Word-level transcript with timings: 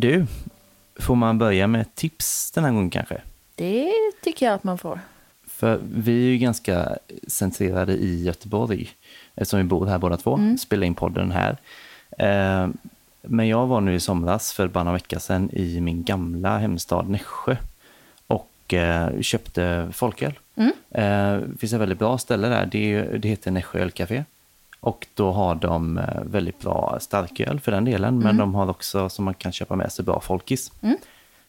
Du, 0.00 0.26
får 1.00 1.14
man 1.14 1.38
börja 1.38 1.66
med 1.66 1.94
tips 1.94 2.50
den 2.50 2.64
här 2.64 2.72
gången 2.72 2.90
kanske? 2.90 3.20
Det 3.54 3.92
tycker 4.22 4.46
jag 4.46 4.54
att 4.54 4.64
man 4.64 4.78
får. 4.78 5.00
För 5.46 5.80
vi 5.94 6.12
är 6.12 6.30
ju 6.30 6.38
ganska 6.38 6.96
centrerade 7.26 7.92
i 7.92 8.22
Göteborg, 8.22 8.90
eftersom 9.34 9.58
vi 9.58 9.64
bor 9.64 9.86
här 9.86 9.98
båda 9.98 10.16
två, 10.16 10.36
mm. 10.36 10.58
spelar 10.58 10.86
in 10.86 10.94
podden 10.94 11.30
här. 11.30 11.56
Eh, 12.18 12.68
men 13.22 13.48
jag 13.48 13.66
var 13.66 13.80
nu 13.80 13.94
i 13.94 14.00
somras, 14.00 14.52
för 14.52 14.68
bara 14.68 14.84
några 14.84 14.96
veckor 14.96 15.18
sedan, 15.18 15.50
i 15.52 15.80
min 15.80 16.04
gamla 16.04 16.58
hemstad 16.58 17.08
Nässjö 17.08 17.56
och 18.26 18.74
eh, 18.74 19.20
köpte 19.20 19.88
folköl. 19.92 20.38
Mm. 20.56 20.72
Eh, 20.90 21.48
det 21.48 21.58
finns 21.58 21.72
ett 21.72 21.80
väldigt 21.80 21.98
bra 21.98 22.18
ställe 22.18 22.48
där, 22.48 22.66
det, 22.66 23.02
det 23.02 23.28
heter 23.28 23.50
Nässjö 23.50 23.78
ölcafé. 23.78 24.24
Och 24.80 25.06
då 25.14 25.32
har 25.32 25.54
de 25.54 25.98
eh, 25.98 26.22
väldigt 26.24 26.58
bra 26.58 26.98
starköl 27.00 27.60
för 27.60 27.72
den 27.72 27.84
delen, 27.84 28.14
mm. 28.14 28.24
men 28.24 28.36
de 28.36 28.54
har 28.54 28.70
också 28.70 29.08
som 29.08 29.24
man 29.24 29.34
kan 29.34 29.52
köpa 29.52 29.76
med 29.76 29.92
sig 29.92 30.04
bra 30.04 30.20
folkis. 30.20 30.72
Mm. 30.80 30.96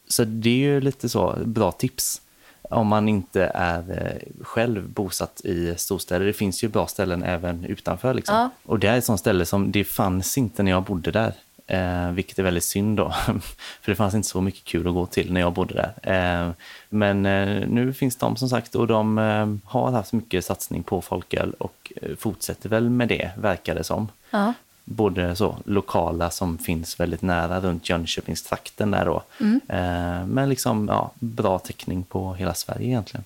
Så 0.07 0.23
det 0.23 0.49
är 0.49 0.57
ju 0.57 0.81
lite 0.81 1.09
så 1.09 1.35
bra 1.45 1.71
tips 1.71 2.21
om 2.71 2.87
man 2.87 3.09
inte 3.09 3.51
är 3.53 3.79
eh, 3.89 4.43
själv 4.43 4.89
bosatt 4.89 5.41
i 5.43 5.75
storstäder. 5.77 6.25
Det 6.25 6.33
finns 6.33 6.63
ju 6.63 6.67
bra 6.67 6.87
ställen 6.87 7.23
även 7.23 7.65
utanför. 7.65 8.13
Liksom. 8.13 8.35
Ja. 8.35 8.49
Och 8.65 8.79
det 8.79 8.87
är 8.87 8.97
ett 8.97 9.05
sånt 9.05 9.19
ställe 9.19 9.45
som 9.45 9.71
det 9.71 9.83
fanns 9.83 10.37
inte 10.37 10.63
när 10.63 10.71
jag 10.71 10.83
bodde 10.83 11.11
där. 11.11 11.33
Eh, 11.67 12.11
vilket 12.11 12.39
är 12.39 12.43
väldigt 12.43 12.63
synd 12.63 12.97
då, 12.97 13.09
för 13.81 13.91
det 13.91 13.95
fanns 13.95 14.13
inte 14.13 14.27
så 14.27 14.41
mycket 14.41 14.63
kul 14.63 14.87
att 14.87 14.93
gå 14.93 15.05
till 15.05 15.33
när 15.33 15.41
jag 15.41 15.53
bodde 15.53 15.73
där. 15.73 16.13
Eh, 16.13 16.51
men 16.89 17.25
eh, 17.25 17.67
nu 17.67 17.93
finns 17.93 18.15
de 18.15 18.35
som 18.35 18.49
sagt 18.49 18.75
och 18.75 18.87
de 18.87 19.17
eh, 19.17 19.71
har 19.71 19.91
haft 19.91 20.13
mycket 20.13 20.45
satsning 20.45 20.83
på 20.83 21.01
folköl 21.01 21.53
och 21.57 21.93
eh, 22.01 22.15
fortsätter 22.15 22.69
väl 22.69 22.89
med 22.89 23.07
det, 23.07 23.31
verkar 23.37 23.75
det 23.75 23.83
som. 23.83 24.07
Ja. 24.31 24.53
Både 24.83 25.35
så 25.35 25.57
lokala 25.65 26.29
som 26.29 26.57
finns 26.57 26.99
väldigt 26.99 27.21
nära 27.21 27.59
runt 27.59 27.89
Jönköpingstrakten 27.89 28.91
där 28.91 29.05
då. 29.05 29.23
Mm. 29.39 29.61
Eh, 29.67 30.25
men 30.27 30.49
liksom 30.49 30.87
ja, 30.87 31.11
bra 31.19 31.59
täckning 31.59 32.03
på 32.03 32.33
hela 32.33 32.53
Sverige 32.53 32.87
egentligen. 32.87 33.23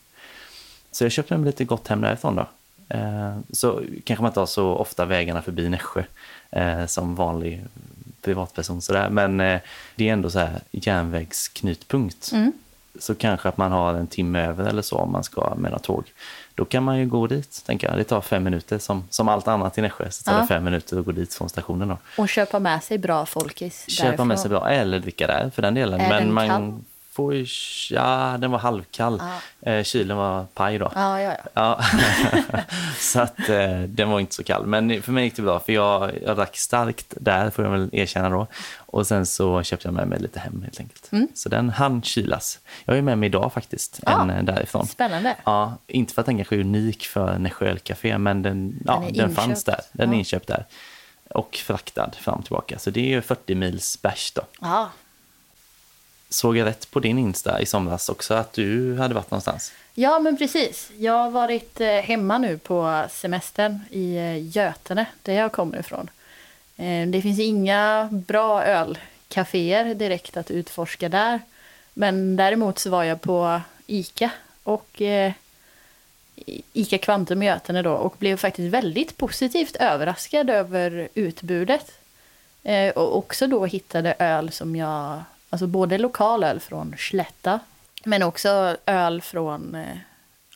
Så 0.92 1.04
jag 1.04 1.12
köpte 1.12 1.38
mig 1.38 1.46
lite 1.46 1.66
gott 1.66 1.88
hem 1.88 2.02
därifrån 2.02 2.36
då. 2.36 2.48
Så 3.52 3.82
kanske 4.04 4.22
man 4.22 4.30
inte 4.30 4.40
har 4.40 4.48
så 4.48 4.68
ofta 4.68 5.06
vägarna 5.06 5.42
förbi 5.42 5.70
Nässjö 5.70 6.04
som 6.88 7.16
vanlig 7.16 7.64
privatperson 8.26 8.82
sådär. 8.82 9.10
Men 9.10 9.40
eh, 9.40 9.60
det 9.96 10.10
är 10.10 10.14
ändå 10.14 10.30
så 10.30 10.40
här 10.40 10.62
järnvägsknutpunkt. 10.72 12.32
Mm. 12.32 12.52
Så 13.00 13.16
kanske 13.16 13.50
att 13.50 13.58
man 13.58 13.72
har 13.72 13.94
en 13.94 14.08
timme 14.08 14.46
över 14.46 14.66
eller 14.66 14.82
så 14.82 14.98
om 14.98 15.12
man 15.12 15.24
ska 15.24 15.56
med 15.56 15.72
något 15.72 15.84
tåg. 15.84 16.04
Då 16.56 16.66
kan 16.66 16.84
man 16.84 17.00
ju 17.00 17.06
gå 17.06 17.28
dit, 17.28 17.64
tänker 17.66 17.88
jag. 17.88 17.98
Det 17.98 18.04
tar 18.04 18.22
fem 18.22 18.44
minuter 18.44 18.78
som, 18.80 19.04
som 19.10 19.30
allt 19.30 19.48
annat 19.48 19.78
i 19.78 19.82
Nässjö. 19.82 20.12
Så 20.12 20.24
tar 20.24 20.34
ja. 20.34 20.42
det 20.42 20.48
fem 20.48 20.64
minuter 20.64 21.00
att 21.00 21.06
gå 21.06 21.12
dit 21.12 21.34
från 21.34 21.50
stationen. 21.50 21.88
Då. 21.88 21.98
Och 22.18 22.30
köpa 22.30 22.60
med 22.60 22.84
sig 22.84 22.98
bra 22.98 23.26
folkis 23.26 23.86
Köpa 23.88 24.08
därifrån. 24.08 24.28
med 24.28 24.40
sig 24.40 24.50
bra, 24.50 24.70
eller 24.70 25.00
dricka 25.00 25.28
där 25.28 25.52
för 25.56 25.62
den 25.62 25.74
delen. 25.74 26.02
Är 26.02 26.10
Men 26.10 26.34
man, 26.34 26.48
kall? 26.48 26.74
Får 27.16 27.36
ja, 27.90 28.36
den 28.40 28.52
var 28.52 28.60
halvkall. 28.60 29.22
Ja. 29.62 29.72
Eh, 29.72 29.84
kylen 29.84 30.18
var 30.18 30.46
paj 30.54 30.78
då. 30.78 30.92
Ja, 30.96 31.22
ja, 31.22 31.38
ja. 31.54 31.82
så 33.00 33.22
att 33.22 33.50
eh, 33.50 33.80
den 33.80 34.10
var 34.10 34.20
inte 34.20 34.36
så 34.36 34.44
kall. 34.44 34.66
Men 34.66 35.02
för 35.02 35.12
mig 35.12 35.24
gick 35.24 35.36
det 35.36 35.42
bra, 35.42 35.60
för 35.60 35.74
jag, 35.74 36.12
jag 36.24 36.36
drack 36.36 36.58
starkt 36.58 37.14
där, 37.20 37.50
får 37.50 37.66
jag 37.66 37.72
väl 37.72 37.90
erkänna 37.92 38.30
då. 38.30 38.48
Och 38.78 39.08
sen 39.08 39.26
så 39.26 39.64
köpte 39.64 39.88
jag 39.88 39.94
med 39.94 40.08
mig 40.08 40.20
lite 40.20 40.40
hem 40.40 40.62
helt 40.64 40.80
enkelt. 40.80 41.12
Mm. 41.12 41.28
Så 41.34 41.50
den 41.50 41.70
hann 41.70 42.02
kylas. 42.02 42.60
Jag 42.86 42.98
är 42.98 43.02
med 43.02 43.18
mig 43.18 43.28
idag 43.28 43.54
faktiskt, 43.54 44.00
ja. 44.06 44.22
en 44.22 44.30
eh, 44.30 44.44
därifrån. 44.44 44.88
Spännande. 44.88 45.36
Ja, 45.44 45.78
inte 45.88 46.14
för 46.14 46.22
att 46.22 46.26
den 46.26 46.38
kanske 46.38 46.56
är 46.56 46.60
unik 46.60 47.06
för 47.06 47.38
Nässjö 47.38 47.66
ölcafé, 47.70 48.18
men 48.18 48.42
den, 48.42 48.84
ja, 48.86 49.04
den, 49.06 49.14
den 49.14 49.36
fanns 49.36 49.64
där. 49.64 49.80
Den 49.92 50.14
är 50.14 50.18
inköpt 50.18 50.48
där. 50.48 50.66
Och 51.30 51.56
fraktad 51.56 52.12
fram 52.12 52.40
och 52.40 52.46
tillbaka. 52.46 52.80
Så 52.80 52.90
det 52.90 53.00
är 53.00 53.10
ju 53.10 53.22
40 53.22 53.56
mils 53.56 54.02
bärs 54.02 54.32
då. 54.36 54.42
Ja, 54.62 54.90
såg 56.30 56.58
jag 56.58 56.66
rätt 56.66 56.92
på 56.92 57.00
din 57.00 57.20
Insta 57.20 57.62
i 57.62 57.66
somras 57.66 58.10
också 58.10 58.34
att 58.34 58.54
du 58.54 58.98
hade 58.98 59.14
varit 59.14 59.32
någonstans? 59.32 59.74
Ja, 59.98 60.20
men 60.20 60.38
precis. 60.38 60.92
Jag 60.98 61.14
har 61.14 61.32
varit 61.32 61.82
eh, 61.82 61.88
hemma 61.88 62.38
nu 62.38 62.58
på 62.58 63.06
semestern 63.10 63.80
i 63.90 64.16
eh, 64.16 64.58
Götene, 64.58 65.06
där 65.22 65.34
jag 65.34 65.52
kommer 65.52 65.80
ifrån. 65.80 66.10
Eh, 66.78 67.08
det 67.08 67.22
finns 67.22 67.40
inga 67.40 68.10
bra 68.12 68.64
ölcaféer 68.64 69.94
direkt 69.94 70.38
att 70.38 70.52
utforska 70.52 71.10
där. 71.10 71.40
Men 71.94 72.36
däremot 72.36 72.80
så 72.80 72.90
var 72.90 73.04
jag 73.04 73.22
på 73.22 73.62
ICA 73.88 74.30
och 74.64 75.02
ICA 76.74 76.98
Kvantum 76.98 77.44
i 77.44 77.46
Götene 77.46 77.82
då 77.82 77.92
och 77.92 78.16
blev 78.20 78.38
faktiskt 78.38 78.74
väldigt 78.74 79.18
positivt 79.18 79.76
överraskad 79.76 80.50
över 80.50 81.10
utbudet. 81.14 81.92
Och 82.96 83.18
också 83.18 83.48
då 83.48 83.66
hittade 83.66 84.16
öl 84.20 84.52
som 84.52 84.76
jag 84.76 85.24
Alltså 85.56 85.68
både 85.68 85.98
lokal 85.98 86.44
öl 86.44 86.60
från 86.60 86.96
Slätta, 86.98 87.60
men 88.04 88.24
också 88.24 88.78
öl 88.86 89.22
från, 89.22 89.76
eh, 89.76 89.98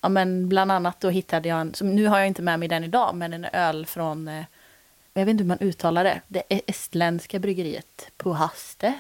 ja 0.02 0.10
men 0.10 0.50
bland 0.50 0.72
annat 0.72 1.00
då 1.00 1.10
hittade 1.10 1.50
jag 1.50 1.62
en, 1.62 1.74
som, 1.74 1.96
nu 1.96 2.08
har 2.08 2.18
jag 2.18 2.28
inte 2.28 2.42
med 2.42 2.60
mig 2.60 2.68
den 2.68 2.84
idag, 2.84 3.16
men 3.16 3.34
en 3.34 3.46
öl 3.46 3.86
från, 3.86 4.28
eh, 4.28 4.44
jag 5.14 5.26
vet 5.26 5.32
inte 5.32 5.44
hur 5.44 5.48
man 5.48 5.58
uttalar 5.60 6.04
det, 6.04 6.22
det 6.28 6.44
estländska 6.68 7.40
bryggeriet 7.40 8.12
på 8.18 8.34
Haste. 8.34 8.94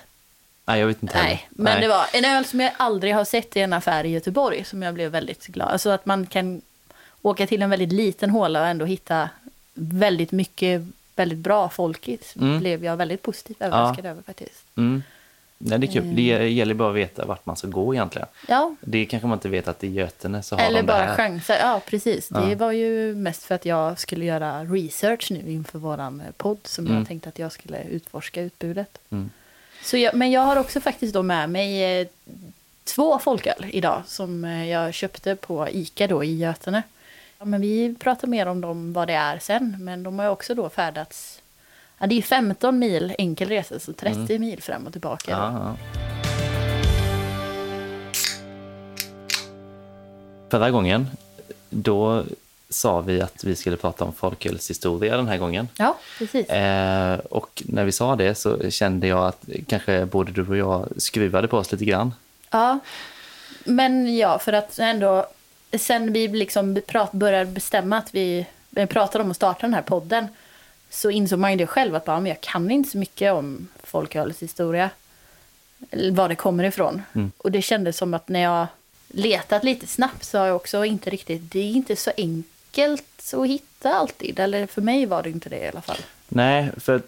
Nej, 0.66 0.80
jag 0.80 0.88
vet 0.88 1.04
inte 1.04 1.18
Nej, 1.18 1.50
men 1.50 1.74
Nej. 1.74 1.82
det 1.82 1.88
var 1.88 2.06
en 2.14 2.26
öl 2.26 2.46
som 2.46 2.59
jag 2.59 2.72
aldrig 2.78 3.16
har 3.16 3.26
sett 3.26 3.58
i 3.58 3.59
en 3.59 3.74
affär 3.74 4.04
i 4.04 4.09
Göteborg, 4.09 4.64
som 4.64 4.82
jag 4.82 4.94
blev 4.94 5.12
väldigt 5.12 5.48
glad. 5.48 5.70
Alltså 5.70 5.90
att 5.90 6.06
man 6.06 6.26
kan 6.26 6.62
åka 7.22 7.48
till 7.48 7.62
en 7.62 7.70
väldigt 7.70 7.94
liten 7.94 8.30
håla 8.30 8.62
och 8.62 8.68
ändå 8.68 8.86
hitta 8.86 9.30
väldigt 9.74 10.32
mycket 10.32 10.82
väldigt 11.16 11.40
bra 11.40 11.70
folkigt. 11.70 12.36
Mm. 12.36 12.59
blev 12.59 12.86
jag 12.86 12.98
väldigt 12.98 13.22
positivt 13.22 13.62
överraskad 13.62 14.06
ja. 14.06 14.09
över 14.09 14.22
faktiskt. 14.22 14.66
Mm. 14.78 15.04
Nej, 15.62 15.80
det 15.80 15.88
är 15.88 15.92
kul. 15.92 16.16
Det 16.16 16.31
mm. 16.31 16.53
gäller 16.53 16.74
bara 16.74 16.90
att 16.90 16.96
veta 16.96 17.25
vart 17.25 17.46
man 17.46 17.56
ska 17.56 17.68
gå 17.68 17.94
egentligen. 17.94 18.28
Ja. 18.47 18.75
Det 18.81 19.06
kanske 19.06 19.28
man 19.28 19.38
inte 19.38 19.50
vet 19.50 19.68
att 19.68 19.84
i 19.84 19.88
Götene 19.88 20.44
så 20.44 20.56
har 20.56 20.64
Eller 20.64 20.81
de 20.81 20.88
bara 20.88 20.97
det 20.97 21.03
här. 21.03 21.16
chansa. 21.16 21.58
Ja, 21.59 21.81
precis. 21.86 22.30
Ja. 22.34 22.40
Det 22.40 22.56
var 22.56 22.72
ju 22.72 23.16
mest 23.16 23.44
för 23.44 23.56
att 23.56 23.66
jag 23.66 24.00
skulle 24.00 24.25
göra 24.25 24.64
research 24.64 25.31
nu 25.31 25.52
inför 25.52 25.80
våran 25.80 26.24
podd 26.38 26.59
som 26.64 26.86
mm. 26.86 26.97
jag 26.97 27.08
tänkte 27.08 27.30
att 27.30 27.40
jag 27.40 27.52
skulle 27.52 27.84
utforska 27.84 28.42
utbudet. 28.42 28.97
Mm. 29.09 29.30
Så 29.84 29.97
jag, 29.97 30.16
men 30.16 30.31
jag 30.31 30.42
har 30.42 30.56
också 30.56 30.81
faktiskt 30.81 31.14
då 31.14 31.24
med 31.24 31.50
mig 31.50 32.00
eh, 32.02 32.08
två 32.84 33.20
folköl 33.20 33.66
idag 33.70 34.03
som 34.06 34.46
eh, 34.46 34.70
jag 34.70 34.94
köpte 34.94 35.36
på 35.36 35.70
Ica 35.70 36.08
då 36.08 36.24
i 36.24 36.38
Götene. 36.38 36.84
Ja, 37.40 37.46
men 37.46 37.62
vi 37.62 37.96
pratar 38.00 38.28
mer 38.28 38.46
om 38.46 38.62
dem, 38.62 38.94
vad 38.94 39.08
det 39.08 39.14
är 39.14 39.40
sen, 39.40 39.76
men 39.80 40.03
de 40.03 40.20
har 40.20 40.30
också 40.30 40.56
då 40.56 40.70
färdats 40.70 41.41
Ja, 42.00 42.08
det 42.08 42.18
är 42.18 42.22
15 42.22 42.80
mil 42.80 43.16
enkel 43.18 43.50
resa, 43.50 43.80
så 43.80 43.94
30 43.94 44.20
mm. 44.20 44.42
mil 44.42 44.62
fram 44.62 44.86
och 44.86 44.92
tillbaka. 44.92 45.32
Ja, 45.32 45.76
Förra 50.50 50.72
gången, 50.72 51.08
då 51.70 52.24
sa 52.70 53.02
vi 53.02 53.22
att 53.22 53.44
vi 53.44 53.56
skulle 53.56 53.78
prata 53.78 54.04
om 54.04 54.14
folkölshistoria 54.14 55.18
den 55.18 55.28
här 55.28 55.38
gången. 55.38 55.68
Ja, 55.78 55.98
precis. 56.18 56.50
Eh, 56.50 57.20
och 57.20 57.64
när 57.66 57.86
vi 57.86 57.92
sa 57.92 58.16
det 58.16 58.36
så 58.36 58.70
kände 58.70 59.08
jag 59.08 59.28
att 59.28 59.46
kanske 59.68 60.06
både 60.06 60.32
du 60.32 60.48
och 60.48 60.58
jag 60.58 60.88
skruvade 60.98 61.48
på 61.48 61.58
oss 61.58 61.72
lite 61.72 61.86
grann. 61.86 62.14
Ja, 62.50 62.80
men 63.64 64.18
ja, 64.18 64.40
för 64.40 64.54
att 64.54 64.80
ändå, 64.80 65.26
sen 65.78 66.14
vi 66.14 66.28
liksom 66.28 66.82
prat, 66.88 67.12
började 67.12 67.52
bestämma 67.52 67.98
att 67.98 68.16
vi, 68.16 68.46
vi 68.70 68.86
pratade 68.86 69.24
om 69.24 69.32
att 69.32 69.38
starta 69.38 69.62
den 69.62 69.74
här 69.74 69.82
podden, 69.82 70.28
så 70.90 71.10
insåg 71.10 71.40
man 71.40 71.52
ju 71.52 71.58
det 71.58 71.68
själv 71.68 71.96
att 71.96 72.06
bara, 72.06 72.20
men 72.20 72.30
jag 72.30 72.42
kan 72.42 72.72
inte 72.72 72.90
så 72.90 72.98
mycket 72.98 73.34
om 73.34 73.68
folkölets 73.84 74.42
historia. 74.42 74.90
Eller 75.92 76.12
var 76.12 76.30
det 76.30 76.36
kommer 76.36 76.64
ifrån. 76.64 77.02
Mm. 77.16 77.32
Och 77.38 77.52
det 77.52 77.62
kändes 77.62 77.97
som 77.97 78.14
att 78.14 78.30
när 78.30 78.40
jag 78.40 78.68
letat 79.08 79.64
lite 79.64 79.88
snabbt 79.88 80.24
så 80.24 80.38
har 80.38 80.46
jag 80.46 80.56
också 80.56 80.86
inte 80.86 81.09
riktigt, 81.09 81.52
det 81.52 81.59
är 81.59 81.72
inte 81.72 81.96
så 81.96 82.12
enkelt 82.18 83.34
att 83.34 83.47
hitta 83.47 83.94
alltid. 83.94 84.40
Eller 84.40 84.68
för 84.68 84.82
mig 84.82 85.06
var 85.06 85.24
det 85.24 85.30
inte 85.30 85.50
det 85.50 85.59
i 85.59 85.68
alla 85.68 85.82
fall. 85.82 85.97
Nej, 86.28 86.72
för 86.78 87.02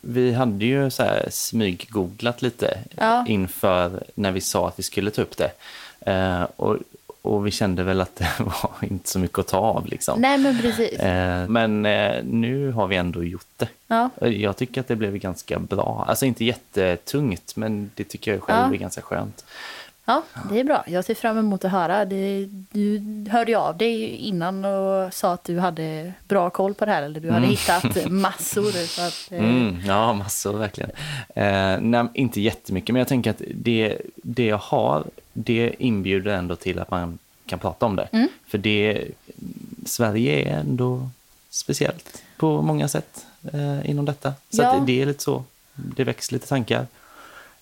vi 0.00 0.32
hade 0.32 0.64
ju 0.64 0.90
så 0.90 1.02
här 1.02 1.28
smyggooglat 1.30 2.42
lite 2.42 2.78
ja. 2.96 3.24
inför 3.28 4.04
när 4.14 4.32
vi 4.32 4.40
sa 4.40 4.68
att 4.68 4.78
vi 4.78 4.82
skulle 4.82 5.10
ta 5.10 5.22
upp 5.22 5.36
det. 5.36 5.52
Uh, 6.08 6.42
och 6.56 6.76
och 7.22 7.46
vi 7.46 7.50
kände 7.50 7.82
väl 7.82 8.00
att 8.00 8.16
det 8.16 8.30
var 8.38 8.70
inte 8.80 9.08
så 9.08 9.18
mycket 9.18 9.38
att 9.38 9.48
ta 9.48 9.58
av. 9.58 9.86
Liksom. 9.86 10.20
Nej, 10.20 10.38
men 10.38 10.58
precis. 10.58 10.98
Eh, 11.00 11.48
men 11.48 11.86
eh, 11.86 12.24
nu 12.24 12.72
har 12.72 12.86
vi 12.86 12.96
ändå 12.96 13.24
gjort 13.24 13.46
det. 13.56 13.68
Ja. 13.86 14.10
Jag 14.20 14.56
tycker 14.56 14.80
att 14.80 14.88
det 14.88 14.96
blev 14.96 15.16
ganska 15.16 15.58
bra. 15.58 16.04
Alltså 16.08 16.26
inte 16.26 16.44
jättetungt, 16.44 17.56
men 17.56 17.90
det 17.94 18.04
tycker 18.04 18.32
jag 18.32 18.42
själv 18.42 18.68
ja. 18.68 18.74
är 18.74 18.78
ganska 18.78 19.02
skönt. 19.02 19.44
Ja, 20.10 20.22
det 20.50 20.60
är 20.60 20.64
bra. 20.64 20.84
Jag 20.86 21.04
ser 21.04 21.14
fram 21.14 21.38
emot 21.38 21.64
att 21.64 21.70
höra. 21.70 22.04
Det, 22.04 22.48
du 22.70 23.02
hörde 23.30 23.50
ju 23.50 23.58
av 23.58 23.76
dig 23.76 24.16
innan 24.16 24.64
och 24.64 25.14
sa 25.14 25.32
att 25.32 25.44
du 25.44 25.58
hade 25.58 26.12
bra 26.28 26.50
koll 26.50 26.74
på 26.74 26.84
det 26.84 26.90
här. 26.92 27.02
Eller 27.02 27.20
du 27.20 27.30
hade 27.30 27.46
mm. 27.46 27.50
hittat 27.50 28.10
massor. 28.10 28.86
Så 28.86 29.02
att, 29.02 29.32
eh... 29.32 29.44
mm, 29.44 29.82
ja, 29.86 30.12
massor 30.12 30.58
verkligen. 30.58 30.90
Eh, 31.34 31.80
nej, 31.80 32.06
inte 32.14 32.40
jättemycket, 32.40 32.92
men 32.92 33.00
jag 33.00 33.08
tänker 33.08 33.30
att 33.30 33.42
det, 33.54 33.98
det 34.14 34.46
jag 34.46 34.58
har, 34.58 35.04
det 35.32 35.74
inbjuder 35.78 36.32
ändå 36.32 36.56
till 36.56 36.78
att 36.78 36.90
man 36.90 37.18
kan 37.46 37.58
prata 37.58 37.86
om 37.86 37.96
det. 37.96 38.08
Mm. 38.12 38.28
För 38.46 38.58
det, 38.58 39.04
Sverige 39.86 40.50
är 40.50 40.60
ändå 40.60 41.08
speciellt 41.50 42.22
på 42.36 42.62
många 42.62 42.88
sätt 42.88 43.26
eh, 43.52 43.90
inom 43.90 44.04
detta. 44.04 44.34
Så 44.50 44.62
ja. 44.62 44.82
det 44.86 45.02
är 45.02 45.06
lite 45.06 45.22
så, 45.22 45.44
det 45.74 46.04
väcks 46.04 46.32
lite 46.32 46.48
tankar. 46.48 46.86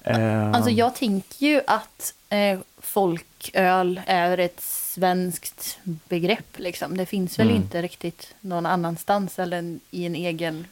Eh, 0.09 0.51
Alltså 0.53 0.71
jag 0.71 0.95
tänker 0.95 1.47
ju 1.47 1.61
att 1.67 2.15
eh, 2.29 2.59
folköl 2.79 4.01
är 4.07 4.39
ett 4.39 4.61
svenskt 4.61 5.79
begrepp. 5.83 6.59
Liksom. 6.59 6.97
Det 6.97 7.07
finns 7.07 7.39
väl 7.39 7.47
Mm. 7.51 7.63
inte 7.63 7.83
riktigt 7.83 8.35
någon 8.41 8.67
annanstans 8.67 9.39
eller 9.39 9.79
i 9.91 10.07
en 10.07 10.15
egen 10.15 10.67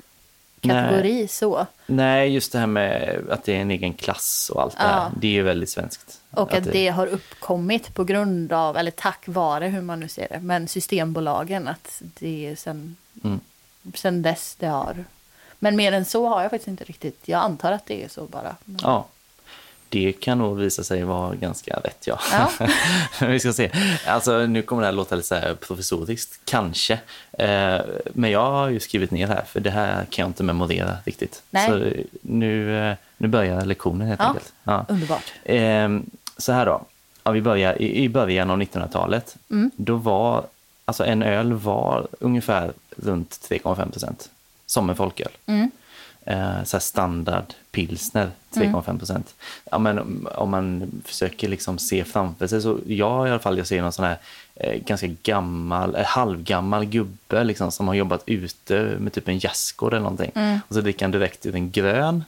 kategori 0.61 1.29
så. 1.29 1.67
Nej, 1.87 2.33
just 2.35 2.53
det 2.53 2.59
här 2.59 2.67
med 2.67 3.21
att 3.31 3.45
det 3.45 3.57
är 3.57 3.61
en 3.61 3.71
egen 3.71 3.95
klass 3.95 4.51
och 4.55 4.63
allt 4.63 4.77
det 4.77 4.83
Ja. 4.83 4.89
här. 4.89 5.11
Det 5.21 5.27
är 5.27 5.33
ju 5.33 5.43
väldigt 5.43 5.71
svenskt. 5.71 6.21
Och 6.31 6.55
att 6.55 6.65
det 6.73 6.89
har 6.89 7.07
uppkommit 7.07 7.95
på 7.95 8.05
grund 8.05 8.53
av, 8.53 8.77
eller 8.77 8.91
tack 8.91 9.23
vare 9.27 9.67
hur 9.67 9.81
man 9.83 10.01
nu 10.01 10.09
ser 10.09 10.29
det, 10.31 10.41
men 10.41 10.69
Systembolagen. 10.69 11.69
Att 11.69 12.03
det 12.19 12.47
är 12.47 12.57
sen, 12.57 12.97
Mm. 13.25 13.41
sen 13.95 14.23
dess 14.23 14.57
det 14.59 14.67
har. 14.67 15.05
Men 15.59 15.77
mer 15.77 15.93
än 15.93 16.05
så 16.05 16.29
har 16.29 16.43
jag 16.43 16.51
faktiskt 16.51 16.69
inte 16.69 16.85
riktigt. 16.85 17.19
Jag 17.29 17.41
antar 17.43 17.73
att 17.73 17.87
det 17.87 18.05
är 18.05 18.09
så 18.09 18.25
bara. 18.27 18.57
Ja, 18.83 19.07
det 20.05 20.13
kan 20.13 20.39
nog 20.39 20.59
visa 20.59 20.85
sig 20.85 21.03
vara 21.05 21.35
ganska 21.35 21.77
rätt, 21.85 22.07
ja. 22.07 22.19
Ja. 22.33 22.69
Vi 23.27 23.41
ska 23.41 23.53
se. 23.53 23.71
Alltså, 24.07 24.47
nu 24.47 24.63
kommer 24.63 24.83
det 24.83 24.87
här 24.87 24.93
låta 24.93 25.15
lite 25.17 25.29
så 25.29 25.35
här 25.35 25.55
professoriskt, 25.55 26.41
kanske. 26.45 26.93
Eh, 27.39 27.79
men 28.15 28.31
jag 28.31 28.51
har 28.51 28.69
ju 28.69 28.81
skrivit 28.81 29.11
ner 29.11 29.27
här, 29.27 29.45
för 29.47 29.61
det 29.61 29.71
här 29.71 30.05
kan 30.11 30.23
jag 30.23 30.29
inte 30.29 30.43
memorera 30.43 30.97
riktigt. 31.05 31.43
Nej. 31.51 31.69
Så 31.69 31.93
nu, 32.23 32.79
eh, 32.91 32.97
nu 33.17 33.29
börjar 33.29 33.65
lektionen 33.65 34.09
helt 34.09 34.21
Ja. 34.21 34.27
enkelt. 34.27 34.53
Ja. 34.65 34.85
Underbart. 34.89 35.33
Eh, 35.45 35.89
så 36.39 36.53
här 36.53 36.67
då, 36.67 36.83
ja, 37.25 37.31
vi 37.31 37.41
börjar 37.41 37.83
i, 37.83 38.05
i 38.05 38.09
början 38.09 38.51
av 38.51 38.59
1900-talet. 38.63 39.37
Mm. 39.51 39.71
Då 39.77 39.97
var, 39.97 40.45
alltså 40.85 41.05
en 41.05 41.23
öl 41.23 41.53
var 41.53 42.07
ungefär 42.21 42.73
runt 42.97 43.31
3,5 43.31 43.91
procent, 43.91 44.31
som 44.67 44.91
en 44.91 44.97
folköl. 44.97 45.33
Mm. 45.47 45.71
Eh, 46.27 46.63
så 46.65 46.81
standard 46.81 47.45
pilsner, 47.73 48.31
3,5 48.51 48.99
procent. 48.99 49.35
Ja, 49.71 49.79
men 49.79 49.99
om- 50.35 50.51
man 50.51 50.93
försöker 51.05 51.49
liksom 51.49 51.79
se 51.79 52.05
framför 52.05 52.47
sig, 52.47 52.63
så 52.63 52.79
jag 52.87 53.29
i 53.29 53.31
alla 53.31 53.39
fall, 53.39 53.59
jag 53.59 53.67
ser 53.67 53.83
någon 53.83 53.93
sån 53.93 54.05
här 54.05 54.17
eh, 54.55 54.81
ganska 54.87 55.07
gammal, 55.23 55.95
eh, 55.97 56.05
halvgammal 56.05 56.85
gubbe 56.85 57.45
liksom, 57.45 57.73
som 57.73 57.89
har 57.89 57.95
jobbat 57.95 58.23
ute 58.27 58.97
med 58.99 59.13
typ 59.13 59.29
en 59.29 59.39
gästgård 59.39 59.93
eller 59.93 60.03
någonting. 60.03 60.33
Och 60.69 60.75
så 60.75 60.81
dricker 60.81 61.05
han 61.05 61.11
direkt 61.11 61.47
ur 61.47 61.55
en 61.55 61.71
grön 61.71 62.25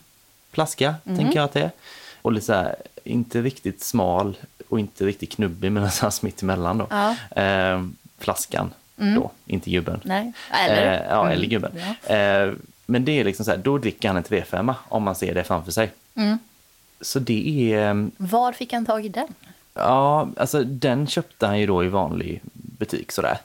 flaska, 0.53 0.95
tänker 1.05 1.37
jag 1.37 1.45
att 1.45 1.53
det 1.53 1.61
är. 1.63 1.71
Och 2.23 2.33
lite 2.33 2.47
så 2.47 2.53
här, 2.53 2.77
inte 3.05 3.43
riktigt 3.43 3.83
smal 3.83 4.37
och 4.69 4.81
inte 4.81 5.07
riktigt 5.07 5.33
knubbig, 5.33 5.73
men 5.73 5.75
någonstans 5.83 6.23
mitt 6.23 6.43
emellan 6.43 6.79
då. 6.79 6.87
Ja. 6.91 7.15
Eh, 7.43 7.83
flaskan 8.19 8.71
då, 8.97 9.31
inte 9.47 9.71
gubben. 9.71 10.01
Nej, 10.05 10.33
eller? 10.53 10.93
Eh, 11.01 11.07
ja, 11.09 11.21
Mm. 11.21 11.33
eller 11.33 11.47
gubben. 11.47 11.73
Ja. 12.09 12.15
Eh, 12.15 12.53
men 12.91 13.05
det 13.05 13.13
är 13.21 13.25
liksom 13.25 13.45
så 13.45 13.51
här, 13.51 13.59
då 13.59 13.79
dricker 13.79 14.09
han 14.09 14.17
en 14.17 14.25
3,5 14.25 14.75
om 14.89 15.03
man 15.03 15.15
ser 15.15 15.35
det 15.35 15.45
framför 15.45 15.73
sig. 15.73 15.93
Mm. 16.15 16.39
Så 17.01 17.19
det 17.19 17.73
är, 17.75 17.89
eh, 17.89 18.07
Var 18.17 18.53
fick 18.53 18.73
han 18.73 18.87
tag 18.87 19.07
i 19.07 19.09
den? 19.09 19.29
ja, 19.75 20.29
alltså 20.37 20.65
den 20.65 21.07
köpte 21.07 21.47
han 21.47 21.61
ju 21.61 21.67
då 21.67 21.85
i 21.85 21.89
vanlig 21.89 22.41
butik 22.53 23.13
sådär. 23.13 23.39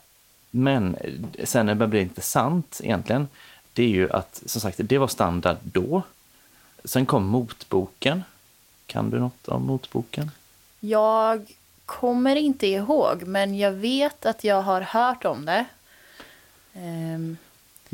Men 0.52 0.96
eh, 0.96 1.46
sen 1.46 1.66
när 1.66 1.74
det 1.74 1.78
börjar 1.78 1.90
bli 1.90 2.02
intressant 2.02 2.82
egentligen, 2.84 3.28
det 3.74 3.84
är 3.84 3.88
ju 3.90 4.12
att 4.12 4.44
som 4.46 4.62
sagt, 4.62 4.80
det 4.82 4.98
var 4.98 5.08
standard 5.08 5.58
då. 5.64 6.02
Sen 6.86 7.06
kom 7.06 7.26
motboken. 7.26 8.24
Kan 8.86 9.10
du 9.10 9.20
något 9.20 9.48
om 9.48 9.66
motboken? 9.66 10.32
Jag 10.80 11.56
kommer 11.86 12.36
inte 12.36 12.68
ihåg, 12.68 13.24
men 13.24 13.58
jag 13.58 13.72
vet 13.72 14.26
att 14.26 14.44
jag 14.44 14.62
har 14.62 14.82
hört 14.82 15.26
om 15.26 15.46
det. 15.46 15.66
Ehm, 16.74 17.38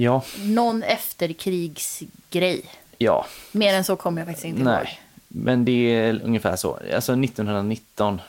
Ja, 0.02 0.24
någon 0.44 0.84
efterkrigsgrej. 0.84 2.66
ja, 2.98 3.26
Mer 3.52 3.74
än 3.74 3.84
så 3.84 3.96
kommer 3.96 4.22
jag 4.22 4.28
faktiskt 4.28 4.46
inte 4.46 4.62
ihåg. 4.62 4.70
Nej, 4.72 5.00
men 5.28 5.66
det 5.66 5.72
är 5.96 6.22
ungefär 6.24 6.56
så. 6.56 6.80
Alltså 6.96 7.14
1919 7.14 8.22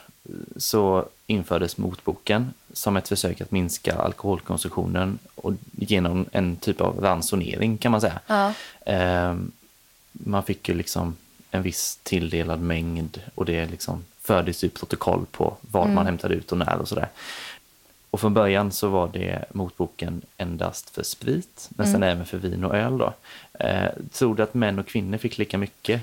så 0.57 1.05
infördes 1.27 1.77
motboken 1.77 2.53
som 2.73 2.97
ett 2.97 3.07
försök 3.07 3.41
att 3.41 3.51
minska 3.51 3.95
alkoholkonsumtionen 3.95 5.19
och 5.35 5.53
genom 5.71 6.25
en 6.31 6.55
typ 6.55 6.81
av 6.81 6.99
ransonering 6.99 7.77
kan 7.77 7.91
man 7.91 8.01
säga. 8.01 8.19
Ja. 8.27 8.53
Ehm, 8.85 9.51
man 10.11 10.43
fick 10.43 10.69
ju 10.69 10.75
liksom 10.75 11.15
en 11.51 11.61
viss 11.61 11.99
tilldelad 12.03 12.61
mängd 12.61 13.21
och 13.35 13.45
det 13.45 13.65
liksom 13.65 14.05
fördes 14.21 14.63
ut 14.63 14.73
protokoll 14.73 15.25
på 15.31 15.57
vad 15.61 15.89
man 15.89 16.05
hämtade 16.05 16.35
ut 16.35 16.51
och 16.51 16.57
när 16.57 16.77
och 16.77 16.87
sådär. 16.87 17.07
Och 18.11 18.19
från 18.19 18.33
början 18.33 18.71
så 18.71 18.87
var 18.89 19.07
det 19.13 19.45
motboken 19.51 20.21
endast 20.37 20.89
för 20.89 21.03
sprit, 21.03 21.69
men 21.69 21.91
sen 21.91 22.03
även 22.03 22.25
för 22.25 22.37
vin 22.37 22.63
och 22.63 22.75
öl. 22.75 22.97
Då. 22.97 23.13
Eh, 23.59 23.89
tror 24.11 24.35
du 24.35 24.43
att 24.43 24.53
män 24.53 24.79
och 24.79 24.87
kvinnor 24.87 25.17
fick 25.17 25.37
lika 25.37 25.57
mycket? 25.57 26.01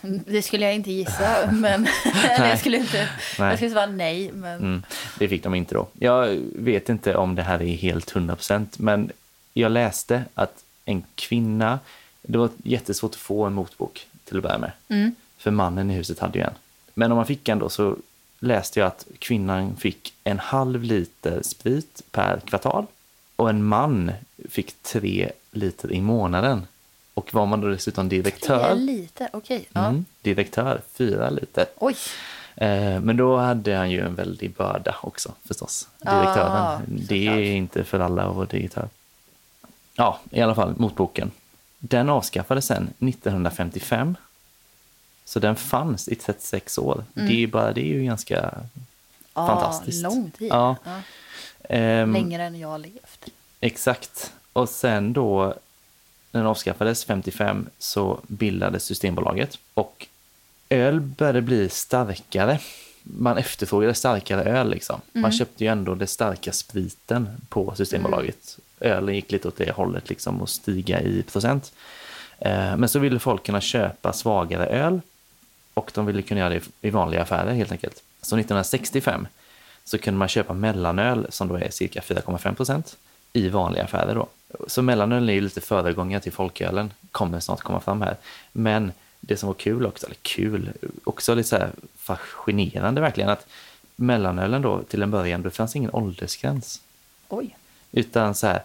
Det 0.26 0.42
skulle 0.42 0.64
jag 0.64 0.74
inte 0.74 0.92
gissa, 0.92 1.50
men 1.52 1.86
jag 2.38 2.58
skulle 2.58 2.76
inte... 2.76 3.08
Nej. 3.38 3.48
Jag 3.48 3.56
skulle 3.56 3.70
svara 3.70 3.86
nej, 3.86 4.32
men... 4.32 4.58
Mm, 4.58 4.82
det 5.18 5.28
fick 5.28 5.42
de 5.42 5.54
inte 5.54 5.74
då. 5.74 5.86
Jag 5.98 6.38
vet 6.56 6.88
inte 6.88 7.16
om 7.16 7.34
det 7.34 7.42
här 7.42 7.62
är 7.62 7.76
helt 7.76 8.12
100% 8.12 8.66
men 8.76 9.10
jag 9.52 9.72
läste 9.72 10.24
att 10.34 10.64
en 10.84 11.04
kvinna, 11.14 11.78
det 12.22 12.38
var 12.38 12.50
jättesvårt 12.64 13.10
att 13.10 13.16
få 13.16 13.44
en 13.44 13.52
motbok 13.52 14.06
till 14.24 14.36
att 14.36 14.42
börja 14.42 14.58
med. 14.58 14.72
Mm. 14.88 15.14
För 15.38 15.50
mannen 15.50 15.90
i 15.90 15.94
huset 15.94 16.18
hade 16.18 16.38
ju 16.38 16.44
en. 16.44 16.54
Men 16.94 17.12
om 17.12 17.16
man 17.16 17.26
fick 17.26 17.48
en 17.48 17.58
då 17.58 17.68
så 17.68 17.96
läste 18.40 18.80
jag 18.80 18.86
att 18.86 19.06
kvinnan 19.18 19.76
fick 19.76 20.14
en 20.24 20.38
halv 20.38 20.82
liter 20.82 21.42
sprit 21.42 22.02
per 22.10 22.40
kvartal 22.40 22.86
och 23.36 23.50
en 23.50 23.64
man 23.64 24.12
fick 24.48 24.82
tre 24.82 25.32
liter 25.52 25.92
i 25.92 26.00
månaden. 26.00 26.66
Och 27.14 27.34
var 27.34 27.46
man 27.46 27.60
då 27.60 27.68
dessutom 27.68 28.08
Det 28.08 28.16
direktör, 28.16 28.74
lite, 28.74 29.28
okej. 29.32 29.68
Ja. 29.72 29.86
mm, 29.86 30.04
direktör, 30.22 30.80
fyra 30.92 31.30
liter. 31.30 31.66
Oj. 31.78 31.94
Eh, 32.56 33.00
Men 33.00 33.16
då 33.16 33.36
hade 33.36 33.76
han 33.76 33.90
ju 33.90 34.00
en 34.00 34.14
väldig 34.14 34.54
börda 34.54 34.96
också 35.02 35.32
förstås, 35.44 35.88
direktören. 35.98 36.82
det 36.86 37.04
såklart. 37.04 37.36
är 37.36 37.42
inte 37.42 37.84
för 37.84 38.00
alla 38.00 38.22
att 38.22 38.36
vara 38.36 38.46
direktör. 38.46 38.88
Ja, 39.94 40.20
i 40.30 40.40
alla 40.40 40.54
fall 40.54 40.74
motboken. 40.76 41.30
Den 41.78 42.08
avskaffades 42.08 42.66
sen 42.66 42.82
1955. 42.98 44.16
Så 45.28 45.38
den 45.38 45.56
fanns 45.56 46.08
i 46.08 46.14
36 46.14 46.78
år. 46.78 47.04
Det, 47.14 47.42
är 47.42 47.46
bara, 47.46 47.72
det 47.72 47.80
är 47.80 47.84
ju 47.94 48.04
ganska 48.04 48.54
Ja, 49.34 49.46
fantastiskt. 49.46 50.02
lång 50.02 50.30
tid. 50.30 50.48
Ja. 50.50 50.76
Ja. 50.84 51.00
ehm, 51.68 52.12
Längre 52.12 52.42
än 52.44 52.58
jag 52.58 52.68
har 52.68 52.78
levt. 52.78 53.28
Exakt. 53.60 54.32
Och 54.52 54.68
sen 54.68 55.12
då, 55.12 55.44
när 56.32 56.40
den 56.40 56.46
avskaffades 56.46 57.04
55, 57.04 57.66
så 57.78 58.20
bildades 58.26 58.84
Systembolaget. 58.84 59.58
Och 59.74 60.06
öl 60.68 61.00
började 61.00 61.42
bli 61.42 61.68
starkare. 61.68 62.58
Man 63.02 63.38
efterfrågade 63.38 63.94
starkare 63.94 64.42
öl. 64.42 64.70
Liksom. 64.70 65.00
Man 65.12 65.32
köpte 65.32 65.64
ju 65.64 65.70
ändå 65.70 65.94
den 65.94 66.08
starka 66.08 66.52
spriten 66.52 67.28
på 67.48 67.74
Systembolaget. 67.74 68.58
Ölen 68.80 69.14
gick 69.14 69.32
lite 69.32 69.48
åt 69.48 69.56
det 69.56 69.70
hållet 69.72 70.08
liksom, 70.08 70.42
och 70.42 70.48
stiga 70.48 71.00
i 71.00 71.22
procent. 71.22 71.72
Eh, 72.38 72.76
Men 72.76 72.88
så 72.88 72.98
ville 72.98 73.18
folk 73.18 73.46
kunna 73.46 73.60
köpa 73.60 74.12
svagare 74.12 74.66
öl 74.66 75.00
och 75.76 75.90
de 75.94 76.06
ville 76.06 76.22
kunna 76.22 76.40
göra 76.40 76.48
det 76.48 76.62
i 76.80 76.90
vanliga 76.90 77.22
affärer 77.22 77.54
helt 77.54 77.72
enkelt. 77.72 78.02
Så 78.22 78.36
1965 78.36 79.26
så 79.84 79.98
kunde 79.98 80.18
man 80.18 80.28
köpa 80.28 80.52
mellanöl 80.52 81.26
som 81.30 81.48
då 81.48 81.56
är 81.56 81.70
cirka 81.70 82.00
4,5 82.00 82.54
procent 82.54 82.96
i 83.32 83.48
vanliga 83.48 83.84
affärer 83.84 84.14
då. 84.14 84.26
Så 84.66 84.82
mellanöl 84.82 85.28
är 85.28 85.32
ju 85.32 85.40
lite 85.40 85.60
föregångare 85.60 86.20
till 86.20 86.32
folkölen, 86.32 86.92
kommer 87.12 87.40
snart 87.40 87.60
komma 87.60 87.80
fram 87.80 88.02
här. 88.02 88.16
Men 88.52 88.92
det 89.20 89.36
som 89.36 89.46
var 89.46 89.54
kul 89.54 89.86
också, 89.86 90.06
eller 90.06 90.16
kul, 90.22 90.70
också 91.04 91.34
lite 91.34 91.48
så 91.48 91.56
här 91.56 91.70
fascinerande 91.96 93.00
verkligen, 93.00 93.30
att 93.30 93.46
mellanölen 93.96 94.62
då 94.62 94.82
till 94.82 95.02
en 95.02 95.10
början, 95.10 95.42
det 95.42 95.50
fanns 95.50 95.76
ingen 95.76 95.90
åldersgräns. 95.94 96.80
Oj. 97.28 97.56
Utan 97.92 98.34
så 98.34 98.46
här, 98.46 98.62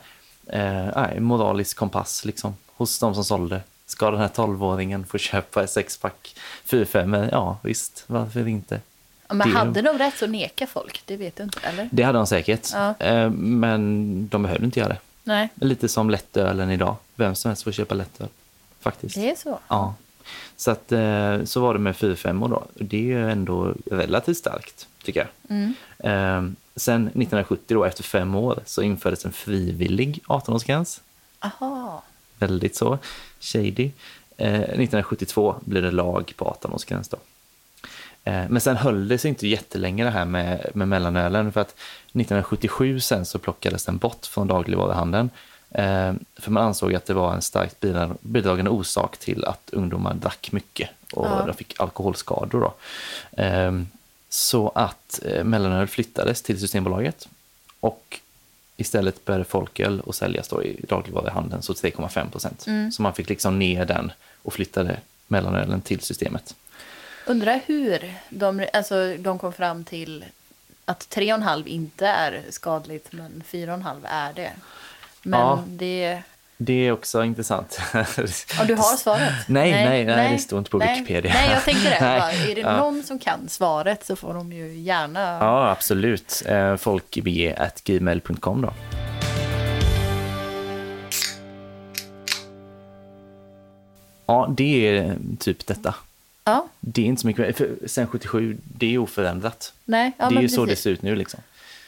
eh, 0.47 1.19
moralisk 1.19 1.77
kompass 1.77 2.25
liksom, 2.25 2.55
hos 2.67 2.99
de 2.99 3.15
som 3.15 3.23
sålde. 3.23 3.61
Ska 3.91 4.11
den 4.11 4.19
här 4.19 4.27
12-åringen 4.27 5.05
få 5.05 5.17
köpa 5.17 5.63
ett 5.63 5.69
sexpack 5.69 6.35
4-5? 6.65 7.29
Ja, 7.31 7.57
visst, 7.63 8.03
varför 8.07 8.47
inte? 8.47 8.79
Men 9.27 9.37
Det- 9.37 9.57
hade 9.57 9.81
de 9.81 9.97
rätt 9.97 10.23
att 10.23 10.29
neka 10.29 10.67
folk? 10.67 11.01
Det 11.05 11.17
vet 11.17 11.35
du 11.35 11.43
inte, 11.43 11.59
eller? 11.63 11.89
Det 11.91 12.03
hade 12.03 12.17
de 12.17 12.27
säkert, 12.27 12.67
Ja. 12.73 12.95
eh, 12.99 13.29
men 13.29 14.27
de 14.27 14.43
behövde 14.43 14.65
inte 14.65 14.79
göra 14.79 14.89
det. 14.89 14.97
Nej, 15.23 15.49
Lite 15.55 15.87
som 15.87 16.09
lättölen 16.09 16.71
idag. 16.71 16.95
Vem 17.15 17.35
som 17.35 17.49
helst 17.49 17.63
får 17.63 17.71
köpa 17.71 17.95
lättöl. 17.95 18.27
Faktiskt. 18.79 19.15
det 19.15 19.31
är 19.31 19.35
så. 19.35 19.59
Ja. 19.67 19.93
Så, 20.57 20.71
att, 20.71 20.91
eh, 20.91 21.43
så 21.43 21.61
var 21.61 21.73
det 21.73 21.79
med 21.79 21.95
4-5 21.95 22.49
då. 22.49 22.63
Det 22.75 22.97
är 22.97 23.01
ju 23.01 23.31
ändå 23.31 23.73
relativt 23.91 24.37
starkt, 24.37 24.87
tycker 25.03 25.19
jag. 25.19 25.57
Mm. 25.57 25.73
Eh, 25.99 26.51
sen 26.75 27.01
1970, 27.07 27.75
då, 27.75 27.83
efter 27.83 28.03
fem 28.03 28.35
år, 28.35 28.59
så 28.65 28.81
infördes 28.81 29.25
en 29.25 29.31
frivillig 29.33 30.19
18-årsgräns. 30.27 31.01
Aha. 31.39 32.03
Väldigt 32.41 32.75
så 32.75 32.97
shady. 33.39 33.91
Eh, 34.37 34.53
1972 34.53 35.55
blev 35.61 35.83
det 35.83 35.91
lag 35.91 36.33
på 36.37 36.45
18-årsgräns 36.61 37.09
då. 37.11 37.17
Eh, 38.23 38.49
men 38.49 38.61
sen 38.61 38.77
höll 38.77 39.07
det 39.07 39.17
sig 39.17 39.29
inte 39.29 39.47
jättelänge 39.47 40.03
det 40.03 40.09
här 40.09 40.25
med, 40.25 40.71
med 40.73 40.87
mellanölen 40.87 41.51
för 41.51 41.61
att 41.61 41.69
1977 41.69 42.99
sen 42.99 43.25
så 43.25 43.39
plockades 43.39 43.85
den 43.85 43.97
bort 43.97 44.25
från 44.25 44.47
dagligvaruhandeln 44.47 45.29
Eh, 45.73 46.13
för 46.35 46.51
man 46.51 46.63
ansåg 46.63 46.95
att 46.95 47.05
det 47.05 47.13
var 47.13 47.33
en 47.33 47.41
starkt 47.41 47.79
bidra- 47.79 48.17
bidragande 48.21 48.71
orsak 48.71 49.17
till 49.17 49.45
att 49.45 49.69
ungdomar 49.71 50.13
drack 50.13 50.51
mycket 50.51 50.89
och 51.13 51.25
Ja. 51.25 51.43
de 51.47 51.53
fick 51.53 51.79
alkoholskador. 51.79 52.59
Då. 52.61 52.73
Eh, 53.43 53.71
så 54.29 54.71
att 54.75 55.19
eh, 55.25 55.43
mellanöl 55.43 55.87
flyttades 55.87 56.41
till 56.41 56.59
Systembolaget 56.59 57.27
och 57.79 58.19
istället 58.81 59.25
började 59.25 59.45
folköl 59.45 59.99
och 59.99 60.15
säljas 60.15 60.47
då 60.47 60.63
i 60.63 60.85
dagligvaruhandeln, 60.87 61.61
så 61.61 61.73
3,5 61.73 62.29
procent. 62.31 62.67
Mm. 62.67 62.91
Så 62.91 63.01
man 63.01 63.13
fick 63.13 63.29
liksom 63.29 63.59
ner 63.59 63.85
den 63.85 64.11
och 64.43 64.53
flyttade 64.53 64.99
mellanölen 65.27 65.81
till 65.81 65.99
systemet. 65.99 66.55
Undrar 67.27 67.61
hur 67.65 68.13
de, 68.29 68.67
alltså, 68.73 69.15
de 69.19 69.39
kom 69.39 69.53
fram 69.53 69.83
till 69.83 70.25
att 70.85 71.07
3,5 71.15 71.67
inte 71.67 72.07
är 72.07 72.41
skadligt 72.49 73.11
men 73.11 73.43
4,5 73.51 73.95
är 74.03 74.33
det. 74.33 74.51
Men 75.23 75.39
Ja. 75.39 75.63
det... 75.67 76.21
Det 76.63 76.87
är 76.87 76.91
också 76.91 77.23
intressant. 77.23 77.79
Ja, 77.93 78.05
du 78.67 78.75
har 78.75 78.97
svaret? 78.97 79.33
Nej, 79.47 79.71
nej, 79.71 80.05
nej, 80.05 80.31
det 80.33 80.37
står 80.39 80.59
inte 80.59 80.71
på 80.71 80.77
nej. 80.77 80.93
Wikipedia. 80.99 81.33
Nej, 81.33 81.51
jag 81.51 81.63
tänkte 81.63 81.89
det. 81.89 81.97
Nej. 82.01 82.51
Är 82.51 82.55
det 82.55 82.61
Ja. 82.61 82.77
någon 82.77 83.03
som 83.03 83.19
kan 83.19 83.49
svaret 83.49 84.05
så 84.05 84.15
får 84.15 84.33
de 84.33 84.53
ju 84.53 84.73
gärna... 84.79 85.19
Ja, 85.39 85.69
absolut. 85.71 86.43
Eh, 86.45 86.75
folkbg.gmail.com 86.75 88.61
då. 88.61 88.73
Ja, 94.25 94.53
det 94.57 94.87
är 94.97 95.17
typ 95.39 95.65
detta. 95.67 95.95
Ja, 96.43 96.67
Det 96.79 97.01
är 97.01 97.05
inte 97.05 97.21
så 97.21 97.27
mycket, 97.27 97.61
sen 97.85 98.07
77, 98.07 98.57
det 98.63 98.93
är 98.93 98.97
oförändrat. 98.97 99.73
nej, 99.85 100.11
ja, 100.17 100.29
det 100.29 100.35
är 100.35 100.41
ju 100.41 100.49
så 100.49 100.61
det 100.65 100.67
precis. 100.71 100.83
ser 100.83 100.89
ut 100.89 101.01
nu 101.01 101.15
liksom. 101.15 101.39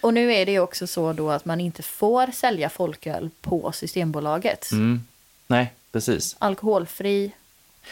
Och 0.03 0.13
nu 0.13 0.33
är 0.33 0.45
det 0.45 0.51
ju 0.51 0.59
också 0.59 0.87
så 0.87 1.13
då 1.13 1.31
att 1.31 1.45
man 1.45 1.59
inte 1.61 1.83
får 1.83 2.27
sälja 2.31 2.69
folköl 2.69 3.29
på 3.41 3.71
Systembolaget. 3.71 4.71
Mm. 4.71 5.03
Nej, 5.47 5.73
precis. 5.91 6.35
Alkoholfri 6.39 7.31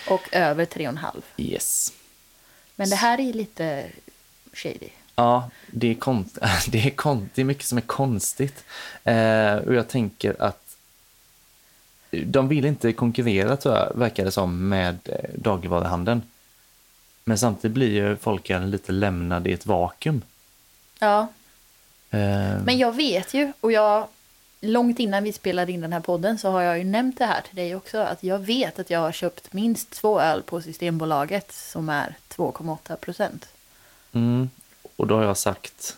och 0.10 0.30
över 0.32 0.66
3,5. 0.66 1.22
Yes. 1.38 1.94
Men 2.76 2.90
det 2.90 2.96
här 2.96 3.20
är 3.20 3.34
lite 3.34 3.86
shady. 4.54 4.90
Ja, 5.16 5.50
det 5.68 5.88
är, 5.88 5.96
konst, 5.96 6.38
det 6.68 6.86
är, 6.88 6.90
kon, 6.90 7.30
det 7.34 7.42
är 7.42 7.46
mycket 7.46 7.66
som 7.66 7.78
är 7.78 7.82
konstigt. 7.82 8.64
Eh, 9.04 9.56
och 9.56 9.74
jag 9.74 9.88
tänker 9.88 10.42
att 10.42 10.76
de 12.12 12.48
vill 12.48 12.66
inte 12.66 12.94
konkurrera, 12.94 13.58
tror 13.58 13.76
jag, 13.76 13.92
verkar 13.96 14.26
det 14.26 14.32
som, 14.32 14.70
med 14.70 14.98
eh, 15.06 15.30
dagligvaruhandeln. 15.36 16.22
Men 17.24 17.38
samtidigt 17.38 17.76
blir 17.76 17.92
ju 17.92 18.16
folkölen 18.16 18.72
lite 18.72 18.92
lämnade 18.92 19.50
i 19.50 19.54
ett 19.54 19.66
vakuum. 19.66 20.22
Ja, 21.00 21.28
men 22.66 22.78
jag 22.78 22.96
vet 22.96 23.34
ju 23.34 23.54
och 23.62 23.72
jag 23.72 24.08
långt 24.62 25.00
innan 25.00 25.24
vi 25.24 25.34
spelade 25.34 25.72
in 25.72 25.82
den 25.82 25.94
här 25.94 26.00
podden 26.00 26.38
så 26.38 26.52
har 26.52 26.62
jag 26.62 26.78
ju 26.78 26.84
nämnt 26.84 27.18
det 27.18 27.26
här 27.26 27.42
till 27.42 27.56
dig 27.56 27.76
också 27.76 27.98
att 27.98 28.24
jag 28.24 28.40
vet 28.40 28.80
att 28.80 28.90
jag 28.90 29.00
har 29.00 29.12
köpt 29.12 29.54
minst 29.54 29.90
två 29.92 30.22
öl 30.22 30.42
på 30.44 30.62
Systembolaget 30.62 31.52
som 31.54 31.90
är 31.90 32.16
2,8 32.36 32.96
procent. 32.96 33.48
mm, 34.14 34.50
och 34.96 35.08
då 35.08 35.16
har 35.16 35.24
jag 35.24 35.38
sagt... 35.38 35.98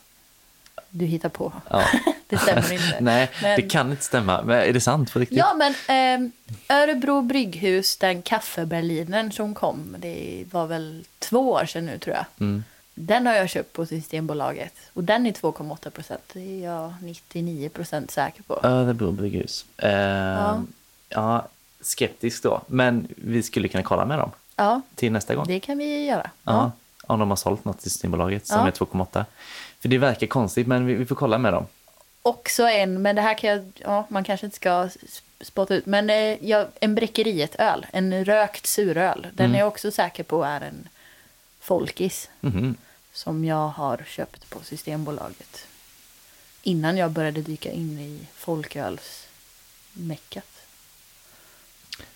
Du 0.90 1.06
hittar 1.06 1.30
på. 1.30 1.54
Ja. 1.70 1.84
Det 2.28 2.38
stämmer 2.38 2.74
inte. 2.74 2.98
Nej, 3.02 3.30
Men- 3.42 3.56
det 3.56 3.70
kan 3.70 3.92
inte 3.92 4.04
stämma. 4.04 4.42
Men 4.42 4.58
är 4.60 4.74
det 4.74 4.82
sant 4.82 5.14
på 5.14 5.20
riktigt? 5.20 5.38
Ja, 5.38 5.54
men 5.54 5.72
eh, 6.30 6.30
Örebro 6.78 7.22
brygghus, 7.22 7.98
den 7.98 8.22
kaffeberlinern 8.22 9.32
som 9.32 9.54
kom, 9.56 9.96
det 10.00 10.46
var 10.52 10.68
väl 10.68 11.06
två 11.20 11.52
år 11.52 11.66
sedan 11.66 11.86
nu 11.86 11.98
tror 11.98 12.16
jag. 12.16 12.26
Mm. 12.40 12.64
Den 12.96 13.26
har 13.28 13.34
jag 13.34 13.50
köpt 13.50 13.74
på 13.74 13.86
Systembolaget 13.86 14.74
och 14.94 15.04
den 15.04 15.26
är 15.26 15.32
2,8 15.32 15.90
procent. 15.90 16.22
Det 16.34 16.40
är 16.40 16.64
jag 16.66 16.94
99 17.02 17.70
procent 17.70 18.12
säker 18.12 18.44
på. 18.44 18.60
Örebro 18.64 19.12
brygghus. 19.12 19.66
Eh, 19.78 19.92
ja. 19.92 20.62
Ja. 21.10 21.48
skeptisk 21.82 22.44
då. 22.44 22.62
Men 22.68 23.08
vi 23.16 23.44
skulle 23.44 23.68
kunna 23.68 23.84
kolla 23.84 24.06
med 24.06 24.20
dem 24.20 24.32
Ja, 24.56 24.82
till 24.96 25.12
nästa 25.12 25.36
gång. 25.36 25.46
det 25.48 25.60
kan 25.60 25.78
vi 25.78 26.06
göra. 26.06 26.30
Ja, 26.44 26.72
om 27.08 27.20
de 27.20 27.30
har 27.30 27.36
sålt 27.38 27.66
något 27.66 27.82
till 27.82 27.92
Systembolaget 27.92 28.48
som 28.48 28.60
Ja. 28.60 28.68
är 28.68 28.72
2,8. 28.72 29.26
För 29.80 29.90
det 29.90 29.98
verkar 29.98 30.28
konstigt, 30.28 30.68
men 30.68 30.86
vi, 30.86 30.94
vi 30.94 31.06
får 31.06 31.16
kolla 31.16 31.38
med 31.38 31.54
dem. 31.54 31.66
Också 32.22 32.64
en, 32.64 33.02
men 33.02 33.16
det 33.16 33.22
här 33.22 33.34
kan 33.34 33.50
jag, 33.50 33.72
ja, 33.76 34.06
man 34.10 34.24
kanske 34.24 34.46
inte 34.46 34.56
ska 34.56 34.90
spotta 35.42 35.76
ut, 35.76 35.86
men 35.86 36.10
eh, 36.10 36.46
ja, 36.50 36.68
en 36.80 36.96
Bräckeriet-öl, 36.96 37.86
en 37.92 38.26
rökt 38.26 38.66
suröl, 38.68 39.28
den 39.34 39.46
Mm. 39.46 39.56
är 39.56 39.60
jag 39.60 39.68
också 39.68 39.92
säker 39.92 40.24
på 40.24 40.44
är 40.44 40.62
en 40.62 40.88
folkis 41.64 42.30
Mhm. 42.42 42.76
som 43.14 43.46
jag 43.46 43.68
har 43.70 44.04
köpt 44.08 44.50
på 44.50 44.60
Systembolaget. 44.64 45.66
Innan 46.64 46.98
jag 46.98 47.12
började 47.12 47.42
dyka 47.42 47.72
in 47.72 48.00
i 48.00 48.20
folkölsmeckat. 48.36 50.46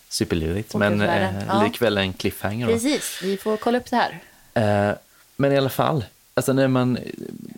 Superlurigt, 0.09 0.75
men 0.75 1.01
eh, 1.01 1.45
ja. 1.47 1.63
likväl 1.63 1.97
en 1.97 2.13
cliffhanger. 2.13 2.67
Då. 2.67 2.73
Precis, 2.73 3.19
vi 3.23 3.37
får 3.37 3.57
kolla 3.57 3.77
upp 3.77 3.89
det 3.89 3.95
här. 3.95 4.19
Eh, 4.89 4.95
men 5.35 5.51
i 5.51 5.57
alla 5.57 5.69
fall, 5.69 6.05
alltså 6.33 6.53
när 6.53 6.67
man, 6.67 6.97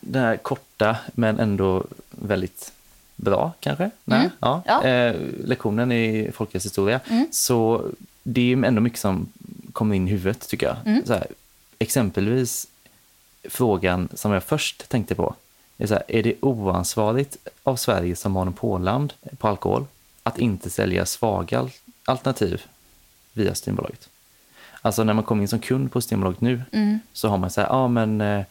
den 0.01 0.24
här 0.24 0.38
korta 0.38 0.98
men 1.15 1.39
ändå 1.39 1.86
väldigt 2.10 2.72
bra 3.15 3.51
kanske, 3.60 3.91
Nej, 4.03 4.19
Mm. 4.19 4.31
ja, 4.39 4.62
Ja. 4.65 4.84
Eh, 4.84 5.15
lektionen 5.43 5.91
i 5.91 6.31
folkhälsohistoria, 6.34 7.00
Mm. 7.10 7.27
så 7.31 7.86
det 8.24 8.53
är 8.53 8.63
ändå 8.65 8.81
mycket 8.81 9.00
som 9.00 9.27
kommer 9.74 9.96
in 9.96 10.08
i 10.08 10.12
huvudet 10.12 10.48
tycker 10.48 10.67
jag. 10.67 10.77
Mm. 10.86 11.05
Så 11.05 11.13
här, 11.13 11.27
exempelvis 11.80 12.68
frågan 13.50 14.10
som 14.14 14.32
jag 14.32 14.44
först 14.44 14.90
tänkte 14.90 15.16
på, 15.16 15.36
är, 15.78 15.88
så 15.88 15.94
här, 15.94 16.04
är 16.08 16.24
det 16.24 16.34
oansvarigt 16.42 17.38
av 17.64 17.76
Sverige 17.76 18.16
som 18.16 18.32
monopolland 18.32 19.14
på 19.38 19.48
alkohol 19.48 19.86
att 20.24 20.40
inte 20.40 20.70
sälja 20.70 21.06
svaga 21.06 21.60
al- 21.60 21.72
alternativ 22.06 22.62
via 23.34 23.56
Systembolaget? 23.56 24.10
Alltså 24.82 25.04
när 25.04 25.14
man 25.14 25.24
kommer 25.24 25.42
in 25.42 25.48
som 25.48 25.60
kund 25.60 25.92
på 25.92 26.02
Systembolaget 26.02 26.42
nu 26.42 26.62
Mm. 26.72 27.00
så 27.14 27.28
har 27.30 27.38
man 27.38 27.50
så 27.52 27.62
här, 27.62 27.68
ja 27.68 27.88
men 27.88 28.22
eh, 28.22 28.44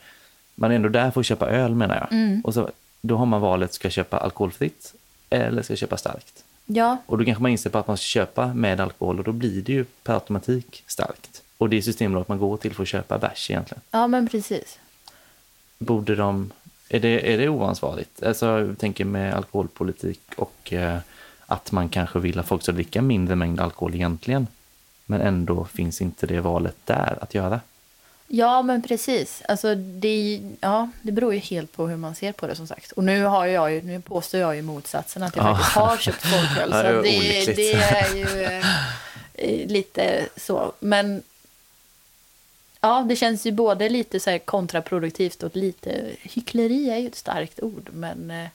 man 0.55 0.71
är 0.71 0.75
ändå 0.75 0.89
där 0.89 1.11
för 1.11 1.21
att 1.21 1.27
köpa 1.27 1.49
öl 1.51 1.75
menar 1.75 1.97
jag. 1.97 2.13
Mm. 2.13 2.41
Och 2.45 2.55
så, 2.55 2.71
då 3.01 3.17
har 3.17 3.27
man 3.27 3.41
valet, 3.41 3.73
ska 3.75 3.87
jag 3.87 3.93
köpa 3.93 4.19
alkoholfritt 4.19 4.95
eller 5.31 5.63
ska 5.63 5.73
jag 5.73 5.79
köpa 5.79 5.97
starkt? 5.97 6.45
Ja, 6.67 6.97
Och 7.07 7.19
då 7.19 7.25
kanske 7.25 7.43
man 7.43 7.51
inser 7.51 7.71
på 7.71 7.79
att 7.79 7.87
man 7.87 7.97
ska 7.97 8.03
köpa 8.05 8.47
med 8.55 8.81
alkohol 8.81 9.19
och 9.19 9.25
då 9.25 9.33
blir 9.33 9.63
det 9.63 9.73
ju 9.73 9.85
per 9.85 10.15
automatik 10.15 10.85
starkt. 10.87 11.43
Och 11.59 11.69
det 11.69 11.77
är 11.77 11.83
Systembolaget 11.83 12.29
man 12.29 12.39
går 12.39 12.57
till 12.57 12.75
för 12.75 12.83
att 12.83 12.89
köpa 12.89 13.19
bärs 13.19 13.51
egentligen. 13.51 13.81
ja 13.91 14.07
men 14.07 14.29
precis. 14.29 14.79
Borde 15.79 16.15
de, 16.15 16.53
är 16.89 17.01
det, 17.01 17.33
är 17.35 17.39
det 17.39 17.49
oansvarigt? 17.49 18.23
Alltså 18.23 18.47
jag 18.47 18.79
tänker 18.79 19.05
med 19.05 19.35
alkoholpolitik 19.35 20.21
och 20.37 20.73
eh, 20.73 20.99
att 21.47 21.73
man 21.73 21.89
kanske 21.89 22.19
vill 22.19 22.39
att 22.39 22.49
folk 22.49 22.63
ska 22.63 22.73
dricka 22.73 23.03
mindre 23.03 23.37
mängd 23.37 23.61
alkohol 23.61 23.95
egentligen. 23.95 24.47
Men 25.07 25.21
ändå 25.21 25.65
finns 25.65 26.01
inte 26.01 26.27
det 26.27 26.41
valet 26.41 26.77
där 26.85 27.19
att 27.21 27.35
göra. 27.35 27.61
Ja, 28.31 28.63
men 28.63 28.83
precis. 28.83 29.43
Alltså, 29.49 29.75
det, 29.75 30.41
ja, 30.61 30.91
det 31.03 31.13
beror 31.13 31.35
ju 31.35 31.41
helt 31.41 31.73
på 31.73 31.89
hur 31.89 31.97
man 31.97 32.15
ser 32.15 32.33
på 32.33 32.47
det 32.47 32.55
som 32.55 32.67
sagt. 32.67 32.93
Och 32.93 33.05
nu, 33.05 33.25
har 33.25 33.47
jag 33.47 33.73
ju, 33.73 33.83
nu 33.83 34.01
påstår 34.01 34.41
jag 34.41 34.57
ju 34.57 34.63
motsatsen 34.63 35.23
att 35.23 35.37
jag 35.37 35.45
Ja. 35.47 35.55
faktiskt 35.57 35.77
har 35.77 35.97
köpt 35.97 36.27
folköl. 36.27 36.71
Så 36.73 36.83
det, 36.83 37.57
det 37.57 37.73
är 37.73 38.15
ju 38.17 38.61
eh, 39.35 39.69
lite 39.69 40.27
så. 40.37 40.73
Men 40.81 41.23
ja, 42.81 43.05
det 43.09 43.17
känns 43.17 43.47
ju 43.47 43.53
både 43.53 43.89
lite 43.89 44.21
så 44.21 44.39
kontraproduktivt 44.45 45.43
och 45.43 45.57
lite 45.57 46.11
hyckleri 46.23 46.91
är 46.91 46.97
ju 46.97 47.07
ett 47.07 47.15
starkt 47.17 47.63
ord. 47.63 47.91
Men 47.93 48.31
eh, 48.31 48.49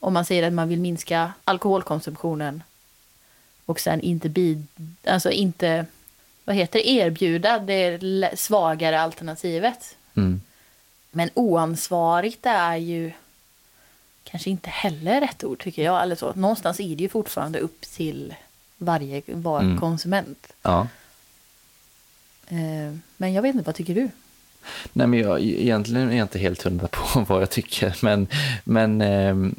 om 0.00 0.12
man 0.14 0.24
säger 0.24 0.46
att 0.46 0.52
man 0.52 0.68
vill 0.68 0.80
minska 0.80 1.32
alkoholkonsumtionen 1.44 2.62
och 3.66 3.80
sen 3.80 4.00
inte, 4.00 4.28
bid, 4.28 4.66
alltså 5.04 5.30
inte 5.30 5.86
vad 6.44 6.56
heter 6.56 6.78
det, 6.78 6.88
erbjuda 6.88 7.58
det 7.58 8.30
svagare 8.38 9.00
alternativet. 9.00 9.96
Mm. 10.16 10.40
Men 11.10 11.30
oansvarigt 11.34 12.46
är 12.46 12.76
ju 12.76 13.12
kanske 14.24 14.50
inte 14.50 14.70
heller 14.70 15.20
rätt 15.20 15.44
ord 15.44 15.62
tycker 15.62 15.82
jag. 15.84 16.02
Eller 16.02 16.16
så. 16.16 16.32
Någonstans 16.34 16.80
är 16.80 16.96
det 16.96 17.02
ju 17.02 17.08
fortfarande 17.08 17.58
upp 17.58 17.80
till 17.80 18.34
varje 18.78 19.22
var 19.26 19.60
Mm. 19.60 19.80
konsument. 19.80 20.52
Ja. 20.62 20.88
Eh, 22.52 22.96
Men 23.16 23.32
jag 23.32 23.42
vet 23.42 23.54
inte, 23.54 23.66
vad 23.66 23.74
tycker 23.74 23.94
du? 23.94 24.08
Nej, 24.92 25.06
men 25.06 25.18
jag, 25.18 25.40
egentligen 25.40 26.10
är 26.10 26.16
jag 26.16 26.24
inte 26.24 26.38
helt 26.38 26.62
hundra 26.62 26.88
på 26.88 27.20
vad 27.28 27.42
jag 27.42 27.50
tycker, 27.50 27.96
men, 28.02 28.26
men 28.64 29.00
ehm, 29.00 29.54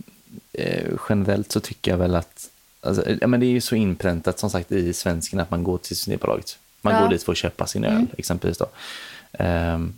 eh, 0.53 0.89
generellt 1.09 1.51
så 1.51 1.59
tycker 1.59 1.91
jag 1.91 1.97
väl 1.97 2.15
att 2.15 2.49
alltså, 2.81 3.03
ja, 3.21 3.27
men 3.27 3.39
det 3.39 3.45
är 3.45 3.51
ju 3.51 3.61
så 3.61 3.75
inpräntat 3.75 4.39
som 4.39 4.49
sagt 4.49 4.71
i 4.71 4.93
svensken 4.93 5.39
att 5.39 5.51
man 5.51 5.63
går 5.63 5.77
till 5.77 5.95
Systembolaget. 5.95 6.57
Man 6.81 6.93
Ja. 6.93 7.01
går 7.01 7.07
dit 7.09 7.23
för 7.23 7.31
att 7.31 7.37
köpa 7.37 7.67
sin 7.67 7.83
öl 7.83 7.91
Mm. 7.95 8.07
exempelvis. 8.17 8.57
Då. 8.57 8.65
Ehm, 9.31 9.93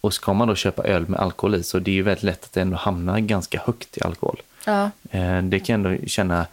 och 0.00 0.14
ska 0.14 0.32
man 0.32 0.48
då 0.48 0.54
köpa 0.54 0.84
öl 0.84 1.08
med 1.08 1.20
alkohol 1.20 1.54
i 1.54 1.62
så 1.62 1.78
det 1.78 1.90
är 1.90 1.94
ju 1.94 2.02
väldigt 2.02 2.22
lätt 2.24 2.44
att 2.44 2.52
det 2.52 2.60
ändå 2.60 2.76
hamnar 2.76 3.18
ganska 3.18 3.60
högt 3.66 3.96
i 3.98 4.02
alkohol. 4.02 4.42
Ja, 4.66 4.90
Eh, 5.10 5.42
det 5.42 5.60
kan 5.60 5.82
jag 5.82 5.92
ändå 5.92 6.06
känna, 6.06 6.46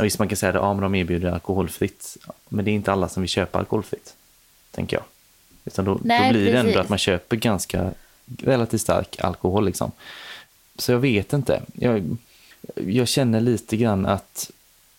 visst 0.00 0.18
man 0.18 0.28
kan 0.28 0.36
säga 0.36 0.50
att 0.50 0.56
ja, 0.56 0.72
men 0.74 0.82
de 0.82 0.94
erbjuder 0.94 1.30
alkoholfritt, 1.32 2.16
men 2.48 2.64
det 2.64 2.70
är 2.70 2.72
inte 2.72 2.92
alla 2.92 3.08
som 3.08 3.22
vill 3.22 3.30
köpa 3.30 3.58
alkoholfritt, 3.58 4.14
tänker 4.70 4.96
jag. 4.96 5.04
Utan 5.68 5.84
då, 5.84 5.98
Nej, 6.02 6.32
då 6.32 6.38
blir 6.38 6.52
det 6.52 6.58
ändå 6.58 6.78
att 6.78 6.88
man 6.88 6.98
köper 6.98 7.36
ganska 7.36 7.90
relativt 8.38 8.80
stark 8.80 9.20
alkohol. 9.20 9.64
Liksom. 9.66 9.92
Så 10.78 10.92
jag 10.92 10.98
vet 10.98 11.32
inte. 11.32 11.62
Jag, 11.72 12.16
jag 12.74 13.08
känner 13.08 13.40
lite 13.40 13.76
grann 13.76 14.06
att 14.06 14.50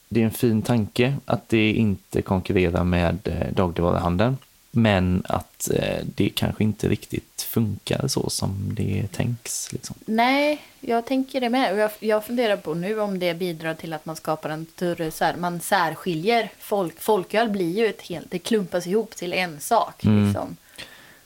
det 0.09 0.21
är 0.21 0.25
en 0.25 0.31
fin 0.31 0.61
tanke 0.61 1.15
att 1.25 1.49
det 1.49 1.73
inte 1.73 2.21
konkurrerar 2.21 2.83
med 2.83 3.17
eh, 3.23 3.53
dagligvaruhandeln. 3.53 4.37
Men 4.81 5.23
att 5.25 5.69
eh, 5.73 6.05
det 6.15 6.29
kanske 6.29 6.63
inte 6.63 6.89
riktigt 6.89 7.41
funkar 7.41 8.07
så 8.07 8.29
som 8.29 8.71
det 8.73 9.07
tänks. 9.11 9.73
Liksom. 9.73 9.95
Nej, 10.05 10.61
jag 10.79 11.05
tänker 11.05 11.41
det 11.41 11.49
med. 11.49 11.71
Och 11.71 11.77
jag, 11.77 11.91
jag 11.99 12.25
funderar 12.25 12.57
på 12.57 12.73
nu 12.73 12.99
om 12.99 13.19
det 13.19 13.33
bidrar 13.33 13.73
till 13.73 13.93
att 13.93 14.05
man 14.05 14.15
skapar 14.15 14.49
en 14.49 14.65
större, 14.75 15.11
så 15.11 15.25
här, 15.25 15.35
man 15.35 15.59
särskiljer. 15.59 16.51
Folk, 16.59 17.01
folköl 17.01 17.49
blir 17.49 17.77
ju 17.77 17.87
ett 17.87 18.01
helt, 18.01 18.31
det 18.31 18.39
klumpas 18.39 18.87
ihop 18.87 19.15
till 19.15 19.33
en 19.33 19.59
sak. 19.59 20.05
Mm. 20.05 20.25
Liksom. 20.25 20.57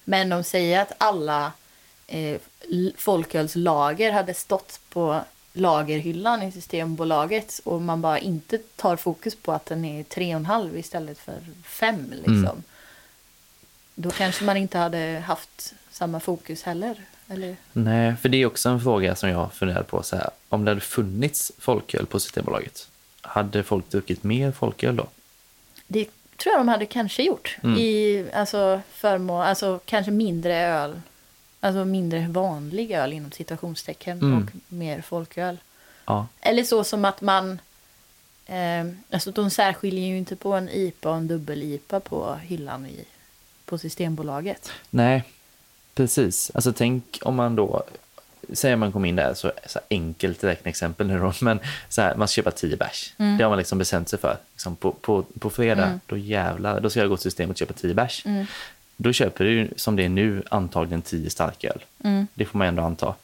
Men 0.03 0.29
de 0.29 0.43
säger 0.43 0.81
att 0.81 0.91
alla 0.97 1.51
eh, 2.07 2.37
folkölslager 2.97 4.11
hade 4.11 4.33
stått 4.33 4.79
på 4.89 5.21
lagerhyllan 5.53 6.43
i 6.43 6.51
Systembolaget 6.51 7.61
och 7.63 7.81
man 7.81 8.01
bara 8.01 8.19
inte 8.19 8.57
tar 8.57 8.95
fokus 8.95 9.35
på 9.35 9.51
att 9.51 9.65
den 9.65 9.85
är 9.85 10.03
tre 10.03 10.35
och 10.35 10.39
en 10.39 10.45
halv 10.45 10.77
istället 10.77 11.19
för 11.19 11.39
fem. 11.63 12.05
Liksom. 12.11 12.35
Mm. 12.35 12.63
Då 13.95 14.11
kanske 14.11 14.43
man 14.45 14.57
inte 14.57 14.77
hade 14.77 15.23
haft 15.25 15.73
samma 15.91 16.19
fokus 16.19 16.63
heller. 16.63 16.95
Eller? 17.27 17.55
Nej, 17.73 18.15
för 18.21 18.29
det 18.29 18.37
är 18.37 18.45
också 18.45 18.69
en 18.69 18.81
fråga 18.81 19.15
som 19.15 19.29
jag 19.29 19.53
funderar 19.53 19.83
på. 19.83 20.03
Så 20.03 20.15
här, 20.15 20.29
om 20.49 20.65
det 20.65 20.71
hade 20.71 20.81
funnits 20.81 21.51
folköl 21.59 22.05
på 22.05 22.19
Systembolaget, 22.19 22.87
hade 23.21 23.63
folk 23.63 23.89
druckit 23.89 24.23
mer 24.23 24.51
folköl 24.51 24.95
då? 24.95 25.07
Det 25.87 26.05
tror 26.37 26.53
jag 26.53 26.59
de 26.59 26.67
hade 26.67 26.85
kanske 26.85 27.23
gjort. 27.23 27.57
Mm. 27.63 27.77
I 27.79 28.25
alltså, 28.33 28.81
förmån, 28.91 29.41
alltså 29.41 29.79
kanske 29.85 30.11
mindre 30.11 30.55
öl. 30.57 31.01
Alltså 31.59 31.85
mindre 31.85 32.27
vanlig 32.29 32.91
öl 32.91 33.13
inom 33.13 33.31
citationstecken 33.31 34.19
Mm. 34.21 34.37
och 34.43 34.73
mer 34.73 35.01
folköl. 35.01 35.57
Ja, 36.05 36.27
Eller 36.41 36.63
så 36.63 36.83
som 36.83 37.05
att 37.05 37.21
man... 37.21 37.59
Eh, 38.45 38.85
alltså 39.11 39.31
de 39.31 39.49
särskiljer 39.49 40.07
ju 40.07 40.17
inte 40.17 40.35
på 40.35 40.53
en 40.53 40.69
IPA 40.69 41.09
och 41.09 41.15
en 41.15 41.27
dubbel-IPA 41.27 41.99
på 41.99 42.35
hyllan 42.35 42.85
i, 42.85 43.05
på 43.65 43.77
Systembolaget. 43.77 44.71
nej, 44.89 45.23
precis. 45.95 46.51
Alltså 46.53 46.73
tänk 46.73 47.19
om 47.21 47.35
man 47.35 47.55
då, 47.55 47.83
säger 48.53 48.75
man 48.75 48.91
kom 48.91 49.05
in 49.05 49.15
där, 49.15 49.33
så, 49.33 49.51
så 49.67 49.79
enkelt 49.89 50.43
räkneexempel 50.43 51.07
nu 51.07 51.19
då, 51.19 51.33
men 51.41 51.59
så 51.89 52.01
här, 52.01 52.15
man 52.15 52.27
ska 52.27 52.35
köpa 52.35 52.51
10 52.51 52.77
bärs. 52.77 53.13
Mm. 53.17 53.37
Det 53.37 53.43
har 53.43 53.49
man 53.51 53.57
liksom 53.57 53.77
bestämt 53.77 54.09
sig 54.09 54.19
för. 54.19 54.37
Liksom 54.53 54.75
på, 54.75 54.91
på, 54.91 55.23
på 55.39 55.49
fredag, 55.49 55.99
då 56.05 56.17
jävlar, 56.17 56.79
då 56.79 56.89
ska 56.89 56.99
jag 56.99 57.09
gå 57.09 57.17
till 57.17 57.23
systemet 57.23 57.55
och 57.55 57.59
köpa 57.59 57.73
10 57.73 57.93
bärs. 57.93 58.25
Mm. 58.25 58.45
Då 58.97 59.13
köper 59.13 59.45
du, 59.45 59.69
som 59.75 59.95
det 59.95 60.03
är 60.05 60.09
nu, 60.09 60.43
antagligen 60.49 61.01
10 61.01 61.29
starköl. 61.29 61.83
Mm. 62.03 62.27
Det 62.33 62.45
får 62.45 62.57
man 62.57 62.67
ändå 62.67 62.83
anta. 62.83 63.15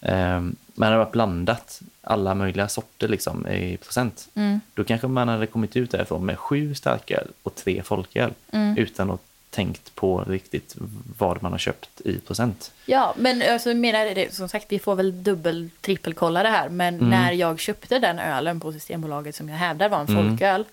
Um, 0.00 0.56
men 0.74 0.92
hade 0.92 1.10
blandat, 1.12 1.80
alla 2.02 2.34
möjliga 2.34 2.68
sorter 2.68 3.08
liksom, 3.08 3.46
i 3.48 3.76
procent, 3.76 4.28
Mm. 4.34 4.60
då 4.74 4.84
kanske 4.84 5.06
man 5.06 5.28
hade 5.28 5.46
kommit 5.46 5.76
ut 5.76 5.90
därifrån 5.90 6.26
med 6.26 6.38
sju 6.38 6.74
starköl 6.74 7.26
och 7.42 7.54
tre 7.54 7.82
folköl 7.82 8.30
Mm. 8.50 8.78
utan 8.78 9.10
att 9.10 9.20
tänkt 9.50 9.94
på 9.94 10.24
riktigt 10.24 10.74
vad 11.18 11.42
man 11.42 11.52
har 11.52 11.58
köpt 11.58 12.00
i 12.00 12.18
procent. 12.20 12.72
Ja, 12.86 13.14
men 13.16 13.42
alltså, 13.52 13.74
menar 13.74 14.14
det, 14.14 14.34
som 14.34 14.48
sagt, 14.48 14.66
vi 14.68 14.78
får 14.78 14.94
väl 14.94 15.22
dubbel, 15.24 15.70
trippelkolla 15.80 16.42
det 16.42 16.48
här. 16.48 16.68
Men 16.68 16.94
Mm. 16.94 17.08
när 17.10 17.32
jag 17.32 17.60
köpte 17.60 17.98
den 17.98 18.18
ölen 18.18 18.60
på 18.60 18.72
Systembolaget 18.72 19.34
som 19.34 19.48
jag 19.48 19.56
hävdar 19.56 19.88
var 19.88 20.00
en 20.00 20.08
Mm. 20.08 20.28
folköl. 20.30 20.64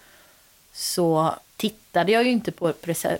Så 0.73 1.33
tittade 1.57 2.11
jag 2.11 2.23
ju 2.23 2.31
inte 2.31 2.51
på 2.51 2.73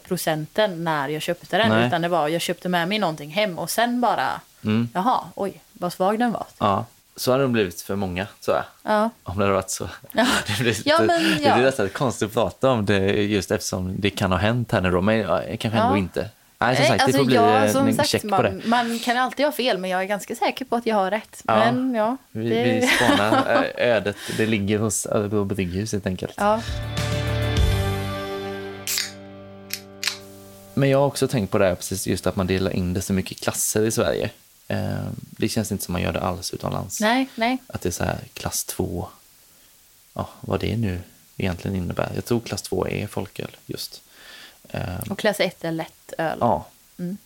procenten 0.03 0.83
när 0.83 1.09
jag 1.09 1.21
köpte 1.21 1.57
den. 1.57 1.69
Nej. 1.69 1.87
Utan 1.87 2.01
det 2.01 2.07
var, 2.07 2.27
jag 2.27 2.41
köpte 2.41 2.69
med 2.69 2.87
mig 2.89 2.99
någonting 2.99 3.29
hem 3.29 3.59
och 3.59 3.69
sen 3.69 4.01
bara, 4.01 4.41
Mm. 4.63 4.89
jaha, 4.93 5.19
oj, 5.35 5.61
vad 5.73 5.93
svag 5.93 6.19
den 6.19 6.31
var. 6.31 6.45
Ja, 6.57 6.85
så 7.15 7.31
hade 7.31 7.43
det 7.43 7.47
blivit 7.47 7.81
för 7.81 7.95
många, 7.95 8.27
tror 8.45 8.57
jag. 8.57 8.65
Ja, 8.93 9.09
Om 9.23 9.37
det 9.37 9.43
hade 9.43 9.53
varit 9.55 9.69
så. 9.69 9.89
ja. 10.11 10.25
Det 10.47 10.63
blir, 10.63 10.81
Ja, 10.85 10.99
det 11.01 11.39
ja. 11.41 11.53
blir 11.55 11.65
nästan 11.65 11.89
konstigt 11.89 12.27
att 12.27 12.33
prata 12.33 12.69
om 12.71 12.85
det 12.85 12.99
just 13.23 13.51
eftersom 13.51 13.95
det 13.99 14.09
kan 14.09 14.31
ha 14.31 14.39
hänt 14.39 14.71
här 14.71 14.81
nu 14.81 14.91
då, 14.91 15.01
men 15.01 15.25
kanske 15.57 15.79
ändå 15.79 15.97
inte. 15.97 16.29
Nej, 16.59 16.75
som 16.75 16.85
sagt, 16.85 16.97
det 16.97 17.03
alltså, 17.03 17.17
får 17.17 17.25
bli 17.25 17.35
ja, 17.35 17.65
eh, 17.65 17.75
en 17.75 17.95
sagt, 17.95 18.09
check 18.09 18.21
på 18.21 18.27
man, 18.27 18.43
det. 18.43 18.61
man 18.65 18.99
kan 18.99 19.17
alltid 19.17 19.45
ha 19.45 19.51
fel, 19.51 19.77
men 19.77 19.89
jag 19.89 20.01
är 20.01 20.05
ganska 20.05 20.35
säker 20.35 20.65
på 20.65 20.75
att 20.75 20.85
jag 20.85 20.95
har 20.95 21.11
rätt. 21.11 21.43
Ja. 21.47 21.55
Men 21.59 21.95
ja, 21.95 22.17
Vi, 22.31 22.49
det- 22.49 22.63
vi 22.63 22.87
spanar 22.97 23.63
eh, 23.77 23.87
ödet, 23.87 24.15
det 24.37 24.45
ligger 24.45 24.79
hos 24.79 25.05
Örebro 25.05 25.43
brygghus 25.45 25.91
helt 25.91 26.07
enkelt. 26.07 26.33
ja. 26.37 26.61
Men 30.73 30.89
jag 30.89 30.99
har 30.99 31.05
också 31.05 31.27
tänkt 31.27 31.51
på 31.51 31.57
det 31.57 31.65
här, 31.65 31.75
precis 31.75 32.07
just 32.07 32.27
att 32.27 32.35
man 32.35 32.47
delar 32.47 32.71
in 32.71 32.93
det 32.93 33.01
så 33.01 33.13
mycket 33.13 33.41
klasser 33.41 33.81
i 33.85 33.91
Sverige. 33.91 34.29
Eh, 34.67 35.07
Det 35.19 35.49
känns 35.49 35.71
inte 35.71 35.83
som 35.85 35.91
man 35.93 36.01
gör 36.01 36.13
det 36.13 36.21
alls 36.21 36.53
utomlands. 36.53 36.99
Nej, 37.01 37.29
nej. 37.35 37.57
Att 37.67 37.81
det 37.81 37.89
är 37.89 37.93
så 37.93 38.03
här 38.03 38.19
klass 38.33 38.63
2, 38.65 39.07
ja, 40.13 40.29
vad 40.41 40.59
det 40.59 40.77
nu 40.77 40.99
egentligen 41.37 41.77
innebär. 41.77 42.11
Jag 42.15 42.25
tror 42.25 42.39
klass 42.39 42.61
2 42.61 42.87
är 42.87 43.07
folköl 43.07 43.57
just. 43.65 44.01
Eh, 44.69 44.99
Och 45.09 45.19
klass 45.19 45.39
1 45.39 45.63
är 45.63 45.71
lätt 45.71 46.13
öl. 46.17 46.37
Ja, 46.41 46.67
Mm. 46.99 47.17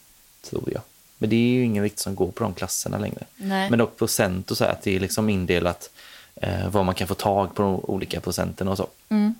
tror 0.49 0.69
jag. 0.73 0.81
Men 1.17 1.29
det 1.29 1.35
är 1.35 1.49
ju 1.49 1.63
ingen 1.63 1.83
riktigt 1.83 1.99
som 1.99 2.15
går 2.15 2.31
på 2.31 2.43
de 2.43 2.53
klasserna 2.53 2.97
längre. 2.97 3.23
Nej. 3.37 3.69
Men 3.69 3.79
dock 3.79 3.97
procent 3.97 4.51
och 4.51 4.57
så 4.57 4.63
här, 4.63 4.71
att 4.71 4.81
det 4.81 4.95
är 4.95 4.99
liksom 4.99 5.29
indelat 5.29 5.89
eh, 6.35 6.69
vad 6.69 6.85
man 6.85 6.95
kan 6.95 7.07
få 7.07 7.13
tag 7.15 7.55
på 7.55 7.61
de 7.61 7.75
olika 7.75 8.19
procenten 8.21 8.67
och 8.67 8.77
så. 8.77 8.87
Mm. 9.09 9.35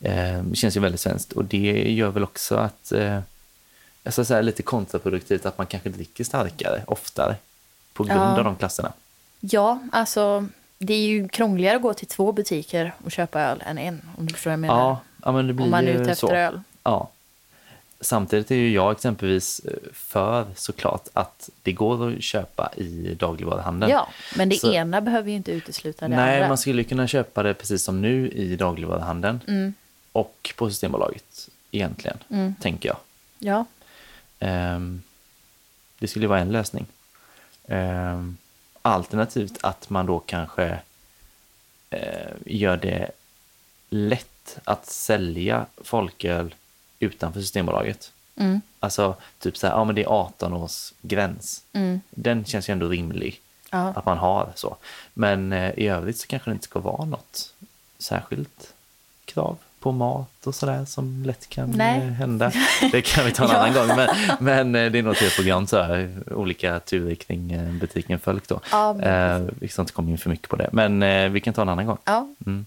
Eh, 0.00 0.42
det 0.42 0.56
känns 0.56 0.76
ju 0.76 0.80
väldigt 0.80 1.00
svenskt 1.00 1.32
och 1.32 1.44
det 1.44 1.92
gör 1.92 2.08
väl 2.10 2.24
också 2.24 2.56
att 2.56 2.92
eh, 2.92 3.20
jag 4.06 4.12
ska 4.12 4.24
säga 4.24 4.40
lite 4.40 4.62
kontraproduktivt 4.62 5.46
att 5.46 5.58
man 5.58 5.66
kanske 5.66 5.88
dricker 5.88 6.24
starkare 6.24 6.82
oftare 6.86 7.36
på 7.92 8.04
grund 8.04 8.20
Ja. 8.20 8.38
av 8.38 8.44
de 8.44 8.56
klasserna. 8.56 8.92
Ja, 9.40 9.78
alltså 9.92 10.46
det 10.78 10.94
är 10.94 11.06
ju 11.06 11.28
krångligare 11.28 11.76
att 11.76 11.82
gå 11.82 11.94
till 11.94 12.06
två 12.06 12.32
butiker 12.32 12.94
och 13.04 13.12
köpa 13.12 13.40
öl 13.40 13.62
än 13.66 13.78
en. 13.78 14.02
Om 14.18 14.26
du 14.26 14.34
förstår 14.34 14.50
vad 14.50 14.52
jag 14.52 14.60
menar. 14.60 14.74
Ja, 14.78 15.00
ja, 15.24 15.32
men 15.32 15.46
det 15.46 15.52
blir 15.52 15.64
om 15.64 15.70
man 15.70 15.84
är 15.88 15.92
ute 15.92 16.14
så. 16.14 16.26
efter 16.26 16.36
öl. 16.36 16.60
Ja. 16.82 17.10
Samtidigt 18.00 18.50
är 18.50 18.54
ju 18.54 18.72
jag 18.72 18.92
exempelvis 18.92 19.60
eh, 19.60 19.72
för 19.92 20.46
såklart 20.56 21.08
att 21.12 21.50
det 21.62 21.72
går 21.72 22.12
att 22.16 22.22
köpa 22.22 22.70
i 22.76 23.14
dagligvaruhandeln. 23.18 23.92
Ja, 23.92 24.08
men 24.36 24.48
det 24.48 24.56
Så- 24.56 24.72
ena 24.72 25.00
behöver 25.00 25.30
ju 25.30 25.36
inte 25.36 25.52
utesluta 25.52 26.08
det 26.08 26.16
Nej, 26.16 26.34
andra. 26.36 26.48
man 26.48 26.58
skulle 26.58 26.84
kunna 26.84 27.06
köpa 27.06 27.42
det 27.42 27.54
precis 27.54 27.82
som 27.82 28.02
nu 28.02 28.28
i 28.30 28.56
dagligvaruhandeln 28.56 29.40
Mm, 29.48 29.74
och 30.12 30.52
på 30.56 30.70
Systembolaget 30.70 31.48
egentligen, 31.70 32.18
mm, 32.30 32.54
tänker 32.60 32.88
jag. 32.88 32.96
ja, 33.38 33.64
det 35.98 36.08
skulle 36.08 36.26
vara 36.26 36.40
en 36.40 36.52
lösning. 36.52 36.86
Ehm, 37.68 38.36
alternativt 38.82 39.58
att 39.60 39.90
man 39.90 40.06
då 40.06 40.18
kanske 40.18 40.78
eh, 41.90 42.32
gör 42.46 42.76
det 42.76 43.10
lätt 43.88 44.58
att 44.64 44.86
sälja 44.86 45.66
folköl 45.76 46.54
utanför 46.98 47.40
Systembolaget. 47.40 48.12
mm, 48.36 48.60
Alltså 48.80 49.16
typ 49.38 49.56
så 49.56 49.66
här, 49.66 49.74
ja 49.74 49.84
men 49.84 49.94
det 49.94 50.02
är 50.02 50.08
18 50.08 50.52
års 50.52 50.92
gräns. 51.02 51.62
mm, 51.72 52.00
Den 52.10 52.44
känns 52.44 52.68
ju 52.68 52.72
ändå 52.72 52.88
rimlig 52.88 53.40
ja. 53.70 53.78
att 53.78 54.06
man 54.06 54.18
har 54.18 54.52
så. 54.54 54.76
Men 55.14 55.52
eh, 55.52 55.70
i 55.76 55.88
övrigt 55.88 56.18
så 56.18 56.26
kanske 56.26 56.50
det 56.50 56.52
inte 56.52 56.64
ska 56.64 56.80
vara 56.80 57.04
något 57.04 57.54
särskilt 57.98 58.74
krav 59.24 59.58
på 59.86 59.92
mat 59.92 60.46
och 60.46 60.54
sådär 60.54 60.84
som 60.84 61.22
lätt 61.26 61.48
kan 61.48 61.70
Nej. 61.70 61.98
eh, 61.98 62.04
hända. 62.04 62.52
Det 62.92 63.02
kan 63.02 63.24
vi 63.26 63.32
ta 63.32 63.44
en 63.44 63.50
annan 63.56 63.74
gång. 63.74 63.96
Men, 63.96 64.08
men 64.40 64.74
eh, 64.74 64.92
det 64.92 64.98
är 64.98 65.02
nog 65.02 65.14
helt 65.16 65.34
program 65.36 65.66
så 65.66 65.82
här, 65.82 66.10
olika 66.30 66.80
turer 66.80 67.14
kring 67.14 67.52
eh, 67.52 67.72
butiken 67.72 68.18
Fölk 68.18 68.48
då. 68.48 68.60
Ja, 68.72 68.92
men- 68.92 69.06
Eh, 69.46 69.48
vi 69.60 69.68
ska 69.68 69.82
inte 69.82 69.92
komma 69.92 70.10
in 70.10 70.18
för 70.18 70.30
mycket 70.30 70.48
på 70.48 70.56
det, 70.56 70.68
men 70.72 71.02
eh, 71.02 71.28
vi 71.28 71.40
kan 71.40 71.54
ta 71.54 71.62
en 71.62 71.68
annan 71.68 71.86
gång. 71.86 71.98
ja. 72.04 72.28
Mm. 72.46 72.66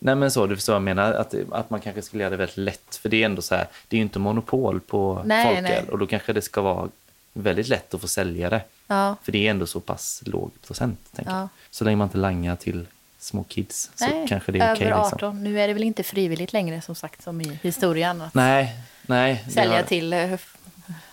Nej 0.00 0.14
men 0.14 0.30
så, 0.30 0.46
du 0.46 0.56
förstår 0.56 0.72
vad 0.72 0.76
jag 0.80 0.84
menar, 0.84 1.12
att, 1.12 1.34
att 1.52 1.70
man 1.70 1.80
kanske 1.80 2.02
skulle 2.02 2.22
göra 2.22 2.30
det 2.30 2.36
väldigt 2.36 2.56
lätt. 2.56 2.96
För 3.02 3.08
det 3.08 3.22
är 3.22 3.26
ändå 3.26 3.42
så 3.42 3.54
här, 3.54 3.66
det 3.88 3.96
är 3.96 3.98
ju 3.98 4.02
inte 4.02 4.18
monopol 4.18 4.80
på 4.80 5.22
Nej, 5.24 5.44
folköl 5.46 5.62
nej. 5.62 5.84
och 5.92 5.98
då 5.98 6.06
kanske 6.06 6.32
det 6.32 6.42
ska 6.42 6.60
vara 6.62 6.88
väldigt 7.32 7.68
lätt 7.68 7.94
att 7.94 8.00
få 8.00 8.08
sälja 8.08 8.50
det. 8.50 8.60
ja. 8.86 9.16
För 9.22 9.32
det 9.32 9.46
är 9.46 9.50
ändå 9.50 9.66
så 9.66 9.80
pass 9.80 10.22
låg 10.26 10.50
procent. 10.66 10.98
Tänker 11.16 11.32
Ja. 11.32 11.38
jag. 11.40 11.48
Så 11.70 11.84
länge 11.84 11.96
man 11.96 12.06
inte 12.06 12.18
langar 12.18 12.56
till 12.56 12.86
små 13.26 13.44
kids 13.44 13.90
så 13.94 14.06
Nej, 14.06 14.26
kanske 14.28 14.52
det 14.52 14.58
är 14.58 14.74
okej. 14.74 14.86
över 14.86 14.96
liksom. 15.02 15.16
18. 15.16 15.42
Nu 15.44 15.60
är 15.60 15.68
det 15.68 15.74
väl 15.74 15.82
inte 15.84 16.02
frivilligt 16.02 16.52
längre 16.52 16.82
som 16.82 16.94
sagt 16.94 17.22
som 17.22 17.40
i 17.40 17.58
historien 17.62 18.20
att 18.22 18.34
Nej, 18.34 18.76
nej. 19.06 19.44
sälja 19.54 19.76
har- 19.76 19.82
till 19.82 20.12
eh, 20.12 20.38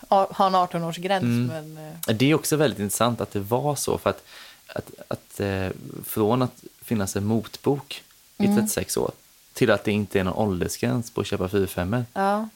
ha 0.10 0.48
en 0.48 0.56
18-årsgräns. 0.56 1.24
Mm. 1.24 1.48
Men, 1.74 1.88
eh, 2.08 2.16
Det 2.16 2.26
är 2.32 2.34
också 2.36 2.56
väldigt 2.56 2.80
intressant 2.80 3.22
att 3.22 3.32
det 3.32 3.40
var 3.40 3.76
så. 3.76 3.98
För 3.98 4.10
att, 4.10 4.24
att, 4.68 4.90
att 5.08 5.40
eh, 5.40 5.68
från 6.06 6.42
att 6.42 6.64
finnas 6.82 7.16
en 7.16 7.26
motbok 7.26 8.04
i 8.38 8.46
Mm. 8.46 8.58
36 8.58 8.98
år 8.98 9.12
till 9.54 9.72
att 9.72 9.84
det 9.84 9.92
inte 9.92 10.20
är 10.20 10.24
någon 10.24 10.34
åldersgräns 10.34 11.12
på 11.12 11.22
att 11.22 11.28
köpa 11.28 11.50
4 11.50 12.06
ja. 12.14 12.50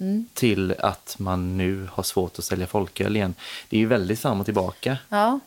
Mm. 0.00 0.26
till 0.34 0.74
att 0.78 1.14
man 1.18 1.56
nu 1.56 1.88
har 1.92 2.02
svårt 2.02 2.38
att 2.38 2.44
sälja 2.44 2.66
folköl 2.66 3.16
igen. 3.16 3.34
Det 3.68 3.76
är 3.76 3.80
ju 3.80 3.86
väldigt 3.86 4.20
fram 4.20 4.40
och 4.40 4.44
tillbaka. 4.46 4.98
ja, 5.08 5.40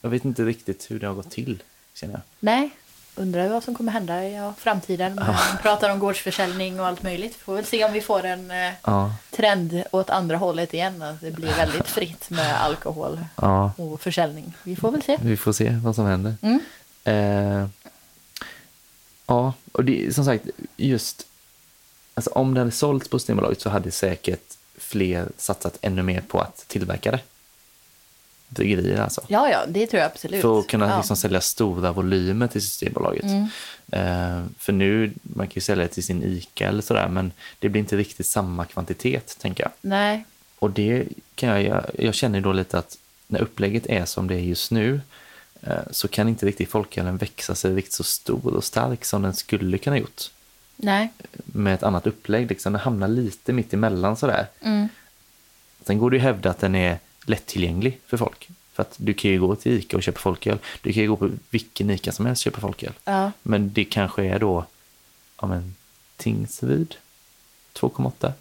Jag 0.00 0.10
vet 0.10 0.24
inte 0.24 0.44
riktigt 0.44 0.90
hur 0.90 1.00
det 1.00 1.06
har 1.06 1.14
gått 1.14 1.30
till, 1.30 1.62
känner 1.94 2.14
jag. 2.14 2.20
nej. 2.40 2.70
Undrar 3.20 3.48
vad 3.48 3.64
som 3.64 3.74
kommer 3.74 3.92
hända 3.92 4.24
i 4.24 4.34
ja, 4.34 4.54
framtiden. 4.58 5.14
Man 5.14 5.36
pratar 5.62 5.90
om 5.90 5.98
gårdsförsäljning 5.98 6.80
och 6.80 6.86
allt 6.86 7.02
möjligt. 7.02 7.36
Får 7.36 7.54
väl 7.54 7.64
se 7.64 7.84
om 7.84 7.92
vi 7.92 8.00
får 8.00 8.24
en 8.24 8.50
eh, 8.50 8.72
Ja, 8.82 9.14
trend 9.30 9.82
åt 9.92 10.10
andra 10.10 10.36
hållet 10.36 10.74
igen. 10.74 11.02
Att 11.02 11.20
det 11.20 11.30
blir 11.30 11.48
väldigt 11.56 11.88
fritt 11.88 12.30
med 12.30 12.62
alkohol 12.62 13.20
ja. 13.36 13.72
och 13.76 14.00
försäljning. 14.00 14.52
Vi 14.62 14.76
får 14.76 14.90
väl 14.90 15.02
se. 15.02 15.18
Vi 15.22 15.36
får 15.36 15.52
se 15.52 15.70
vad 15.82 15.94
som 15.94 16.06
händer. 16.06 16.34
Mm. 16.42 16.60
Eh, 17.04 17.68
Ja, 19.30 19.52
och 19.72 19.84
det, 19.84 20.14
som 20.14 20.24
sagt, 20.24 20.44
just 20.76 21.26
alltså 22.14 22.30
om 22.30 22.54
det 22.54 22.60
hade 22.60 22.70
sålts 22.70 23.08
på 23.08 23.18
Systembolaget 23.18 23.60
så 23.60 23.70
hade 23.70 23.90
säkert 23.90 24.56
fler 24.78 25.28
satsat 25.36 25.78
ännu 25.80 26.02
mer 26.02 26.20
på 26.20 26.40
att 26.40 26.64
tillverka 26.68 27.10
det. 27.10 27.20
Bryggerier 28.50 29.00
alltså. 29.00 29.20
Ja, 29.28 29.50
ja, 29.50 29.58
det 29.68 29.86
tror 29.86 30.00
jag 30.00 30.10
absolut. 30.10 30.42
För 30.42 30.58
att 30.58 30.66
kunna 30.66 30.88
ja. 30.88 30.96
liksom 30.96 31.16
sälja 31.16 31.40
stora 31.40 31.92
volymer 31.92 32.46
till 32.46 32.62
Systembolaget. 32.62 33.24
Mm. 33.24 33.48
Eh, 33.92 34.44
för 34.58 34.72
nu, 34.72 35.12
man 35.22 35.46
kan 35.46 35.54
ju 35.54 35.60
sälja 35.60 35.84
det 35.84 35.90
till 35.90 36.04
sin 36.04 36.22
ICA 36.22 36.68
eller 36.68 36.82
sådär, 36.82 37.08
men 37.08 37.32
det 37.58 37.68
blir 37.68 37.80
inte 37.80 37.96
riktigt 37.96 38.26
samma 38.26 38.64
kvantitet, 38.64 39.36
tänker 39.40 39.64
jag. 39.64 39.72
Nej, 39.80 40.24
Och 40.58 40.70
det 40.70 41.08
kan 41.34 41.48
jag, 41.48 41.62
jag, 41.64 41.84
jag 41.98 42.14
känner 42.14 42.40
då 42.40 42.52
lite 42.52 42.78
att 42.78 42.98
när 43.26 43.40
upplägget 43.40 43.86
är 43.86 44.04
som 44.04 44.28
det 44.28 44.34
är 44.34 44.40
just 44.40 44.70
nu, 44.70 45.00
eh, 45.62 45.74
så 45.90 46.08
kan 46.08 46.28
inte 46.28 46.46
riktigt 46.46 46.70
folkölen 46.70 47.16
växa 47.16 47.54
sig 47.54 47.74
riktigt 47.74 47.92
så 47.94 48.04
stor 48.04 48.54
och 48.54 48.64
stark 48.64 49.04
som 49.04 49.22
den 49.22 49.34
skulle 49.34 49.78
kunna 49.78 49.98
gjort. 49.98 50.22
nej. 50.76 51.12
Med 51.44 51.74
ett 51.74 51.82
annat 51.82 52.06
upplägg, 52.06 52.48
liksom. 52.48 52.72
den 52.72 52.80
hamnar 52.80 53.08
lite 53.08 53.52
mitt 53.52 53.74
emellan 53.74 54.16
sådär. 54.16 54.46
Mm. 54.60 54.88
Sen 55.86 55.98
går 55.98 56.10
det 56.10 56.16
ju 56.16 56.20
att 56.20 56.24
hävda 56.24 56.50
att 56.50 56.58
den 56.58 56.74
är 56.74 56.98
lättillgänglig 57.26 57.98
för 58.06 58.16
folk. 58.16 58.48
För 58.72 58.82
att 58.82 58.94
du 58.96 59.14
kan 59.14 59.30
ju 59.30 59.40
gå 59.40 59.56
till 59.56 59.72
ICA 59.72 59.96
och 59.96 60.02
köpa 60.02 60.20
folköl. 60.20 60.58
Du 60.82 60.92
kan 60.92 61.02
ju 61.02 61.08
gå 61.08 61.16
på 61.16 61.30
vilken 61.50 61.90
ICA 61.90 62.12
som 62.12 62.26
helst 62.26 62.40
och 62.40 62.44
köpa 62.52 62.60
folköl. 62.60 62.92
Ja. 63.04 63.32
Men 63.42 63.72
det 63.72 63.84
kanske 63.84 64.24
är 64.24 64.38
då, 64.38 64.64
ja 65.40 65.46
men, 65.46 65.74
Tingsryd 66.16 66.94
2,8 67.74 68.32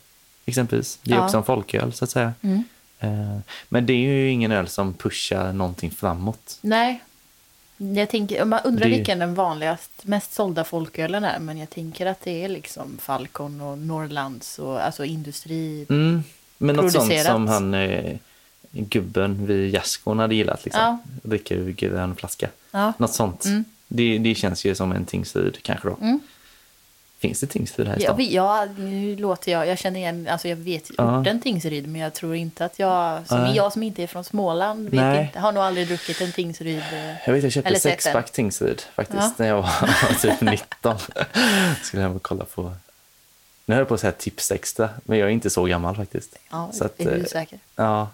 exempelvis. 0.46 1.00
Det 1.04 1.12
är 1.12 1.16
Ja. 1.16 1.26
också 1.26 1.38
en 1.38 1.44
folköl 1.44 1.94
så 1.94 2.04
att 2.04 2.12
säga. 2.12 2.34
Mm. 2.42 2.64
Eh, 3.00 3.38
Men 3.70 3.86
det 3.86 3.94
är 3.94 3.98
ju 3.98 4.30
ingen 4.30 4.52
öl 4.52 4.68
som 4.68 4.94
pushar 4.94 5.54
någonting 5.54 5.92
framåt. 5.92 6.58
Nej. 6.62 7.04
Jag 7.78 8.10
tänker, 8.10 8.46
man 8.46 8.60
undrar 8.64 8.86
Det- 8.90 8.96
vilken 8.98 9.20
den 9.20 9.36
vanligast, 9.36 9.92
mest 10.04 10.34
sålda 10.34 10.64
folkölen 10.64 11.24
är. 11.24 11.40
Men 11.40 11.58
jag 11.58 11.70
tänker 11.70 12.06
att 12.06 12.22
det 12.22 12.44
är 12.44 12.50
liksom 12.50 12.98
Falcon 13.02 13.62
och 13.62 13.78
Norrlands 13.78 14.60
och 14.60 14.86
alltså 14.86 15.06
industri. 15.06 15.86
Mm. 15.90 16.24
Men 16.58 16.76
något 16.76 16.92
sånt 16.92 17.26
som 17.26 17.48
han, 17.48 17.74
eh, 17.74 18.18
gubben 18.72 19.46
vid 19.46 19.72
gärdsgården 19.74 20.20
hade 20.20 20.36
gillat. 20.36 20.66
Liksom. 20.66 20.82
Ja. 20.82 20.98
Dricka 21.30 21.56
ur 21.56 21.72
grön 21.72 22.16
flaska. 22.16 22.50
Ja. 22.72 22.94
Något 22.98 23.14
sånt. 23.14 23.46
Mm. 23.46 23.66
Det, 23.88 24.18
det 24.18 24.36
känns 24.36 24.66
ju 24.66 24.76
som 24.76 24.92
en 24.92 25.06
Tingsryd 25.06 25.58
kanske 25.64 25.88
då. 25.88 25.98
Mm. 26.02 26.20
Finns 27.20 27.40
det 27.40 27.48
Tingsryd 27.48 27.88
här 27.88 28.00
i 28.00 28.04
Ja, 28.04 28.14
stan? 28.14 28.28
ja, 28.32 28.68
nu 28.78 29.16
låter 29.16 29.52
jag, 29.52 29.68
jag 29.68 29.78
känner 29.80 30.00
igen, 30.00 30.28
alltså 30.32 30.48
jag 30.48 30.56
vet 30.56 30.92
Ja. 30.98 31.20
orten 31.22 31.42
Tingsryd, 31.42 31.88
men 31.88 32.02
jag 32.02 32.14
tror 32.14 32.36
inte 32.36 32.66
att 32.66 32.80
jag, 32.80 33.28
som 33.28 33.42
Nej. 33.42 33.56
jag 33.56 33.74
som 33.74 33.84
inte 33.84 34.04
är 34.04 34.08
från 34.08 34.24
Småland, 34.24 34.86
inte, 34.86 35.30
har 35.36 35.52
nog 35.52 35.64
aldrig 35.64 35.88
druckit 35.88 36.22
en 36.22 36.32
Tingsryd. 36.32 36.78
eh. 36.94 37.16
Jag 37.26 37.34
vet, 37.34 37.44
jag 37.44 37.52
köpte 37.52 37.70
Eller 37.70 37.80
sex 37.80 38.04
sett 38.04 38.14
den. 38.14 38.24
pack 38.24 38.32
Tingsryd 38.32 38.82
faktiskt 38.96 39.20
Ja. 39.22 39.34
när 39.38 39.48
jag 39.48 39.62
var 39.62 40.20
typ 40.22 40.42
19. 40.42 40.98
Skulle 41.84 42.04
hem 42.04 42.16
och 42.16 42.24
kolla 42.24 42.46
på... 42.46 42.62
Nu 43.66 43.76
höll 43.76 43.82
jag 43.82 43.88
på 43.88 43.94
att 43.94 44.00
säga 44.02 44.12
tips 44.12 44.52
extra, 44.52 44.90
men 45.04 45.18
jag 45.20 45.28
är 45.28 45.32
inte 45.34 45.50
så 45.50 45.64
gammal 45.66 45.96
faktiskt. 45.96 46.36
Ja, 46.52 46.70
Så 46.74 46.84
att, 46.86 47.00
är 47.00 47.06
du 47.06 47.18
eh, 47.22 47.26
säker? 47.26 47.60
Ja. 47.76 48.08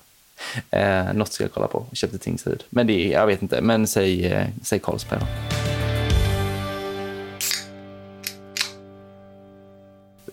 Eh, 0.69 1.13
något 1.13 1.34
ska 1.34 1.43
jag 1.43 1.52
kolla 1.52 1.67
på. 1.67 1.86
Jag 1.89 1.98
köpte 1.98 2.17
Tingsryd. 2.17 2.63
Men 2.69 2.88
det 2.88 3.08
jag 3.08 3.28
vet 3.28 3.41
inte. 3.41 3.62
Men 3.62 3.88
säg, 3.88 4.26
eh, 4.26 4.48
säg 4.63 4.80
Carlsberg 4.80 5.19
då. 5.19 5.26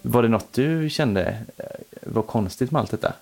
Var 0.03 0.23
det 0.23 0.29
något 0.29 0.53
du 0.53 0.91
kände 0.91 1.39
eh, 1.57 1.67
var 2.03 2.23
konstigt 2.23 2.71
med 2.71 2.81
allt 2.81 2.91
detta? 2.91 3.13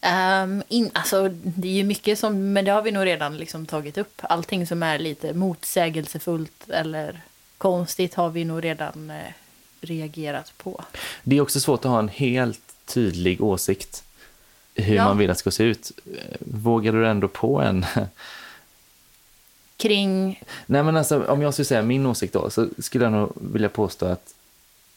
Ehm, 0.00 0.62
in, 0.68 0.90
alltså, 0.92 1.28
det 1.42 1.68
är 1.68 1.72
ju 1.72 1.84
mycket 1.84 2.18
som, 2.18 2.52
men 2.52 2.64
det 2.64 2.70
har 2.70 2.82
vi 2.82 2.90
nog 2.90 3.06
redan 3.06 3.36
liksom 3.36 3.66
tagit 3.66 3.98
upp. 3.98 4.20
Allting 4.22 4.66
som 4.66 4.82
är 4.82 4.98
lite 4.98 5.34
motsägelsefullt 5.34 6.70
eller 6.70 7.20
konstigt 7.58 8.14
har 8.14 8.30
vi 8.30 8.44
nog 8.44 8.64
redan 8.64 9.10
eh, 9.10 9.16
reagerat 9.80 10.52
på. 10.56 10.84
Det 11.22 11.36
är 11.36 11.40
också 11.40 11.60
svårt 11.60 11.84
att 11.84 11.90
ha 11.90 11.98
en 11.98 12.08
helt 12.08 12.74
tydlig 12.86 13.42
åsikt 13.42 14.04
hur 14.74 14.94
Ja. 14.94 15.04
man 15.04 15.18
vill 15.18 15.30
att 15.30 15.36
det 15.36 15.40
ska 15.40 15.50
se 15.50 15.64
ut. 15.64 15.92
Vågar 16.40 16.92
du 16.92 17.06
ändå 17.08 17.28
på 17.28 17.60
en? 17.60 17.86
Kring, 19.76 20.42
Nej 20.66 20.82
men 20.82 20.96
alltså 20.96 21.24
om 21.24 21.42
jag 21.42 21.52
skulle 21.52 21.66
säga 21.66 21.82
min 21.82 22.06
åsikt 22.06 22.32
då 22.32 22.50
så 22.50 22.68
skulle 22.78 23.04
jag 23.04 23.12
nog 23.12 23.32
vilja 23.40 23.68
påstå 23.68 24.06
att 24.06 24.34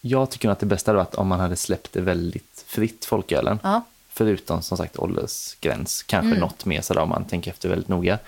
jag 0.01 0.29
tycker 0.29 0.49
att 0.49 0.59
det 0.59 0.65
bästa 0.65 0.91
hade 0.91 0.97
varit 0.97 1.15
om 1.15 1.27
man 1.27 1.39
hade 1.39 1.55
släppt 1.55 1.93
det 1.93 2.01
väldigt 2.01 2.63
fritt, 2.67 3.05
folkölen. 3.05 3.59
ja, 3.63 3.81
Förutom 4.09 4.61
som 4.61 4.77
sagt 4.77 4.99
åldersgräns, 4.99 6.03
kanske 6.03 6.27
Mm. 6.27 6.39
något 6.39 6.65
mer 6.65 6.81
sådär 6.81 7.01
om 7.01 7.09
man 7.09 7.25
tänker 7.25 7.51
efter 7.51 7.69
väldigt 7.69 7.88
noga. 7.88 8.19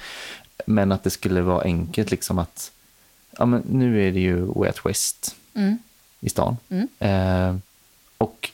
Men 0.66 0.92
att 0.92 1.04
det 1.04 1.10
skulle 1.10 1.42
vara 1.42 1.62
enkelt 1.64 2.12
liksom 2.12 2.40
att, 2.40 2.72
ja 3.32 3.46
men 3.46 3.62
nu 3.70 4.08
är 4.08 4.12
det 4.12 4.20
ju 4.20 4.42
Way 4.42 4.72
West 4.84 5.36
mm, 5.54 5.78
i 6.20 6.30
stan. 6.30 6.58
Mm. 6.70 6.88
Eh, 7.00 7.56
och 8.18 8.50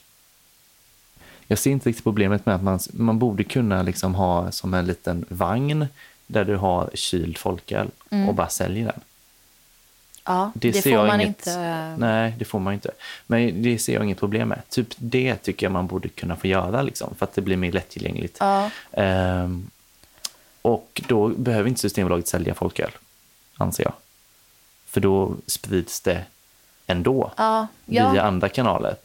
jag 1.46 1.58
ser 1.58 1.70
inte 1.70 1.88
riktigt 1.88 2.04
problemet 2.04 2.46
med 2.46 2.54
att 2.54 2.62
man, 2.62 2.78
man 2.92 3.18
borde 3.18 3.44
kunna 3.44 3.82
liksom 3.82 4.14
ha 4.14 4.50
som 4.52 4.74
en 4.74 4.86
liten 4.86 5.24
vagn 5.28 5.86
där 6.26 6.44
du 6.44 6.56
har 6.56 6.90
kyld 6.94 7.38
folköl 7.38 7.88
Mm. 8.10 8.28
och 8.28 8.34
bara 8.34 8.48
säljer 8.48 8.84
den. 8.84 9.00
ja 10.24 10.52
Det 10.54 10.70
det, 10.70 10.82
får 10.82 11.06
man 11.06 11.20
inget- 11.20 11.28
inte. 11.46 11.96
Nej, 11.98 12.34
det 12.38 12.44
får 12.44 12.58
man 12.58 12.74
inte. 12.74 12.90
Men 13.26 13.62
det 13.62 13.78
ser 13.78 13.94
jag 13.94 14.04
inget 14.04 14.18
problem 14.18 14.48
med. 14.48 14.62
Typ 14.68 14.88
det 14.96 15.36
tycker 15.36 15.66
jag 15.66 15.72
man 15.72 15.86
borde 15.86 16.08
kunna 16.08 16.36
få 16.36 16.46
göra 16.46 16.82
liksom, 16.82 17.14
för 17.18 17.24
att 17.26 17.34
det 17.34 17.40
blir 17.42 17.56
mer 17.56 17.72
lättillgängligt. 17.72 18.36
Ja, 18.40 18.70
Ehm, 18.92 19.70
och 20.62 21.02
då 21.08 21.28
behöver 21.28 21.68
inte 21.68 21.80
Systembolaget 21.80 22.28
sälja 22.28 22.54
folköl, 22.54 22.90
anser 23.56 23.84
jag. 23.84 23.92
För 24.86 25.00
då 25.00 25.34
sprids 25.46 26.00
det 26.00 26.24
ändå 26.86 27.32
ja, 27.36 27.66
via 27.84 28.14
ja. 28.14 28.22
andra 28.22 28.48
kanaler. 28.48 28.96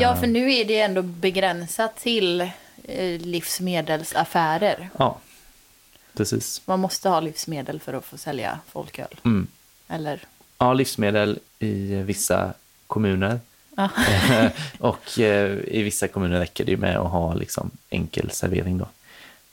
Ja, 0.00 0.12
Ehm, 0.12 0.20
för 0.20 0.26
nu 0.26 0.52
är 0.54 0.64
det 0.64 0.80
ändå 0.80 1.02
begränsat 1.02 1.96
till 1.96 2.40
eh, 2.84 3.20
livsmedelsaffärer. 3.20 4.90
Ja, 4.98 5.18
precis. 6.16 6.62
Man 6.64 6.80
måste 6.80 7.08
ha 7.08 7.20
livsmedel 7.20 7.80
för 7.80 7.92
att 7.94 8.04
få 8.04 8.18
sälja 8.18 8.58
folköl. 8.72 9.20
Mm. 9.24 9.46
Eller? 9.88 10.20
Ja, 10.58 10.72
livsmedel 10.74 11.38
i 11.58 11.94
vissa 11.94 12.52
kommuner. 12.86 13.40
Ja. 13.76 13.88
och 14.78 15.18
eh, 15.18 15.58
i 15.68 15.82
vissa 15.82 16.08
kommuner 16.08 16.38
räcker 16.38 16.64
det 16.64 16.76
med 16.76 16.96
att 16.96 17.10
ha 17.10 17.34
liksom 17.34 17.70
enkel 17.90 18.30
servering 18.30 18.78
då. 18.78 18.86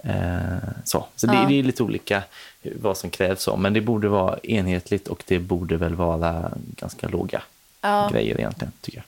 Eh, 0.10 0.58
så 0.84 1.06
så 1.16 1.28
det, 1.28 1.34
Ja. 1.34 1.46
det 1.48 1.60
är 1.60 1.64
lite 1.64 1.84
olika 1.84 2.24
vad 2.62 2.98
som 2.98 3.10
krävs, 3.10 3.50
men 3.58 3.74
det 3.74 3.82
borde 3.82 4.08
vara 4.08 4.38
enhetligt 4.44 5.08
och 5.08 5.24
det 5.28 5.40
borde 5.40 5.78
väl 5.78 5.96
vara 5.96 6.52
ganska 6.78 7.08
låga 7.08 7.42
Ja. 7.82 8.10
grejer 8.14 8.38
egentligen, 8.40 8.72
tycker 8.82 8.98
jag. 8.98 9.06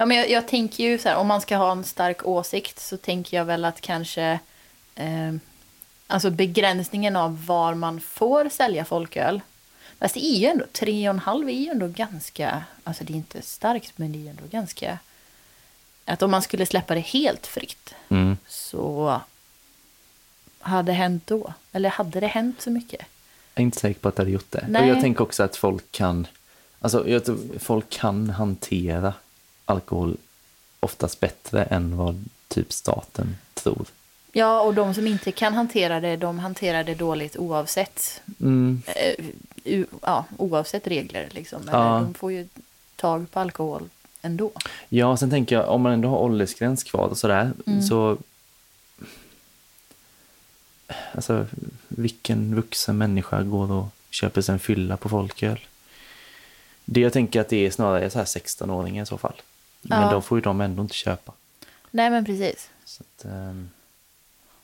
Ja, 0.00 0.06
men 0.06 0.16
jag, 0.16 0.30
jag 0.30 0.48
tänker 0.48 0.84
ju 0.84 0.98
så 0.98 1.08
här, 1.08 1.16
om 1.16 1.26
man 1.26 1.40
ska 1.40 1.56
ha 1.56 1.72
en 1.72 1.84
stark 1.84 2.26
åsikt 2.26 2.78
så 2.78 2.96
tänker 2.96 3.36
jag 3.36 3.44
väl 3.44 3.64
att 3.64 3.80
kanske 3.80 4.38
eh, 4.94 5.34
alltså 6.06 6.30
begränsningen 6.30 7.16
av 7.16 7.46
var 7.46 7.74
man 7.74 8.00
får 8.00 8.48
sälja 8.48 8.84
folköl. 8.84 9.40
Fast 9.98 10.14
det 10.14 10.24
är 10.24 10.38
ju 10.38 10.46
ändå, 10.46 10.64
3,5 10.64 11.48
är 11.48 11.52
ju 11.52 11.68
ändå 11.68 11.86
ganska, 11.88 12.64
alltså 12.84 13.04
det 13.04 13.12
är 13.12 13.16
inte 13.16 13.42
starkt 13.42 13.98
men 13.98 14.12
det 14.12 14.26
är 14.26 14.30
ändå 14.30 14.42
ganska, 14.50 14.98
att 16.04 16.22
om 16.22 16.30
man 16.30 16.42
skulle 16.42 16.66
släppa 16.66 16.94
det 16.94 17.00
helt 17.00 17.46
fritt 17.46 17.94
Mm. 18.08 18.36
så 18.48 19.20
hade 20.60 20.92
hänt 20.92 21.26
då? 21.26 21.52
Eller 21.72 21.90
hade 21.90 22.20
det 22.20 22.26
hänt 22.26 22.60
så 22.60 22.70
mycket? 22.70 23.00
Jag 23.54 23.62
är 23.62 23.64
inte 23.64 23.80
säker 23.80 24.00
på 24.00 24.08
att 24.08 24.16
det 24.16 24.22
hade 24.22 24.32
gjort 24.32 24.50
det. 24.50 24.64
Nej. 24.68 24.82
Och 24.82 24.88
jag 24.88 25.00
tänker 25.00 25.22
också 25.22 25.42
att 25.42 25.56
folk 25.56 25.92
kan, 25.92 26.26
alltså, 26.80 27.08
jag 27.08 27.24
tror 27.24 27.58
folk 27.58 27.90
kan 27.90 28.30
hantera 28.30 29.14
alkohol 29.70 30.16
oftast 30.80 31.20
bättre 31.20 31.64
än 31.64 31.96
vad 31.96 32.24
typ 32.48 32.72
staten 32.72 33.36
tror. 33.54 33.86
Ja, 34.32 34.60
och 34.60 34.74
de 34.74 34.94
som 34.94 35.06
inte 35.06 35.32
kan 35.32 35.54
hantera 35.54 36.00
det, 36.00 36.16
de 36.16 36.38
hanterar 36.38 36.84
det 36.84 36.94
dåligt 36.94 37.36
oavsett 37.36 38.20
Mm. 38.40 38.82
eh, 38.86 39.26
ja, 40.02 40.24
oavsett 40.36 40.86
regler. 40.86 41.28
Liksom. 41.30 41.62
Eller 41.62 41.78
Ja. 41.78 42.00
De 42.00 42.14
får 42.14 42.32
ju 42.32 42.48
tag 42.96 43.30
på 43.30 43.40
alkohol 43.40 43.82
ändå. 44.22 44.50
Ja, 44.88 45.16
sen 45.16 45.30
tänker 45.30 45.56
jag 45.56 45.68
om 45.68 45.82
man 45.82 45.92
ändå 45.92 46.08
har 46.08 46.18
åldersgräns 46.18 46.84
kvar 46.84 47.06
och 47.08 47.18
sådär, 47.18 47.52
Mm. 47.66 47.82
så... 47.82 48.16
Alltså, 51.14 51.46
vilken 51.88 52.54
vuxen 52.54 52.98
människa 52.98 53.42
går 53.42 53.72
och 53.72 53.86
köper 54.10 54.42
sig 54.42 54.52
en 54.52 54.58
fylla 54.58 54.96
på 54.96 55.08
folköl? 55.08 55.60
Det 56.84 57.00
jag 57.00 57.12
tänker 57.12 57.40
att 57.40 57.48
det 57.48 57.66
är 57.66 57.70
snarare 57.70 58.10
så 58.10 58.18
här 58.18 58.24
16-åringar 58.26 59.02
i 59.02 59.06
så 59.06 59.18
fall. 59.18 59.34
Men 59.82 60.02
Ja. 60.02 60.10
då 60.10 60.20
får 60.20 60.38
ju 60.38 60.42
de 60.42 60.60
ändå 60.60 60.82
inte 60.82 60.94
köpa. 60.94 61.32
Nej, 61.90 62.10
men 62.10 62.24
precis. 62.24 62.70
Att, 63.00 63.24
ehm, 63.24 63.70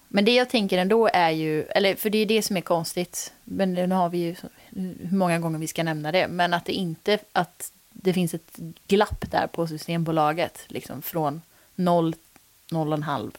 Men 0.08 0.24
det 0.24 0.34
jag 0.34 0.50
tänker 0.50 0.78
ändå 0.78 1.08
är 1.12 1.30
ju, 1.30 1.62
eller 1.62 1.94
för 1.94 2.10
det 2.10 2.18
är 2.18 2.26
det 2.26 2.42
som 2.42 2.56
är 2.56 2.60
konstigt, 2.60 3.32
men 3.44 3.74
nu 3.74 3.90
har 3.94 4.08
vi 4.08 4.18
ju 4.18 4.36
hur 5.00 5.16
många 5.16 5.38
gånger 5.38 5.58
vi 5.58 5.66
ska 5.66 5.82
nämna 5.82 6.12
det, 6.12 6.28
men 6.28 6.54
att 6.54 6.64
det 6.64 6.72
inte, 6.72 7.18
att 7.32 7.72
det 7.90 8.12
finns 8.12 8.34
ett 8.34 8.56
glapp 8.86 9.30
där 9.30 9.46
på 9.46 9.66
Systembolaget, 9.66 10.64
liksom 10.66 11.02
från 11.02 11.42
0, 11.74 12.14
0,5 12.70 13.30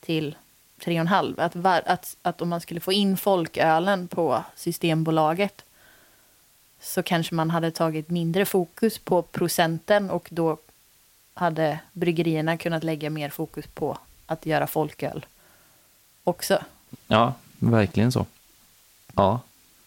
till 0.00 0.36
3,5. 0.80 1.40
Att, 1.40 1.56
var, 1.56 1.82
att, 1.86 2.16
att 2.22 2.42
om 2.42 2.48
man 2.48 2.60
skulle 2.60 2.80
få 2.80 2.92
in 2.92 3.16
folkölen 3.16 4.08
på 4.08 4.44
Systembolaget 4.56 5.64
så 6.80 7.02
kanske 7.02 7.34
man 7.34 7.50
hade 7.50 7.70
tagit 7.70 8.10
mindre 8.10 8.44
fokus 8.44 8.98
på 8.98 9.22
procenten 9.22 10.10
och 10.10 10.28
då 10.30 10.56
hade 11.34 11.78
bryggerierna 11.92 12.56
kunnat 12.56 12.84
lägga 12.84 13.10
mer 13.10 13.28
fokus 13.28 13.66
på 13.66 13.98
att 14.26 14.46
göra 14.46 14.66
folköl 14.66 15.26
också. 16.24 16.58
Ja, 17.06 17.32
verkligen 17.58 18.12
så. 18.12 18.26
Ja, 19.14 19.40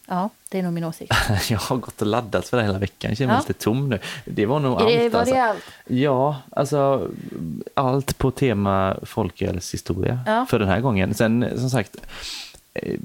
Ja, 0.09 0.29
det 0.49 0.59
är 0.59 0.63
nog 0.63 0.73
min 0.73 0.83
åsikt. 0.83 1.13
jag 1.49 1.59
har 1.59 1.77
gått 1.77 2.01
och 2.01 2.07
laddat 2.07 2.47
för 2.47 2.57
det 2.57 2.63
hela 2.63 2.77
veckan. 2.79 3.11
Jag 3.11 3.17
känner 3.17 3.33
mig 3.33 3.41
Ja. 3.43 3.47
lite 3.47 3.63
tom 3.63 3.89
nu. 3.89 3.99
Det 4.25 4.45
var 4.45 4.59
nog 4.59 4.77
det, 4.79 5.03
allt. 5.03 5.13
var 5.13 5.19
alltså. 5.19 5.35
det 5.35 5.41
allt? 5.43 5.63
Ja, 5.87 6.35
alltså 6.49 7.09
allt 7.73 8.17
på 8.17 8.31
tema 8.31 8.97
folkölshistoria 9.03 10.19
Ja. 10.25 10.45
för 10.49 10.59
den 10.59 10.67
här 10.67 10.79
gången. 10.81 11.13
Sen 11.13 11.53
som 11.59 11.69
sagt, 11.69 11.95
eh, 12.73 12.99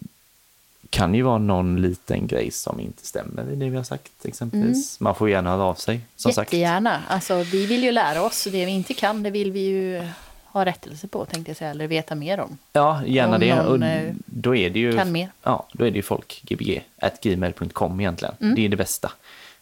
kan 0.93 1.15
ju 1.15 1.23
vara 1.23 1.39
någon 1.39 1.83
liten 1.83 2.27
grej 2.27 2.51
som 2.51 2.81
inte 2.81 3.07
stämmer 3.07 3.51
i 3.53 3.57
det 3.57 3.69
vi 3.69 3.77
har 3.77 3.85
sagt 3.85 4.13
exempelvis. 4.25 5.01
Man 5.01 5.15
får 5.15 5.31
gärna 5.31 5.51
höra 5.51 5.63
av 5.63 5.75
sig. 5.75 6.01
Som 6.17 6.33
sagt. 6.33 6.53
Mm. 6.53 6.61
Jättegärna. 6.61 7.03
Alltså, 7.09 7.43
vi 7.43 7.67
vill 7.67 7.85
ju 7.85 7.93
lära 7.93 8.23
oss. 8.23 8.45
Det 8.45 8.67
vi 8.67 8.73
inte 8.73 8.95
kan, 8.95 9.23
det 9.23 9.31
vill 9.31 9.53
vi 9.53 9.61
ju 9.61 10.09
ha 10.45 10.65
rättelse 10.65 11.09
på, 11.09 11.25
tänkte 11.25 11.51
jag 11.51 11.57
säga. 11.57 11.71
Eller 11.71 11.87
veta 11.87 12.15
mer 12.15 12.41
om. 12.41 12.59
Ja, 12.73 13.03
gärna 13.07 13.35
Om 13.35 13.41
det. 13.41 13.61
Och 13.61 13.83
eh, 13.83 14.15
då 14.27 14.57
är 14.57 14.71
det 14.71 14.79
ju, 14.79 14.97
kan 14.97 15.13
mer. 15.13 15.29
Ja, 15.43 15.67
då 15.73 15.85
är 15.85 15.91
det 15.91 15.97
ju 15.97 16.03
folkgbg.gmail.com 16.03 18.01
egentligen. 18.01 18.35
Mm. 18.41 18.55
Det 18.55 18.65
är 18.65 18.69
det 18.69 18.77
bästa. 18.77 19.13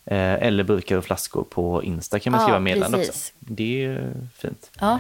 Eh, 0.05 0.35
eller 0.35 0.65
burkar 0.65 0.97
och 0.97 1.05
flaskor 1.05 1.45
på 1.51 1.83
Insta 1.85 2.19
kan 2.19 2.31
man 2.31 2.41
Ja, 2.41 2.47
skriva 2.47 2.59
meddelande 2.59 2.99
också. 2.99 3.33
Det 3.39 3.63
är 3.63 3.89
ju 3.89 4.13
fint. 4.39 4.71
Ja, 4.81 4.99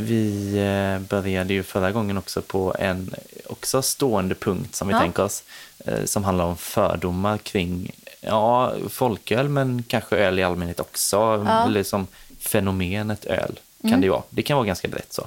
Vi 0.00 0.52
eh, 0.58 1.08
började 1.08 1.54
ju 1.54 1.62
förra 1.62 1.92
gången 1.92 2.18
också 2.18 2.42
på 2.42 2.74
en 2.78 3.14
också 3.46 3.82
stående 3.82 4.34
punkt 4.34 4.74
som 4.74 4.88
vi 4.88 4.94
Ja. 4.94 5.00
tänker 5.00 5.22
oss. 5.24 5.42
eh, 5.86 6.04
Som 6.04 6.24
handlar 6.24 6.44
om 6.44 6.56
fördomar 6.56 7.38
kring 7.38 7.90
ja, 8.20 8.72
folköl 8.90 9.48
men 9.48 9.82
kanske 9.88 10.16
öl 10.16 10.38
i 10.38 10.42
allmänhet 10.42 10.80
också. 10.80 11.16
Ja. 11.46 11.64
Eller 11.66 11.82
som 11.82 12.06
fenomenet 12.38 13.24
öl 13.24 13.58
kan 13.80 13.88
Mm. 13.90 14.00
det 14.00 14.08
vara. 14.10 14.22
Det 14.30 14.42
kan 14.42 14.56
vara 14.56 14.66
ganska 14.66 14.88
brett 14.88 15.12
så. 15.12 15.26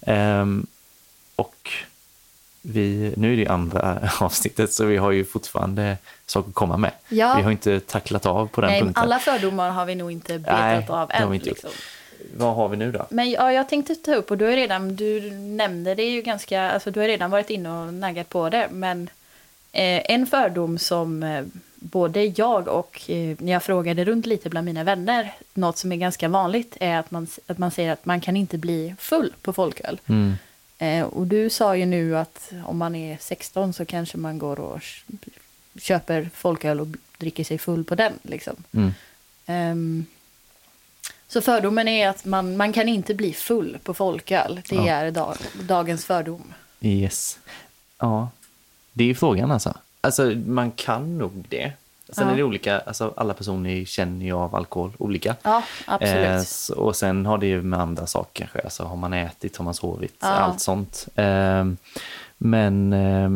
Ehm, 0.00 0.66
och 1.36 1.70
vi, 2.62 3.14
nu 3.16 3.32
är 3.32 3.36
det 3.36 3.42
ju 3.42 3.48
andra 3.48 4.10
avsnittet 4.20 4.72
så 4.72 4.84
vi 4.84 4.96
har 4.96 5.10
ju 5.10 5.24
fortfarande 5.24 5.96
saker 6.26 6.48
att 6.48 6.54
komma 6.54 6.76
med. 6.76 6.92
Ja. 7.08 7.34
Vi 7.36 7.42
har 7.42 7.50
inte 7.50 7.80
tacklat 7.80 8.26
av 8.26 8.46
på 8.46 8.60
den 8.60 8.70
Nej, 8.70 8.80
punkten. 8.80 9.02
alla 9.02 9.18
fördomar 9.18 9.70
har 9.70 9.84
vi 9.86 9.94
nog 9.94 10.12
inte 10.12 10.38
betat 10.38 10.58
Nej, 10.58 10.86
av 10.88 11.10
än. 11.12 11.38
Liksom. 11.38 11.70
Vad 12.36 12.54
har 12.54 12.68
vi 12.68 12.76
nu 12.76 12.92
då? 12.92 13.06
Men 13.10 13.30
ja, 13.30 13.52
jag 13.52 13.68
tänkte 13.68 13.94
ta 13.94 14.14
upp, 14.14 14.30
och 14.30 14.38
du 14.38 14.44
har 14.44 14.52
redan, 14.52 14.96
du 14.96 15.30
nämnde 15.30 15.94
det 15.94 16.04
ju 16.04 16.22
ganska, 16.22 16.70
alltså 16.70 16.90
du 16.90 17.00
har 17.00 17.06
redan 17.06 17.30
varit 17.30 17.50
inne 17.50 17.70
och 17.70 17.94
naggat 17.94 18.28
på 18.28 18.50
det, 18.50 18.68
men 18.70 19.10
eh, 19.72 20.10
en 20.10 20.26
fördom 20.26 20.78
som 20.78 21.22
eh, 21.22 21.44
både 21.74 22.24
jag 22.24 22.68
och 22.68 23.10
eh, 23.10 23.36
när 23.38 23.52
jag 23.52 23.62
frågade 23.62 24.04
runt 24.04 24.26
lite 24.26 24.50
bland 24.50 24.64
mina 24.64 24.84
vänner, 24.84 25.34
något 25.54 25.78
som 25.78 25.92
är 25.92 25.96
ganska 25.96 26.28
vanligt 26.28 26.76
är 26.80 26.98
att 26.98 27.10
man, 27.10 27.26
att 27.46 27.58
man 27.58 27.70
säger 27.70 27.92
att 27.92 28.06
man 28.06 28.20
kan 28.20 28.36
inte 28.36 28.58
bli 28.58 28.94
full 28.98 29.32
på 29.42 29.52
folköl. 29.52 30.00
Mm. 30.06 30.34
Eh, 30.78 31.04
och 31.04 31.26
du 31.26 31.50
sa 31.50 31.76
ju 31.76 31.86
nu 31.86 32.16
att 32.16 32.52
om 32.64 32.78
man 32.78 32.94
är 32.94 33.18
16 33.20 33.72
så 33.72 33.84
kanske 33.84 34.16
man 34.16 34.38
går 34.38 34.60
och 34.60 34.80
köper 35.80 36.30
folköl 36.34 36.80
och 36.80 36.86
dricker 37.18 37.44
sig 37.44 37.58
full 37.58 37.84
på 37.84 37.94
den. 37.94 38.12
Liksom. 38.22 38.56
Mm. 38.72 38.92
Ehm, 39.46 40.06
så 41.28 41.40
fördomen 41.40 41.88
är 41.88 42.08
att 42.08 42.24
man, 42.24 42.56
man 42.56 42.72
kan 42.72 42.88
inte 42.88 43.14
bli 43.14 43.32
full 43.32 43.78
på 43.82 43.94
folköl. 43.94 44.60
Det 44.68 44.76
Ja. 44.76 44.88
är 44.88 45.10
dag, 45.10 45.36
dagens 45.62 46.04
fördom. 46.04 46.54
Yes. 46.80 47.38
Ja, 47.98 48.28
det 48.92 49.10
är 49.10 49.14
frågan 49.14 49.50
alltså. 49.50 49.74
Alltså 50.00 50.22
man 50.46 50.70
kan 50.70 51.18
nog 51.18 51.44
det. 51.48 51.72
Sen 52.08 52.26
Ja. 52.26 52.32
är 52.32 52.36
det 52.36 52.42
olika, 52.42 52.78
alltså 52.80 53.12
alla 53.16 53.34
personer 53.34 53.84
känner 53.84 54.24
ju 54.26 54.32
av 54.32 54.54
alkohol 54.56 54.92
olika. 54.98 55.36
Ja, 55.42 55.62
absolut. 55.86 56.70
Eh, 56.70 56.76
och 56.76 56.96
sen 56.96 57.26
har 57.26 57.38
det 57.38 57.46
ju 57.46 57.62
med 57.62 57.80
andra 57.80 58.06
saker 58.06 58.38
kanske, 58.44 58.60
alltså 58.60 58.84
har 58.84 58.96
man 58.96 59.12
ätit, 59.12 59.56
har 59.56 59.64
man 59.64 59.74
sovit, 59.74 60.16
Ja. 60.20 60.26
allt 60.28 60.60
sånt. 60.60 61.08
Eh, 61.14 61.64
men 62.38 62.92
eh, 62.92 63.30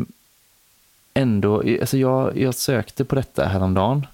ändå, 1.14 1.62
alltså 1.80 1.96
jag, 1.96 2.38
jag 2.38 2.54
sökte 2.54 3.04
på 3.04 3.14
detta 3.14 3.46
häromdagen 3.48 4.06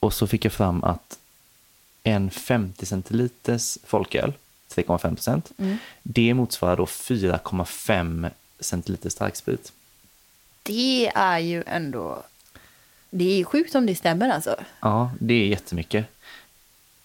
och 0.00 0.12
så 0.12 0.26
fick 0.26 0.44
jag 0.44 0.52
fram 0.52 0.84
att 0.84 1.18
en 2.06 2.30
50 2.30 2.86
centiliters 2.86 3.78
folköl, 3.84 4.32
3,5 4.74 5.14
procent, 5.14 5.50
Mm. 5.58 5.76
det 6.02 6.34
motsvarar 6.34 6.76
då 6.76 6.84
4,5 6.86 8.30
centiliter 8.60 9.10
starksprit. 9.10 9.72
Det 10.62 11.12
är 11.14 11.38
ju 11.38 11.62
ändå... 11.66 12.22
Det 13.10 13.40
är 13.40 13.44
sjukt 13.44 13.74
om 13.74 13.86
det 13.86 13.94
stämmer 13.94 14.28
alltså. 14.30 14.56
Ja, 14.80 15.10
det 15.20 15.34
är 15.34 15.46
jättemycket. 15.46 16.06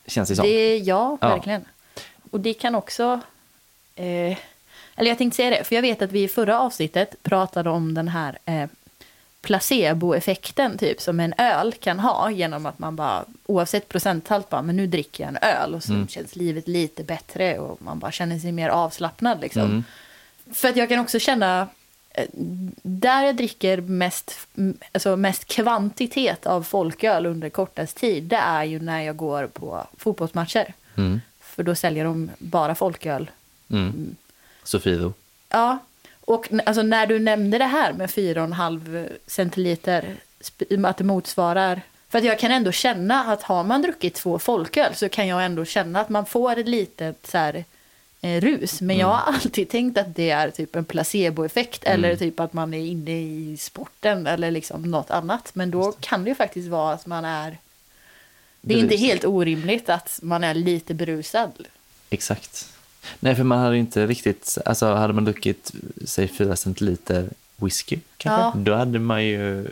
Känns 0.07 0.29
det 0.29 0.35
som. 0.35 0.45
Det, 0.45 0.77
ja, 0.77 1.17
Ja. 1.21 1.29
verkligen. 1.29 1.65
Och 2.31 2.39
det 2.39 2.53
kan 2.53 2.75
också... 2.75 3.19
Eh, 3.95 4.37
eller 4.95 5.09
jag 5.09 5.17
tänkte 5.17 5.35
säga 5.35 5.49
det, 5.49 5.63
för 5.63 5.75
jag 5.75 5.81
vet 5.81 6.01
att 6.01 6.11
vi 6.11 6.23
i 6.23 6.27
förra 6.27 6.59
avsnittet 6.59 7.23
pratade 7.23 7.69
om 7.69 7.93
den 7.93 8.07
här 8.07 8.37
eh, 8.45 8.69
placeboeffekten 9.49 10.77
typ 10.77 11.01
som 11.01 11.19
en 11.19 11.33
öl 11.37 11.73
kan 11.73 11.99
ha 11.99 12.31
genom 12.31 12.65
att 12.65 12.79
man 12.79 12.95
bara 12.95 13.25
oavsett 13.45 13.87
procenthalt 13.89 14.49
bara, 14.49 14.61
men 14.61 14.75
nu 14.75 14.87
dricker 14.87 15.23
jag 15.23 15.27
en 15.29 15.37
öl 15.41 15.75
och 15.75 15.83
så 15.83 15.93
Mm. 15.93 16.07
känns 16.07 16.35
livet 16.35 16.67
lite 16.67 17.03
bättre 17.03 17.59
och 17.59 17.81
man 17.81 17.99
bara 17.99 18.11
känner 18.11 18.39
sig 18.39 18.51
mer 18.51 18.69
avslappnad 18.69 19.41
liksom. 19.41 19.61
Mm. 19.61 19.83
För 20.53 20.69
att 20.69 20.75
jag 20.77 20.89
kan 20.89 20.99
också 20.99 21.19
känna, 21.19 21.67
eh, 22.09 22.25
där 22.83 23.23
jag 23.23 23.35
dricker 23.35 23.81
mest, 23.81 24.47
alltså 24.91 25.15
mest 25.15 25.45
kvantitet 25.45 26.45
av 26.45 26.63
folköl 26.63 27.25
under 27.25 27.49
kortast 27.49 27.97
tid, 27.97 28.23
det 28.23 28.35
är 28.35 28.63
ju 28.63 28.79
när 28.79 29.01
jag 29.01 29.15
går 29.17 29.47
på 29.47 29.87
fotbollsmatcher. 29.97 30.73
Mm. 30.97 31.21
För 31.39 31.63
då 31.63 31.75
säljer 31.75 32.05
de 32.05 32.29
bara 32.39 32.75
folköl. 32.75 33.31
Mm. 33.69 34.15
Sofiero. 34.63 35.13
Ja, 35.49 35.77
och 36.29 36.49
alltså 36.65 36.81
när 36.81 37.07
du 37.07 37.19
nämnde 37.19 37.57
det 37.57 37.65
här 37.65 37.93
med 37.93 38.09
4,5 38.09 39.09
centiliter, 39.27 40.15
att 40.85 40.97
det 40.97 41.03
motsvarar... 41.03 41.81
För 42.09 42.17
att 42.17 42.23
jag 42.23 42.39
kan 42.39 42.51
ändå 42.51 42.71
känna 42.71 43.23
att 43.23 43.43
har 43.43 43.63
man 43.63 43.81
druckit 43.81 44.15
två 44.15 44.39
folköl 44.39 44.95
så 44.95 45.09
kan 45.09 45.27
jag 45.27 45.45
ändå 45.45 45.65
känna 45.65 46.01
att 46.01 46.09
man 46.09 46.25
får 46.25 46.59
ett 46.59 46.67
litet 46.67 47.27
så 47.27 47.37
här, 47.37 47.65
eh, 48.21 48.41
rus. 48.41 48.81
Men 48.81 48.97
jag 48.97 49.07
har 49.07 49.33
alltid 49.33 49.69
tänkt 49.69 49.97
att 49.97 50.15
det 50.15 50.29
är 50.29 50.49
typ 50.49 50.75
en 50.75 50.85
placeboeffekt 50.85 51.83
eller 51.83 52.15
typ 52.15 52.39
att 52.39 52.53
man 52.53 52.73
är 52.73 52.85
inne 52.85 53.21
i 53.21 53.57
sporten 53.59 54.27
eller 54.27 54.51
liksom 54.51 54.81
något 54.91 55.11
annat. 55.11 55.51
Men 55.53 55.71
då 55.71 55.91
kan 55.91 56.23
det 56.23 56.29
ju 56.29 56.35
faktiskt 56.35 56.67
vara 56.67 56.93
att 56.93 57.05
man 57.05 57.25
är... 57.25 57.57
Det 58.61 58.73
är 58.73 58.77
inte 58.77 58.87
Berusad. 58.87 59.07
helt 59.07 59.25
orimligt 59.25 59.89
att 59.89 60.19
man 60.21 60.43
är 60.43 60.53
lite 60.53 60.93
berusad. 60.93 61.67
Exakt. 62.09 62.78
Nej, 63.19 63.35
för 63.35 63.43
man 63.43 63.59
hade 63.59 63.77
inte 63.77 64.07
riktigt, 64.07 64.57
alltså 64.65 64.93
hade 64.93 65.13
man 65.13 65.25
druckit, 65.25 65.71
säg 66.05 66.27
4 66.27 66.55
centiliter 66.55 67.29
whisky 67.55 67.99
kanske, 68.17 68.41
Ja. 68.41 68.53
då 68.55 68.73
hade 68.75 68.99
man 68.99 69.25
ju 69.25 69.67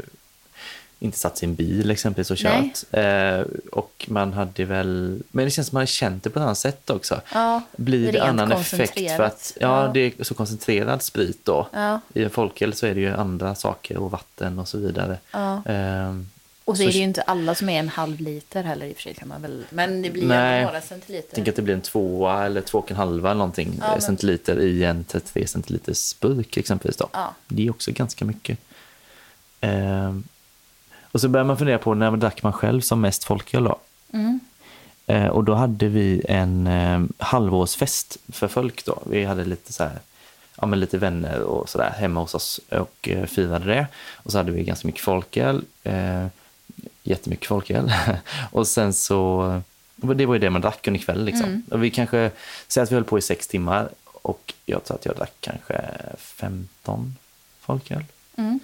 inte 1.00 1.18
satt 1.20 1.38
sin 1.38 1.56
bil 1.56 1.92
exempelvis 1.92 2.32
och 2.32 2.38
kört. 2.38 2.84
Eh, 2.92 3.42
och 3.72 4.06
man 4.10 4.34
hade 4.34 4.66
väl, 4.66 5.22
men 5.32 5.46
det 5.46 5.52
känns 5.52 5.68
som 5.68 5.76
man 5.76 5.82
hade 5.82 5.88
känt 5.88 6.24
det 6.24 6.30
på 6.30 6.40
ett 6.40 6.44
annat 6.44 6.58
sätt 6.58 6.90
också. 6.90 7.22
Ja, 7.34 7.62
Blir 7.76 8.12
det 8.12 8.24
annan 8.24 8.52
effekt 8.52 8.94
för 9.18 9.24
att, 9.24 9.54
ja, 9.60 9.86
Ja. 9.86 9.92
det 9.94 10.00
är 10.20 10.24
så 10.24 10.34
koncentrerad 10.34 11.02
sprit 11.02 11.40
då. 11.46 11.68
Ja. 11.74 12.00
I 12.14 12.24
en 12.24 12.30
folköl 12.30 12.74
så 12.74 12.86
är 12.86 12.96
det 12.96 13.02
ju 13.02 13.14
andra 13.14 13.56
saker 13.56 13.98
och 13.98 14.12
vatten 14.12 14.60
och 14.60 14.68
så 14.68 14.78
vidare. 14.78 15.18
Ja. 15.32 15.62
Ehm, 15.66 16.30
Och 16.68 16.78
så, 16.78 16.84
Så- 16.84 16.90
är 16.90 16.92
det 16.92 16.98
ju 16.98 17.04
inte 17.04 17.22
alla 17.22 17.56
som 17.56 17.70
är 17.70 17.80
en 17.80 17.90
halv 17.90 18.20
liter 18.22 18.64
heller 18.64 18.86
i 18.86 18.92
och 18.92 18.96
för 18.96 19.02
sig 19.04 19.14
kan 19.14 19.28
man 19.28 19.42
väl. 19.42 19.66
Men 19.70 20.02
det 20.02 20.10
blir 20.10 20.28
Nej. 20.28 20.66
några 20.66 20.82
centiliter. 20.82 21.36
Tänk 21.36 21.48
att 21.48 21.56
det 21.56 21.62
blir 21.62 21.74
en 21.74 21.82
tvåa 21.82 22.46
eller 22.46 22.62
två 22.62 22.78
och 22.80 22.92
en 22.92 22.98
halva 22.98 23.30
eller 23.32 23.38
någonting 23.40 23.78
Ja, 23.82 23.88
men- 23.92 24.02
centiliter 24.02 24.60
i 24.60 24.84
en 24.84 25.04
33 25.04 25.48
centiliters 25.48 26.20
burk 26.20 26.58
exempelvis. 26.58 26.98
Då. 26.98 27.10
Ja. 27.14 27.34
Det 27.48 27.66
är 27.68 27.70
också 27.70 27.92
ganska 27.92 28.26
mycket. 28.26 28.60
Ehm, 29.62 30.24
och 31.12 31.22
så 31.22 31.30
börjar 31.30 31.46
man 31.46 31.58
fundera 31.58 31.78
på 31.78 31.94
när 31.94 32.12
drack 32.12 32.44
man 32.44 32.54
själv 32.54 32.82
som 32.82 33.02
mest 33.02 33.24
folköl 33.24 33.64
då? 33.64 33.80
Mm. 34.14 34.40
Eh, 35.08 35.28
och 35.28 35.44
då 35.44 35.54
hade 35.54 35.88
vi 35.88 36.22
en 36.30 36.68
eh, 36.68 37.02
halvårsfest 37.18 38.18
för 38.28 38.48
folk 38.48 38.86
då. 38.86 39.02
Vi 39.06 39.24
hade 39.26 39.46
lite 39.46 39.74
så 39.74 39.84
här, 39.84 40.00
ja 40.62 40.68
men 40.68 40.80
lite 40.80 40.98
vänner 40.98 41.40
och 41.42 41.70
sådär 41.70 41.90
hemma 41.90 42.20
hos 42.20 42.36
oss 42.36 42.60
och 42.72 43.10
eh, 43.10 43.26
firade 43.26 43.66
det. 43.66 43.88
Och 44.16 44.32
så 44.32 44.38
hade 44.38 44.52
vi 44.52 44.64
ganska 44.64 44.88
mycket 44.88 45.02
folköl, 45.02 45.64
eh, 45.84 46.26
jättemycket 47.10 47.48
folköl. 47.48 47.92
och 48.52 48.68
sen 48.68 48.94
så, 48.94 49.62
det 49.96 50.26
var 50.26 50.36
ju 50.36 50.40
det 50.40 50.50
man 50.50 50.62
drack 50.62 50.88
under 50.88 51.00
kvällen 51.00 51.26
liksom. 51.26 51.46
Mm. 51.46 51.64
Och 51.72 51.84
vi 51.84 51.90
kanske, 51.92 52.32
säg 52.68 52.84
att 52.84 52.92
vi 52.92 52.96
höll 52.96 53.04
på 53.04 53.18
i 53.18 53.22
sex 53.22 53.48
timmar 53.48 53.90
och 54.06 54.54
jag 54.66 54.84
tror 54.84 54.98
att 54.98 55.06
jag 55.06 55.16
drack 55.16 55.34
kanske 55.40 55.82
15 56.18 57.16
folköl. 57.60 58.04
Mm. 58.36 58.60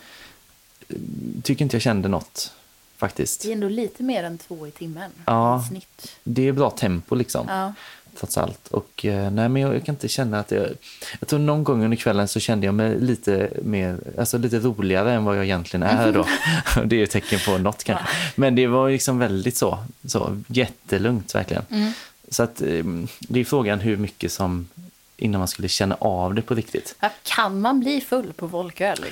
Tycker 1.44 1.66
inte 1.66 1.76
jag 1.76 1.82
kände 1.82 2.08
något 2.10 2.54
faktiskt. 2.98 3.42
Det 3.42 3.48
är 3.48 3.54
ändå 3.54 3.70
lite 3.70 4.04
mer 4.04 4.24
än 4.24 4.38
två 4.38 4.68
i 4.68 4.72
timmen 4.72 5.12
Ja. 5.26 5.62
i 5.62 5.68
snitt. 5.68 6.16
Det 6.24 6.48
är 6.48 6.52
bra 6.52 6.70
tempo 6.70 7.16
liksom. 7.16 7.46
Ja. 7.50 7.74
Trots 8.20 8.38
allt. 8.38 8.68
Och 8.68 9.06
eh, 9.06 9.32
nej, 9.32 9.50
men 9.50 9.62
jag, 9.62 9.76
jag 9.76 9.86
kan 9.86 9.96
inte 9.96 10.08
känna 10.08 10.40
att 10.40 10.52
jag... 10.52 10.68
Jag 11.20 11.30
tror 11.30 11.40
någon 11.40 11.64
gång 11.64 11.84
under 11.84 11.98
kvällen 11.98 12.28
så 12.28 12.40
kände 12.40 12.66
jag 12.66 12.76
mig 12.76 13.00
lite 13.00 13.50
mer, 13.62 13.98
alltså 14.18 14.38
lite 14.38 14.60
roligare 14.60 15.14
än 15.14 15.26
vad 15.26 15.38
jag 15.38 15.44
egentligen 15.44 15.84
är 15.84 16.12
då. 16.12 16.26
det 16.86 17.00
är 17.00 17.04
ett 17.04 17.12
tecken 17.12 17.40
på 17.46 17.58
något 17.58 17.84
kanske. 17.84 18.06
Men 18.36 18.56
det 18.56 18.68
var 18.68 18.90
liksom 18.90 19.20
väldigt 19.20 19.58
så, 19.58 19.80
så 20.08 20.42
jättelugnt 20.48 21.36
verkligen. 21.36 21.64
Mm. 21.70 21.92
Så 22.30 22.44
att 22.44 22.62
eh, 22.62 22.86
det 23.20 23.40
är 23.40 23.46
frågan 23.46 23.80
hur 23.80 23.98
mycket 23.98 24.32
som 24.32 24.68
innan 25.18 25.40
man 25.40 25.48
skulle 25.48 25.68
känna 25.68 25.96
av 26.00 26.34
det 26.34 26.42
på 26.42 26.56
riktigt. 26.56 26.96
Ja, 27.00 27.10
kan 27.24 27.62
man 27.62 27.80
bli 27.80 28.02
full 28.02 28.34
på 28.34 28.50
folköl? 28.50 29.06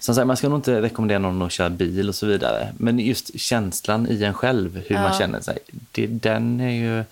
Som 0.00 0.14
sagt, 0.14 0.26
man 0.26 0.36
ska 0.36 0.48
nog 0.48 0.58
inte 0.58 0.82
rekommendera 0.82 1.18
någon 1.18 1.42
att 1.42 1.52
köra 1.52 1.70
bil 1.70 2.08
och 2.08 2.14
så 2.14 2.26
vidare. 2.26 2.68
Men 2.78 2.98
just 2.98 3.40
känslan 3.40 4.06
i 4.10 4.24
en 4.24 4.34
själv, 4.34 4.82
hur 4.86 4.96
Ja. 4.96 5.02
man 5.02 5.18
känner 5.18 5.40
sig, 5.40 5.58
det, 5.92 6.06
den 6.06 6.60
är 6.60 6.70
ju 6.70 7.04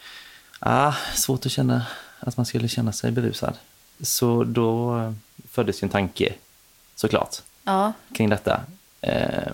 ah, 0.61 0.93
svårt 1.15 1.47
att 1.47 1.53
känna 1.53 1.87
att 2.21 2.37
man 2.37 2.47
skulle 2.47 2.69
känna 2.69 2.93
sig 2.93 3.11
berusad. 3.11 3.59
Så 4.03 4.45
då 4.45 4.99
eh, 4.99 5.13
föddes 5.51 5.83
ju 5.83 5.85
en 5.85 5.89
tanke, 5.91 6.35
såklart, 6.95 7.37
Ja. 7.65 7.93
kring 8.15 8.29
detta 8.31 8.61
eh, 9.01 9.53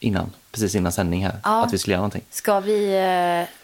innan, 0.00 0.32
precis 0.52 0.74
innan 0.74 0.92
sändning 0.92 1.24
här, 1.24 1.36
Ja. 1.44 1.64
att 1.64 1.72
vi 1.72 1.78
skulle 1.78 1.92
göra 1.92 2.00
någonting. 2.00 2.22
Ska 2.30 2.60
vi 2.60 2.96
eh, 2.96 3.54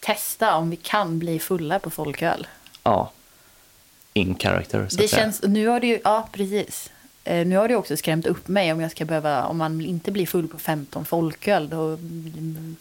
testa 0.00 0.56
om 0.56 0.70
vi 0.70 0.76
kan 0.76 1.18
bli 1.18 1.38
fulla 1.38 1.78
på 1.78 1.90
folköl? 1.90 2.46
Ja, 2.82 3.10
in 4.12 4.38
character, 4.38 4.86
så 4.90 4.96
Det 4.96 5.04
att 5.04 5.10
säga. 5.10 5.22
känns, 5.22 5.42
nu 5.42 5.66
har 5.68 5.80
det 5.80 5.86
ju, 5.86 6.00
ja 6.04 6.28
precis. 6.32 6.90
Eh, 7.24 7.46
nu 7.46 7.56
har 7.56 7.68
det 7.68 7.76
också 7.76 7.96
skrämt 7.96 8.26
upp 8.26 8.48
mig 8.48 8.72
om 8.72 8.80
jag 8.80 8.90
ska 8.90 9.04
behöva, 9.04 9.44
om 9.46 9.56
man 9.58 9.80
inte 9.80 10.10
blir 10.10 10.26
full 10.26 10.48
på 10.48 10.58
15 10.58 11.04
folköl 11.04 11.68
då 11.68 11.86
mm, 11.88 12.76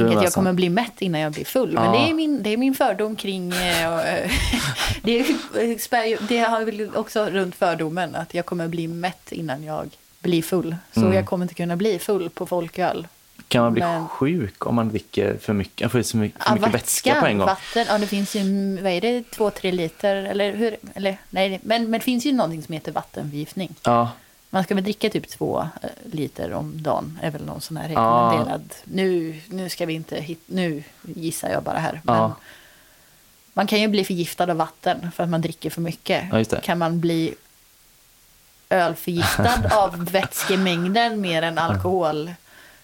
tänker 0.00 0.16
att 0.16 0.24
jag 0.24 0.32
kommer 0.32 0.52
bli 0.52 0.68
mätt 0.68 1.02
innan 1.02 1.20
jag 1.20 1.32
blir 1.32 1.44
full. 1.44 1.72
Men 1.72 1.84
Ja. 1.84 1.92
det 1.92 2.10
är 2.10 2.14
min, 2.14 2.42
det 2.42 2.50
är 2.50 2.56
min 2.56 2.74
fördom 2.74 3.16
kring... 3.16 3.52
eh, 3.52 3.92
och, 3.94 4.00
eh, 4.00 4.30
det, 5.02 5.18
är- 5.18 6.48
har 6.48 6.64
väl 6.64 6.90
också 6.96 7.24
runt 7.24 7.54
fördomen 7.54 8.14
att 8.14 8.34
jag 8.34 8.46
kommer 8.46 8.68
bli 8.68 8.88
mätt 8.88 9.32
innan 9.32 9.64
jag 9.64 9.90
blir 10.20 10.42
full. 10.42 10.76
Så 10.94 11.00
Mm. 11.00 11.12
jag 11.14 11.26
kommer 11.26 11.44
inte 11.44 11.54
kunna 11.54 11.76
bli 11.76 11.98
full 11.98 12.30
på 12.30 12.46
folköl. 12.46 13.06
Kan 13.48 13.62
man 13.62 13.72
bli 13.72 13.82
Men- 13.82 14.08
sjuk 14.08 14.66
om 14.66 14.74
man 14.74 14.88
dricker 14.88 15.36
för 15.40 15.52
mycket, 15.52 15.92
får 15.92 16.00
i 16.00 16.04
sig 16.04 16.10
för 16.10 16.18
mycket, 16.18 16.42
Ja, 16.46 16.54
mycket 16.54 16.74
vätska 16.74 17.20
på 17.20 17.26
en 17.26 17.38
gång? 17.38 17.46
Vatten, 17.46 17.86
ja 17.88 17.98
det 17.98 18.06
finns 18.06 18.34
ju, 18.36 18.42
vad 18.82 18.92
är 18.92 19.00
det, 19.00 19.30
två, 19.30 19.50
tre 19.50 19.72
liter 19.72 20.16
eller 20.16 20.56
hur? 20.56 20.76
Eller, 20.94 21.16
nej, 21.30 21.60
men, 21.62 21.82
men 21.82 21.90
det 21.92 22.00
finns 22.00 22.26
ju 22.26 22.32
någonting 22.32 22.62
som 22.62 22.72
heter 22.72 22.92
vattenförgiftning. 22.92 23.74
Ja, 23.82 24.10
Man 24.54 24.64
ska 24.64 24.74
väl 24.74 24.84
dricka 24.84 25.10
typ 25.10 25.28
två 25.28 25.68
eh, 25.82 25.88
liter 26.12 26.52
om 26.52 26.82
dagen, 26.82 27.18
är 27.22 27.30
väl 27.30 27.44
någon 27.44 27.60
sån 27.60 27.76
här 27.76 27.88
Ja. 27.88 27.90
rekommenderad. 28.30 28.74
Nu, 28.84 29.40
nu 29.48 29.68
ska 29.68 29.86
vi 29.86 29.92
inte 29.94 30.16
hit, 30.20 30.40
nu 30.46 30.82
gissar 31.02 31.48
jag 31.50 31.62
bara 31.62 31.78
här. 31.78 32.00
Men 32.04 32.14
Ja. 32.14 32.34
Man 33.54 33.66
kan 33.66 33.80
ju 33.80 33.88
bli 33.88 34.04
förgiftad 34.04 34.50
av 34.50 34.56
vatten 34.56 35.10
för 35.14 35.22
att 35.24 35.28
man 35.30 35.40
dricker 35.40 35.70
för 35.70 35.80
mycket. 35.80 36.24
Ja. 36.52 36.60
Kan 36.62 36.78
man 36.78 37.00
bli 37.00 37.34
ölförgiftad 38.70 39.70
av 39.72 40.04
vätskemängden 40.04 41.20
mer 41.20 41.42
än 41.42 41.58
alkohol? 41.58 42.32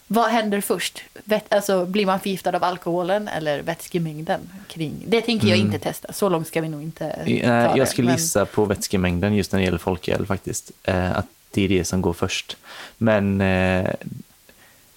Vad 0.07 0.31
händer 0.31 0.61
först? 0.61 1.03
Vät, 1.25 1.53
alltså, 1.55 1.87
blir 1.87 2.07
man 2.07 2.21
förgiftad 2.21 2.57
av 2.57 2.65
alkoholen 2.65 3.29
eller 3.29 3.63
vätskemängden? 3.63 4.41
kring? 4.69 5.05
Det 5.07 5.21
tänker 5.21 5.49
jag 5.49 5.59
inte 5.59 5.79
testa. 5.79 6.13
Så 6.13 6.29
långt 6.29 6.47
ska 6.47 6.61
vi 6.61 6.69
nog 6.69 6.83
inte 6.83 7.11
ta 7.11 7.23
Nej, 7.25 7.41
det. 7.41 7.73
Jag 7.77 7.89
skulle 7.89 8.07
Men- 8.09 8.17
gissa 8.17 8.47
på 8.47 8.65
vätskemängden 8.65 9.35
just 9.35 9.53
när 9.53 9.59
det 9.59 9.65
gäller 9.65 9.79
folköl 9.79 10.27
faktiskt. 10.27 10.71
Eh, 10.83 11.17
att 11.19 11.27
det 11.51 11.63
är 11.65 11.69
det 11.69 11.85
som 11.85 12.03
går 12.03 12.13
först. 12.13 12.57
Men 12.99 13.41
eh, 13.41 13.91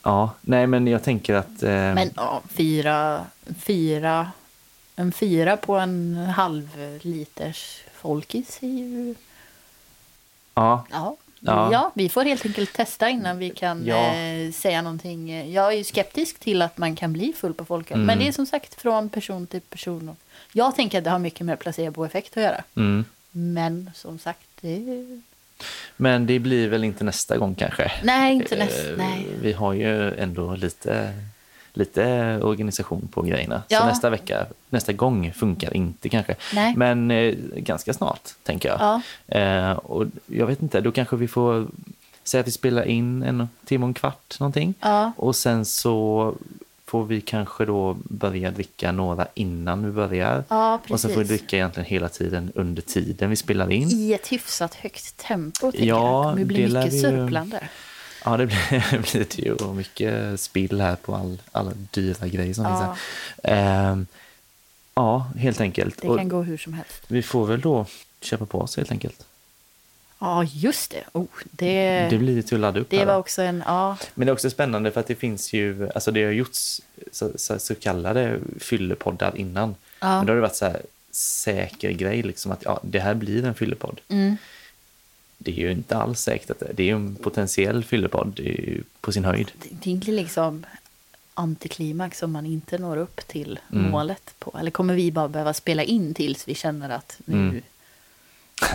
ja, 0.03 0.29
nej 0.41 0.67
men 0.67 0.87
jag 0.87 1.03
tänker 1.03 1.33
att... 1.33 1.63
Eh, 1.63 1.69
Men 1.69 2.09
ja, 2.15 2.41
fyra, 2.49 3.25
fyra, 3.59 4.31
en 4.95 5.11
fyra 5.11 5.57
på 5.57 5.75
en 5.75 6.15
halv 6.15 6.69
liters 7.01 7.81
folkis 7.93 8.59
är 8.61 8.67
ju... 8.67 9.15
ja, 10.53 10.85
Ja. 10.91 11.15
Ja. 11.43 11.69
Ja. 11.71 11.91
vi 11.95 12.09
får 12.09 12.23
helt 12.25 12.45
enkelt 12.45 12.73
testa 12.73 13.09
innan 13.09 13.37
vi 13.37 13.49
kan 13.49 13.85
Ja. 13.85 14.15
eh, 14.15 14.51
säga 14.51 14.81
någonting. 14.81 15.51
Jag 15.53 15.67
är 15.73 15.77
ju 15.77 15.83
skeptisk 15.83 16.39
till 16.39 16.61
att 16.61 16.77
man 16.77 16.95
kan 16.95 17.13
bli 17.13 17.33
full 17.37 17.53
på 17.53 17.65
folköl. 17.65 17.95
Mm. 17.95 18.07
Men 18.07 18.19
det 18.19 18.27
är 18.27 18.31
som 18.31 18.45
sagt 18.45 18.81
från 18.81 19.09
person 19.09 19.47
till 19.47 19.61
person. 19.61 20.15
Jag 20.53 20.75
tänker 20.75 20.97
att 20.97 21.03
det 21.03 21.09
har 21.09 21.19
mycket 21.19 21.45
med 21.45 21.59
placeboeffekt 21.59 22.37
att 22.37 22.43
göra. 22.43 22.63
mm. 22.75 23.05
Men 23.31 23.91
som 23.95 24.19
sagt, 24.19 24.47
det... 24.61 25.21
Men 25.97 26.25
det 26.25 26.39
blir 26.39 26.67
väl 26.69 26.83
inte 26.83 27.03
nästa 27.03 27.37
gång 27.37 27.55
kanske. 27.55 27.91
Nej, 28.03 28.33
inte 28.35 28.55
nästa. 28.55 28.89
Eh, 28.91 28.97
Nej. 28.97 29.27
Vi 29.41 29.53
har 29.53 29.73
ju 29.73 30.13
ändå 30.13 30.55
lite, 30.55 31.13
lite 31.73 32.39
organisation 32.41 33.07
på 33.13 33.21
grejerna. 33.21 33.57
Så 33.67 33.75
Ja. 33.75 33.85
nästa 33.85 34.09
vecka, 34.09 34.45
nästa 34.69 34.93
gång 34.93 35.33
funkar 35.33 35.75
inte 35.77 36.09
kanske. 36.09 36.35
Nej. 36.53 36.73
Men 36.77 37.11
eh, 37.11 37.33
ganska 37.55 37.93
snart, 37.93 38.29
tänker 38.43 38.69
jag. 38.69 38.79
Ja. 38.79 39.01
Eh, 39.39 39.71
och 39.71 40.05
jag 40.25 40.47
vet 40.47 40.61
inte, 40.61 40.81
då 40.81 40.91
kanske 40.91 41.15
vi 41.15 41.27
får 41.27 41.67
säga 42.23 42.41
att 42.41 42.47
vi 42.47 42.51
spelar 42.51 42.83
in 42.83 43.23
en 43.23 43.49
timme 43.65 43.83
och 43.83 43.87
en 43.87 43.93
kvart 43.93 44.39
någonting. 44.39 44.73
Ja. 44.81 45.11
Och 45.17 45.35
sen 45.35 45.65
så 45.65 46.35
får 46.91 47.05
vi 47.05 47.21
kanske 47.21 47.65
då 47.65 47.97
börja 48.03 48.51
dricka 48.51 48.91
några 48.91 49.27
innan 49.33 49.85
vi 49.85 49.91
börjar. 49.91 50.43
Ja, 50.49 50.81
och 50.89 50.99
sen 50.99 51.13
får 51.13 51.19
vi 51.21 51.27
dricka 51.27 51.55
egentligen 51.55 51.85
hela 51.89 52.09
tiden 52.09 52.51
under 52.55 52.81
tiden 52.81 53.29
vi 53.29 53.35
spelar 53.35 53.71
in. 53.71 53.89
I 53.89 54.13
ett 54.13 54.27
hyfsat 54.27 54.75
högt 54.75 55.17
tempo, 55.17 55.71
tänker 55.71 55.87
Ja, 55.87 55.95
jag. 56.23 56.25
Det 56.25 56.31
kommer 56.31 56.45
bli 56.45 56.61
det 56.67 56.79
mycket 56.79 56.93
ju- 56.93 57.01
sörplande. 57.01 57.63
Ja, 58.25 58.37
det 58.37 58.45
blir, 58.45 58.57
det 58.91 59.11
blir 59.11 59.25
det 59.35 59.37
ju. 59.39 59.53
Och 59.53 59.75
mycket 59.75 60.39
spill 60.39 60.81
här 60.81 60.95
på 60.95 61.15
all, 61.15 61.41
alla 61.51 61.71
dyra 61.91 62.27
grejer 62.27 62.53
som 62.53 62.63
Ja. 62.65 62.69
finns 62.69 62.99
här. 63.43 63.91
Ehm, 63.91 64.07
ja, 64.95 65.31
helt 65.37 65.61
enkelt. 65.61 66.01
Det 66.01 66.07
Och 66.07 66.17
kan 66.17 66.29
gå 66.29 66.41
hur 66.41 66.57
som 66.57 66.73
helst. 66.73 67.03
vi 67.07 67.21
får 67.21 67.45
väl 67.45 67.61
då 67.61 67.85
köpa 68.21 68.45
på 68.45 68.59
oss 68.61 68.77
helt 68.77 68.91
enkelt. 68.91 69.25
Ja, 70.23 70.43
just 70.43 70.91
det. 70.91 71.03
Oh, 71.13 71.25
det, 71.51 72.07
Det 72.09 72.17
blir 72.17 72.41
till 72.41 72.55
att 72.55 72.61
ladda 72.61 72.79
upp 72.79 72.89
det 72.89 72.97
här 72.97 73.05
var 73.05 73.17
också 73.17 73.41
en... 73.41 73.63
Ja, 73.65 73.97
Men 74.13 74.25
det 74.25 74.29
är 74.31 74.33
också 74.33 74.49
spännande 74.49 74.91
för 74.91 74.99
att 74.99 75.07
det 75.07 75.15
finns 75.15 75.53
ju, 75.53 75.89
alltså 75.95 76.11
det 76.11 76.23
har 76.23 76.31
gjorts 76.31 76.81
så, 77.11 77.31
så, 77.35 77.59
så 77.59 77.75
kallade 77.75 78.39
fyllepoddar 78.59 79.37
innan. 79.37 79.75
Ja. 79.99 80.17
Men 80.17 80.25
då 80.25 80.31
har 80.31 80.35
det 80.35 80.41
varit 80.41 80.55
så 80.55 80.65
här 80.65 80.81
säker 81.11 81.91
grej 81.91 82.21
liksom 82.23 82.51
att 82.51 82.63
ja, 82.65 82.79
det 82.83 82.99
här 82.99 83.13
blir 83.13 83.45
en 83.45 83.53
fyllepodd. 83.55 84.01
mm, 84.07 84.37
Det 85.37 85.51
är 85.51 85.55
ju 85.55 85.71
inte 85.71 85.97
alls 85.97 86.21
säkert 86.21 86.49
att 86.49 86.59
det, 86.59 86.71
det 86.73 86.83
är 86.83 86.87
ju 86.87 86.95
en 86.95 87.15
potentiell 87.15 87.83
fyllepodd 87.83 88.39
på 89.01 89.11
sin 89.11 89.25
höjd. 89.25 89.51
det, 89.61 89.69
det 89.99 90.07
är 90.11 90.11
liksom 90.15 90.65
antiklimax 91.33 92.23
om 92.23 92.31
man 92.31 92.45
inte 92.45 92.77
når 92.77 92.97
upp 92.97 93.27
till 93.27 93.59
Mm. 93.73 93.91
målet. 93.91 94.33
på. 94.39 94.55
Eller 94.59 94.71
kommer 94.71 94.93
vi 94.93 95.11
bara 95.11 95.27
behöva 95.27 95.53
spela 95.53 95.83
in 95.83 96.13
tills 96.13 96.47
vi 96.47 96.55
känner 96.55 96.89
att 96.89 97.19
nu... 97.25 97.35
Mm. 97.37 97.61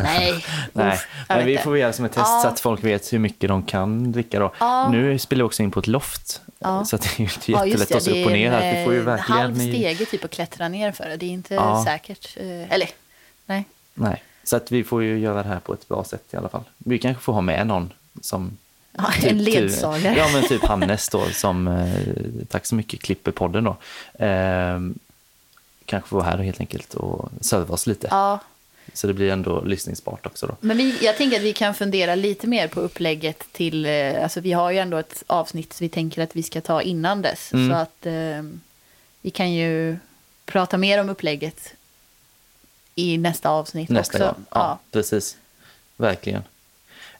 Nej, 0.02 0.44
Nej, 0.72 0.98
men 1.28 1.46
vi 1.46 1.52
inte. 1.52 1.64
får 1.64 1.70
väl 1.70 1.80
göra 1.80 1.92
som 1.92 2.04
ett 2.04 2.12
test 2.12 2.26
Ja. 2.26 2.40
så 2.42 2.48
att 2.48 2.60
folk 2.60 2.84
vet 2.84 3.12
hur 3.12 3.18
mycket 3.18 3.48
de 3.48 3.62
kan 3.62 4.12
dricka 4.12 4.38
då. 4.40 4.52
Ja. 4.60 4.88
Nu 4.88 5.18
spelar 5.18 5.44
vi 5.44 5.48
också 5.48 5.62
in 5.62 5.70
på 5.70 5.80
ett 5.80 5.86
loft. 5.86 6.40
Ja. 6.58 6.84
Så 6.84 6.96
att 6.96 7.02
det 7.02 7.08
är 7.16 7.18
ju 7.18 7.24
inte 7.24 7.52
jättelätt 7.52 7.82
att 7.82 7.88
ta 7.88 8.00
sig 8.00 8.20
upp 8.20 8.26
och 8.26 8.32
ner 8.32 8.52
är 8.52 8.60
här. 8.60 8.78
Vi 8.78 8.84
får 8.84 8.92
ju 8.92 8.98
en 8.98 9.04
verkligen... 9.04 9.40
halv 9.40 9.54
stege 9.54 10.04
typ 10.06 10.24
att 10.24 10.30
klättra 10.30 10.68
ner 10.68 10.92
för. 10.92 11.16
Det 11.16 11.26
är 11.26 11.30
inte 11.30 11.82
säkert. 11.84 12.36
eh, 12.36 12.72
Eller, 12.72 12.88
nej. 13.46 13.64
Nej, 13.94 14.22
så 14.44 14.56
att 14.56 14.72
vi 14.72 14.84
får 14.84 15.02
ju 15.02 15.18
göra 15.18 15.42
det 15.42 15.48
här 15.48 15.60
på 15.60 15.72
ett 15.72 15.88
bra 15.88 16.04
sätt 16.04 16.22
i 16.30 16.36
alla 16.36 16.48
fall. 16.48 16.62
Vi 16.78 16.98
kanske 16.98 17.22
får 17.22 17.32
ha 17.32 17.40
med 17.40 17.66
någon 17.66 17.92
som... 18.20 18.56
Ja, 18.92 19.04
typ- 19.20 19.30
en 19.30 19.44
ledsagare. 19.44 20.14
Ja, 20.18 20.28
men 20.32 20.42
typ 20.48 20.64
Hannes 20.64 21.08
då 21.08 21.24
som, 21.32 21.68
eh, 21.68 21.98
tack 22.48 22.66
så 22.66 22.74
mycket, 22.74 23.02
klipper 23.02 23.30
podden 23.30 23.64
då. 23.64 23.76
Eh, 24.24 24.80
kanske 25.84 26.08
får 26.08 26.16
vara 26.16 26.30
här 26.30 26.38
helt 26.38 26.60
enkelt 26.60 26.94
och 26.94 27.30
serva 27.40 27.74
oss 27.74 27.86
lite. 27.86 28.08
Ja, 28.10 28.38
Så 28.92 29.06
det 29.06 29.12
blir 29.14 29.30
ändå 29.30 29.64
lyssningsbart 29.64 30.26
också 30.26 30.46
då. 30.46 30.56
Men 30.60 30.76
vi, 30.76 30.98
jag 31.04 31.16
tänker 31.16 31.36
att 31.36 31.42
vi 31.42 31.52
kan 31.52 31.74
fundera 31.74 32.14
lite 32.14 32.46
mer 32.46 32.68
på 32.68 32.80
upplägget 32.80 33.52
till, 33.52 33.86
eh, 33.86 34.22
alltså 34.22 34.40
vi 34.40 34.52
har 34.52 34.70
ju 34.70 34.78
ändå 34.78 34.96
ett 34.96 35.22
avsnitt 35.26 35.80
vi 35.80 35.88
tänker 35.88 36.22
att 36.22 36.36
vi 36.36 36.42
ska 36.42 36.60
ta 36.60 36.82
innan 36.82 37.22
dess. 37.22 37.52
Mm. 37.52 37.70
Så 37.70 37.76
att 37.76 38.06
eh, 38.06 38.42
vi 39.22 39.30
kan 39.30 39.52
ju 39.52 39.96
prata 40.46 40.76
mer 40.78 41.00
om 41.00 41.08
upplägget 41.08 41.74
i 42.94 43.18
nästa 43.18 43.50
avsnitt 43.50 43.88
Nästa 43.88 44.18
också. 44.18 44.34
gång. 44.34 44.44
Ja, 44.50 44.78
precis. 44.92 45.36
Verkligen. 45.96 46.42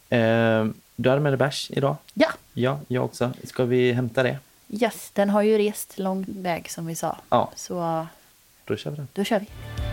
Eh, 0.09 0.67
du 0.97 1.09
hade 1.11 1.21
med 1.21 1.33
dig 1.33 1.37
bärs 1.39 1.71
idag? 1.71 1.97
ja. 2.15 2.29
Ja, 2.59 2.81
jag 2.89 3.05
också. 3.05 3.33
Ska 3.45 3.65
vi 3.65 3.93
hämta 3.93 4.23
det? 4.23 4.39
Yes, 4.69 5.11
den 5.13 5.31
har 5.31 5.43
ju 5.43 5.59
rest 5.59 5.99
lång 5.99 6.25
väg 6.29 6.71
som 6.71 6.87
vi 6.87 6.95
sa. 6.95 7.17
Ja. 7.29 7.53
Så 7.57 8.07
Då 8.65 8.77
kör 8.77 8.91
vi 8.91 8.97
den. 8.97 9.09
då 9.13 9.25
kör 9.25 9.41
vi. 9.41 9.86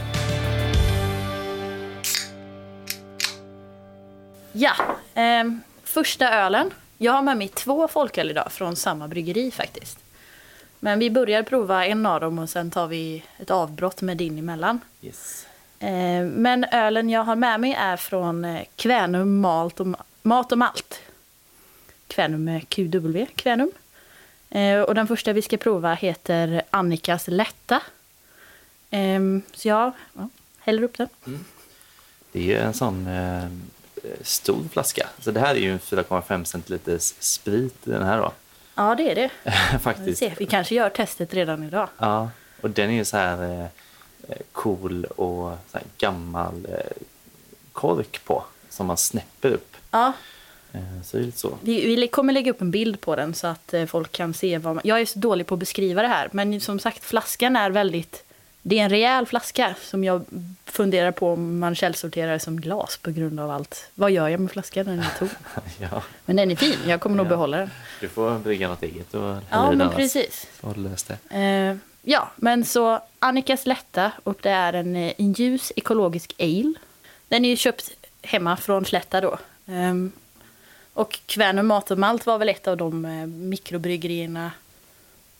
Ja, 4.53 4.73
ehm, 5.13 5.61
första 5.83 6.29
ölen. 6.33 6.71
Jag 6.97 7.11
har 7.11 7.21
med 7.21 7.37
mig 7.37 7.47
två 7.47 7.87
folköl 7.87 8.29
idag 8.29 8.51
från 8.51 8.75
samma 8.75 9.07
bryggeri 9.07 9.51
faktiskt. 9.51 9.99
Men 10.79 10.99
vi 10.99 11.09
börjar 11.09 11.43
prova 11.43 11.85
en 11.85 12.05
av 12.05 12.21
dem 12.21 12.39
och 12.39 12.49
sen 12.49 12.71
tar 12.71 12.87
vi 12.87 13.23
ett 13.37 13.51
avbrott 13.51 14.01
med 14.01 14.17
din 14.17 14.37
emellan. 14.37 14.79
Yes. 15.01 15.47
Eh, 15.79 16.23
Men 16.23 16.63
ölen 16.71 17.09
jag 17.09 17.23
har 17.23 17.35
med 17.35 17.59
mig 17.59 17.73
är 17.73 17.97
från 17.97 18.45
eh, 18.45 18.63
Kvänum 18.75 19.39
Malt 19.41 19.79
och, 19.79 19.87
Mat 20.21 20.51
och 20.51 20.57
Malt. 20.57 20.99
Kvänum 22.07 22.43
med 22.43 22.69
QW, 22.69 23.25
Kvänum. 23.35 23.71
Eh, 24.49 24.81
Och 24.81 24.95
den 24.95 25.07
första 25.07 25.33
vi 25.33 25.41
ska 25.41 25.57
prova 25.57 25.93
heter 25.93 26.61
Annikas 26.69 27.27
Lätta. 27.27 27.81
Ehm, 28.89 29.41
så 29.53 29.67
jag 29.67 29.91
ja, 30.13 30.29
häller 30.59 30.83
upp 30.83 30.97
den. 30.97 31.09
Det 32.31 32.53
är 32.55 32.61
en 32.65 32.73
sån 32.73 33.07
eh, 33.07 33.43
stor 34.21 34.63
flaska. 34.71 35.09
Så 35.19 35.31
det 35.31 35.39
här 35.39 35.55
är 35.55 35.59
ju 35.59 35.71
en 35.71 35.79
4,5 35.79 36.43
centiliters 36.43 37.13
sprit 37.19 37.87
i 37.87 37.89
den 37.89 38.03
här 38.03 38.17
då. 38.17 38.31
Ja, 38.75 38.95
det 38.95 39.11
är 39.11 39.15
det. 39.15 39.29
Vi, 39.73 39.79
Faktiskt. 39.79 40.19
se. 40.19 40.33
vi 40.37 40.45
kanske 40.45 40.75
gör 40.75 40.89
testet 40.89 41.33
redan 41.33 41.63
idag. 41.63 41.89
Ja, 41.97 42.29
och 42.61 42.69
den 42.69 42.89
är 42.89 42.93
ju 42.93 43.05
så 43.05 43.17
här 43.17 43.61
eh, 44.27 44.37
cool 44.51 45.05
och 45.05 45.49
här 45.73 45.83
gammal 45.97 46.67
eh, 46.69 47.03
kork 47.71 48.25
på 48.25 48.43
som 48.69 48.85
man 48.85 48.97
snäpper 48.97 49.51
upp. 49.51 49.75
Ja, 49.91 50.13
Eh, 50.73 51.01
så 51.03 51.17
det 51.17 51.23
är 51.23 51.25
lite 51.25 51.39
så. 51.39 51.57
vi, 51.61 51.95
vi 51.95 52.07
kommer 52.07 52.33
lägga 52.33 52.51
upp 52.51 52.61
en 52.61 52.71
bild 52.71 53.01
på 53.01 53.15
den 53.15 53.33
så 53.33 53.47
att 53.47 53.73
eh, 53.73 53.85
folk 53.85 54.11
kan 54.11 54.33
se 54.33 54.57
vad 54.57 54.75
man... 54.75 54.81
Jag 54.85 55.01
är 55.01 55.05
så 55.05 55.19
dålig 55.19 55.47
på 55.47 55.55
att 55.55 55.59
beskriva 55.59 56.01
det 56.01 56.07
här, 56.07 56.29
men 56.31 56.61
som 56.61 56.79
sagt, 56.79 57.03
flaskan 57.03 57.55
är 57.55 57.69
väldigt... 57.69 58.23
Det 58.65 58.79
är 58.79 58.83
en 58.83 58.89
rejäl 58.89 59.25
flaska 59.25 59.75
som 59.81 60.03
jag 60.03 60.25
funderar 60.65 61.11
på 61.11 61.33
om 61.33 61.59
man 61.59 61.75
källsorterar 61.75 62.37
som 62.37 62.61
glas 62.61 62.97
på 62.97 63.11
grund 63.11 63.39
av 63.39 63.51
allt. 63.51 63.89
Vad 63.95 64.11
gör 64.11 64.27
jag 64.27 64.39
med 64.39 64.51
flaskan 64.51 64.85
när 64.85 64.91
den 64.95 65.03
är 65.05 65.19
tom? 65.19 65.29
ja, 65.79 66.03
Men 66.25 66.35
den 66.35 66.51
är 66.51 66.55
fin, 66.55 66.75
jag 66.87 67.01
kommer 67.01 67.15
nog 67.15 67.25
Ja. 67.25 67.29
behålla 67.29 67.57
den. 67.57 67.69
du 68.01 68.09
får 68.09 68.39
brygga 68.39 68.67
något 68.67 68.83
eget 68.83 69.13
och 69.13 69.21
Ja, 69.21 69.69
men 69.71 69.81
annars. 69.81 69.95
precis. 69.95 70.47
Så 70.61 70.67
har 70.67 70.73
du 70.73 70.79
löst 70.81 71.07
det. 71.29 71.37
Eh, 71.37 71.77
ja, 72.01 72.31
men 72.35 72.65
så 72.65 72.99
Annikas 73.19 73.65
Lätta 73.65 74.11
och 74.23 74.37
det 74.41 74.49
är 74.49 74.73
en, 74.73 74.95
eh, 74.95 75.13
en 75.17 75.33
ljus 75.33 75.71
ekologisk 75.75 76.33
ale. 76.39 76.73
Den 77.27 77.45
är 77.45 77.49
ju 77.49 77.55
köpt 77.57 77.91
hemma 78.21 78.57
från 78.57 78.85
Slätta 78.85 79.21
då. 79.21 79.37
Ehm, 79.67 80.11
och 80.93 81.19
Kvänum 81.25 81.67
Mat 81.67 81.91
och 81.91 81.97
Malt 81.97 82.25
var 82.25 82.37
väl 82.37 82.49
ett 82.49 82.67
av 82.67 82.77
de 82.77 83.05
eh, 83.05 83.25
mikrobryggerierna 83.27 84.51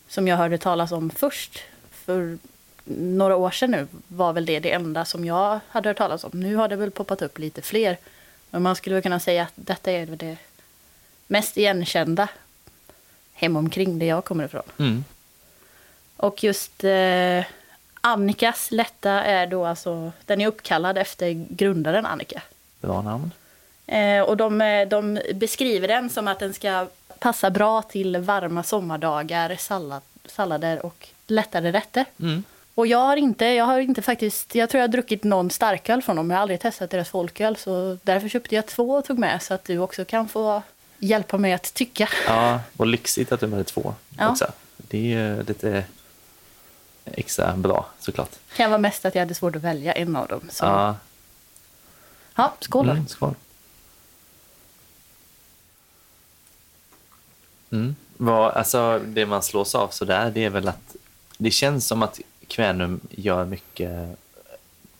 som 0.08 0.28
jag 0.28 0.36
hörde 0.36 0.58
talas 0.58 0.92
om 0.92 1.10
först. 1.10 1.58
För 1.90 2.38
några 2.84 3.36
år 3.36 3.50
sedan 3.50 3.70
nu 3.70 3.86
var 4.08 4.32
väl 4.32 4.46
det 4.46 4.60
det 4.60 4.72
enda 4.72 5.04
som 5.04 5.24
jag 5.24 5.60
hade 5.68 5.88
hört 5.88 5.96
talas 5.96 6.24
om. 6.24 6.30
Nu 6.32 6.56
har 6.56 6.68
det 6.68 6.76
väl 6.76 6.90
poppat 6.90 7.22
upp 7.22 7.38
lite 7.38 7.62
fler. 7.62 7.96
Men 8.50 8.62
man 8.62 8.76
skulle 8.76 8.94
väl 8.94 9.02
kunna 9.02 9.20
säga 9.20 9.42
att 9.42 9.52
detta 9.54 9.92
är 9.92 10.06
det 10.06 10.36
mest 11.26 11.56
igenkända 11.56 12.28
hemomkring 13.32 13.98
där 13.98 14.06
jag 14.06 14.24
kommer 14.24 14.44
ifrån. 14.44 14.62
Mm. 14.78 15.04
Och 16.16 16.44
just 16.44 16.84
eh, 16.84 17.44
Annikas 18.00 18.70
lätta 18.70 19.10
är 19.10 19.46
då 19.46 19.66
alltså, 19.66 20.12
den 20.24 20.40
är 20.40 20.46
uppkallad 20.46 20.98
efter 20.98 21.46
grundaren 21.48 22.06
Annika. 22.06 22.42
Bra 22.80 23.02
namn. 23.02 23.30
Eh, 23.86 24.22
och 24.22 24.36
de, 24.36 24.60
eh, 24.60 24.88
de 24.88 25.20
beskriver 25.34 25.88
den 25.88 26.10
som 26.10 26.28
att 26.28 26.38
den 26.38 26.54
ska 26.54 26.86
passa 27.18 27.50
bra 27.50 27.82
till 27.82 28.16
varma 28.16 28.62
sommardagar, 28.62 29.56
sallad, 29.56 30.02
sallader 30.26 30.86
och 30.86 31.08
lättare 31.26 31.72
rätter. 31.72 32.04
Mm. 32.20 32.44
Och 32.74 32.86
jag 32.86 32.98
har 32.98 33.16
inte, 33.16 33.44
jag 33.44 33.64
har 33.64 33.80
inte 33.80 34.02
faktiskt, 34.02 34.54
jag 34.54 34.70
tror 34.70 34.78
jag 34.78 34.88
har 34.88 34.92
druckit 34.92 35.24
någon 35.24 35.50
starköl 35.50 36.02
från 36.02 36.16
dem, 36.16 36.30
jag 36.30 36.36
har 36.36 36.42
aldrig 36.42 36.60
testat 36.60 36.90
deras 36.90 37.08
folköl, 37.08 37.56
så 37.56 37.98
därför 38.02 38.28
köpte 38.28 38.54
jag 38.54 38.66
två 38.66 38.90
och 38.94 39.04
tog 39.04 39.18
med 39.18 39.42
så 39.42 39.54
att 39.54 39.64
du 39.64 39.78
också 39.78 40.04
kan 40.04 40.28
få 40.28 40.62
hjälpa 40.98 41.38
mig 41.38 41.52
att 41.52 41.74
tycka. 41.74 42.08
Ja, 42.26 42.60
och 42.76 42.86
lyxigt 42.86 43.32
att 43.32 43.40
du 43.40 43.50
hade 43.50 43.64
två 43.64 43.94
Ja. 44.18 44.30
också. 44.30 44.52
Det 44.76 44.98
är 44.98 45.02
ju 45.36 45.42
lite 45.42 45.84
extra 47.04 47.56
bra 47.56 47.86
såklart. 48.00 48.30
Kan 48.56 48.70
vara 48.70 48.78
mest 48.78 49.04
att 49.04 49.14
jag 49.14 49.22
hade 49.22 49.34
svårt 49.34 49.56
att 49.56 49.62
välja 49.62 49.92
en 49.92 50.16
av 50.16 50.28
dem. 50.28 50.40
Så. 50.50 50.64
Ja, 50.64 50.96
Ja, 52.36 52.54
skål 52.60 52.86
då. 52.86 52.92
Mm, 52.92 53.06
skål. 53.08 53.34
Mm. 57.70 57.96
Vad, 58.16 58.52
alltså, 58.52 59.00
det 59.06 59.26
man 59.26 59.42
slås 59.42 59.74
av 59.74 59.88
sådär, 59.88 60.30
det 60.30 60.44
är 60.44 60.50
väl 60.50 60.68
att 60.68 60.96
det 61.38 61.50
känns 61.50 61.86
som 61.86 62.02
att 62.02 62.20
Kvänum 62.44 63.00
gör 63.10 63.44
mycket 63.44 64.18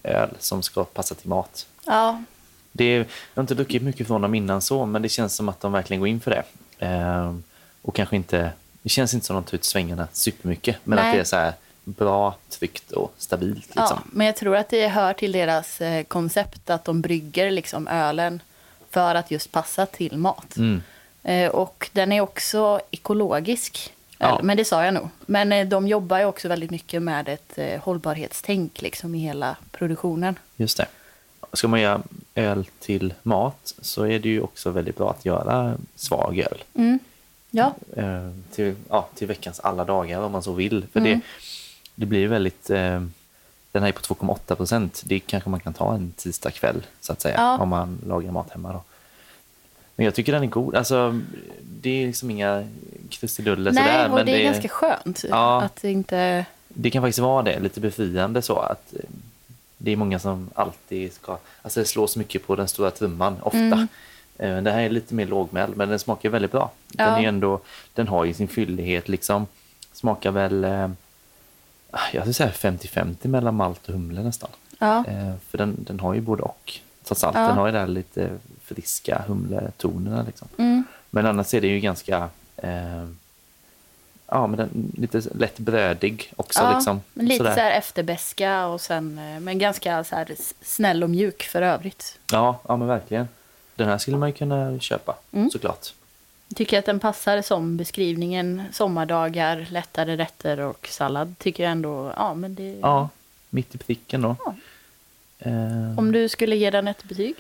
öl 0.03 0.31
som 0.39 0.63
ska 0.63 0.85
passa 0.85 1.15
till 1.15 1.29
mat. 1.29 1.67
Ja, 1.87 2.23
Det 2.73 2.85
är, 2.85 2.99
jag 2.99 3.07
har 3.35 3.43
inte 3.43 3.55
druckit 3.55 3.83
mycket 3.83 4.07
från 4.07 4.21
dem 4.23 4.35
innan 4.35 4.63
så, 4.63 4.87
men 4.87 5.03
det 5.03 5.09
känns 5.09 5.35
som 5.37 5.49
att 5.49 5.61
de 5.61 5.73
verkligen 5.73 6.01
går 6.01 6.09
in 6.09 6.21
för 6.21 6.31
det. 6.31 6.43
Ehm, 6.79 7.43
och 7.83 7.95
kanske 7.95 8.17
inte, 8.17 8.51
det 8.83 8.89
känns 8.89 9.15
inte 9.15 9.27
som 9.27 9.37
att 9.37 9.47
de 9.47 9.51
tar 9.51 9.57
ut 9.57 9.65
svängarna 9.65 10.09
supermycket, 10.13 10.77
men 10.85 10.97
Nej. 10.97 11.07
att 11.09 11.15
det 11.15 11.21
är 11.21 11.25
så 11.25 11.37
här 11.37 11.53
bra, 11.85 12.35
tryggt 12.49 12.91
och 12.93 13.15
stabilt. 13.19 13.69
Ja, 13.75 13.83
Liksom. 13.83 13.99
men 14.13 14.27
jag 14.27 14.37
tror 14.37 14.57
att 14.57 14.69
det 14.69 14.89
hör 14.89 15.13
till 15.13 15.33
deras 15.33 15.81
eh, 15.81 16.05
koncept 16.05 16.71
att 16.71 16.85
de 16.85 17.01
brygger 17.01 17.51
liksom 17.51 17.89
ölen 17.89 18.43
för 18.91 19.15
att 19.15 19.31
just 19.31 19.53
passa 19.53 19.87
till 19.87 20.19
mat. 20.19 20.57
Mm. 20.57 20.83
Eh, 21.23 21.49
och 21.51 21.91
den 21.93 22.13
är 22.13 22.21
också 22.21 22.81
ekologisk. 22.91 23.93
Ja. 24.29 24.41
Men 24.43 24.57
det 24.57 24.65
sa 24.65 24.85
jag 24.85 24.95
nog. 24.95 25.09
Men 25.27 25.53
eh, 25.53 25.67
de 25.69 25.89
jobbar 25.89 26.19
ju 26.19 26.25
också 26.25 26.49
väldigt 26.49 26.71
mycket 26.71 27.03
med 27.03 27.29
ett 27.29 27.59
eh, 27.59 27.81
hållbarhetstänk 27.81 28.83
liksom, 28.83 29.15
i 29.15 29.19
hela 29.19 29.57
produktionen. 29.73 30.39
Just 30.57 30.77
det. 30.77 30.87
Ska 31.53 31.69
man 31.69 31.81
göra 31.81 32.03
öl 32.35 32.67
till 32.81 33.15
mat 33.23 33.75
så 33.81 34.07
är 34.07 34.19
det 34.19 34.29
ju 34.29 34.41
också 34.41 34.71
väldigt 34.71 34.97
bra 34.97 35.11
att 35.11 35.25
göra 35.25 35.77
svag 35.97 36.39
öl. 36.39 36.65
Mm. 36.75 36.99
Ja, 37.51 37.75
Eh, 37.97 38.31
till, 38.55 38.75
ja, 38.89 39.09
till 39.15 39.27
veckans 39.29 39.61
alla 39.61 39.85
dagar 39.85 40.21
om 40.21 40.33
man 40.33 40.43
så 40.43 40.53
vill. 40.53 40.87
För 40.93 41.01
Mm. 41.01 41.13
det, 41.13 41.21
det 41.95 42.07
blir 42.07 42.29
väldigt... 42.29 42.65
Den 43.73 43.83
här 43.83 43.89
är 43.89 43.93
på 43.93 44.01
2,8 44.15 44.55
procent. 44.55 45.03
Det 45.07 45.21
kanske 45.21 45.51
man 45.51 45.61
kan 45.61 45.73
ta 45.75 45.95
en 45.95 46.13
tisdag 46.17 46.51
kväll 46.51 46.83
så 47.01 47.13
att 47.13 47.21
säga. 47.21 47.35
Ja. 47.39 47.59
Om 47.59 47.69
man 47.69 47.99
lagar 48.07 48.31
mat 48.31 48.51
hemma 48.51 48.73
då. 48.73 48.83
Men 49.97 50.05
jag 50.05 50.15
tycker 50.15 50.33
den 50.33 50.43
är 50.43 50.47
god. 50.47 50.75
Alltså, 50.77 51.21
det 51.63 52.03
är 52.03 52.07
liksom 52.07 52.31
inga 52.31 52.69
krusiduller 53.11 53.73
nej, 53.73 53.85
sådär. 53.85 54.09
och 54.09 54.15
Men 54.15 54.27
det 54.27 54.33
är 54.33 54.39
det, 54.39 54.45
ganska 54.45 54.69
skönt 54.69 55.25
Ja. 55.31 55.63
att 55.63 55.77
det 55.83 55.91
inte... 55.91 56.47
det 56.69 56.91
kan 56.91 57.03
faktiskt 57.03 57.19
vara 57.19 57.43
det. 57.43 57.59
Lite 57.61 57.81
befriande 57.81 58.43
så. 58.43 58.57
att 58.59 58.95
eh, 58.95 59.01
Det 59.79 59.93
är 59.93 59.97
många 59.97 60.19
som 60.19 60.51
alltid 60.55 61.13
ska... 61.13 61.39
Alltså 61.63 61.81
det 61.81 61.87
slås 61.87 62.17
mycket 62.17 62.47
på 62.47 62.57
den 62.57 62.69
stora 62.69 62.91
trumman 62.91 63.37
ofta. 63.43 63.59
Mm. 63.59 63.89
Eh, 64.39 64.63
Det 64.63 64.71
här 64.71 64.81
är 64.83 64.91
lite 64.91 65.15
mer 65.15 65.27
lågmäld 65.27 65.77
men 65.77 65.89
den 65.89 65.99
smakar 65.99 66.29
väldigt 66.29 66.53
bra. 66.53 66.71
Den, 66.89 67.07
Ja. 67.09 67.19
är 67.19 67.29
ändå, 67.29 67.61
den 67.95 68.09
har 68.09 68.25
ju 68.25 68.35
sin 68.35 68.49
fyllighet 68.49 69.09
liksom. 69.09 69.47
Smakar 69.93 70.31
väl, 70.31 70.65
eh, 70.65 70.89
jag 72.13 72.23
skulle 72.23 72.35
säga 72.35 72.51
50-50 72.51 73.29
mellan 73.29 73.55
malt 73.55 73.87
och 73.89 73.93
humle 73.95 74.23
nästan. 74.23 74.51
Ja, 74.79 75.05
För 75.51 75.59
den, 75.59 75.77
den 75.87 76.01
har 76.01 76.15
ju 76.15 76.21
både 76.21 76.43
och. 76.43 76.73
Trots 77.05 77.25
allt, 77.25 77.37
Ja. 77.37 77.47
den 77.49 77.57
har 77.57 77.67
ju 77.67 77.73
där 77.73 77.87
lite 77.87 78.31
friska 78.65 79.23
humletonerna 79.29 80.23
liksom. 80.23 80.49
mm. 80.59 80.85
Men 81.11 81.27
annars 81.27 81.55
är 81.55 81.61
det 81.61 81.67
ju 81.67 81.81
ganska, 81.81 82.29
eh, 82.57 83.05
ja 84.27 84.47
men 84.47 84.57
den, 84.57 84.93
lite 84.97 85.23
lätt 85.35 85.59
brödig 85.59 86.33
också 86.37 86.61
ja 86.63 86.75
liksom. 86.75 87.01
men 87.13 87.27
lite 87.27 87.39
Sådär. 87.39 87.55
så 87.55 87.61
här 87.61 87.71
efterbeska 87.79 88.67
och 88.67 88.81
sen, 88.81 89.19
eh, 89.19 89.41
men 89.41 89.59
ganska 89.59 90.05
så 90.05 90.25
snäll 90.63 91.03
och 91.03 91.11
mjuk 91.11 91.43
för 91.43 91.63
övrigt. 91.63 92.19
Ja, 92.33 92.61
ja 92.69 92.77
men 92.77 92.89
verkligen. 92.89 93.29
Den 93.77 93.89
här 93.89 93.99
skulle 93.99 94.17
man 94.17 94.29
ju 94.29 94.35
kunna 94.35 94.79
köpa 94.79 95.15
Mm. 95.33 95.51
såklart. 95.51 95.95
Jag 96.49 96.57
tycker 96.57 96.79
att 96.79 96.87
den 96.87 97.01
passar 97.01 97.43
som 97.43 97.77
beskrivningen 97.77 98.63
sommardagar, 98.73 99.67
lättare 99.71 100.17
rätter 100.17 100.61
och 100.61 100.89
sallad. 100.91 101.35
Tycker 101.39 101.63
jag 101.63 101.73
ändå, 101.73 102.13
ja 102.17 102.35
men 102.35 102.55
det... 102.55 102.79
Ja, 102.83 103.09
mitt 103.51 103.75
i 103.75 103.79
pricken 103.79 104.23
då. 104.23 104.37
Ja. 104.45 104.55
Eh, 105.45 105.99
Om 105.99 106.13
du 106.13 106.29
skulle 106.29 106.57
ge 106.57 106.71
den 106.71 106.89
ett 106.89 107.05
betyg? 107.05 107.35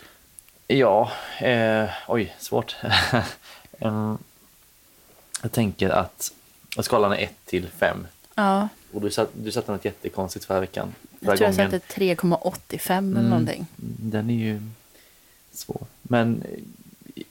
Ja, 0.66 1.12
eh, 1.40 1.88
oj, 2.08 2.34
svårt. 2.38 2.76
Em, 3.78 4.18
jag 5.42 5.52
tänker 5.52 5.90
att 5.90 6.32
skalan 6.80 7.12
är 7.12 7.16
1 7.16 7.32
till 7.44 7.68
5. 7.68 8.06
Ja, 8.34 8.68
Och 8.92 9.00
du, 9.00 9.10
satt, 9.10 9.28
du 9.32 9.52
satte 9.52 9.72
något 9.72 9.84
jättekonstigt 9.84 10.44
förra 10.44 10.60
veckan. 10.60 10.94
Förra 11.20 11.30
jag 11.30 11.38
tror 11.38 11.48
jag 11.48 11.56
gången. 11.56 11.70
satte 11.70 12.00
3,85 12.00 12.90
eller 12.90 12.98
Mm. 13.20 13.24
någonting. 13.30 13.66
Den 13.76 14.30
är 14.30 14.34
ju 14.34 14.60
svår. 15.52 15.86
Men 16.02 16.42